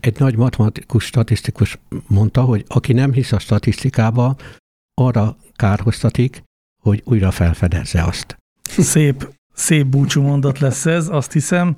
Egy 0.00 0.18
nagy 0.18 0.36
matematikus 0.36 1.04
statisztikus 1.04 1.78
mondta, 2.06 2.42
hogy 2.42 2.64
aki 2.68 2.92
nem 2.92 3.12
hisz 3.12 3.32
a 3.32 3.38
statisztikába, 3.38 4.36
arra 4.98 5.36
kárhoztatik, 5.56 6.42
hogy 6.82 7.02
újra 7.04 7.30
felfedezze 7.30 8.02
azt. 8.02 8.36
Szép, 8.62 9.34
szép 9.54 9.86
búcsú 9.86 10.22
mondat 10.22 10.58
lesz 10.58 10.86
ez, 10.86 11.08
azt 11.08 11.32
hiszem. 11.32 11.76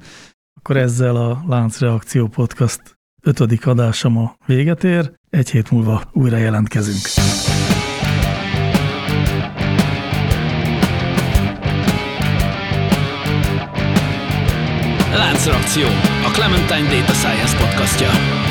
Akkor 0.59 0.77
ezzel 0.77 1.17
a 1.17 1.45
Láncreakció 1.47 2.29
Podcast 2.29 2.99
ötödik 3.23 3.67
adása 3.67 4.09
ma 4.09 4.37
véget 4.47 4.85
ér. 4.85 5.13
Egy 5.31 5.51
hét 5.51 5.71
múlva 5.71 6.03
újra 6.13 6.37
jelentkezünk. 6.37 7.01
Láncreakció, 15.15 15.87
a 16.27 16.31
Clementine 16.33 16.89
Data 16.89 17.13
Science 17.13 17.57
podcastja. 17.57 18.50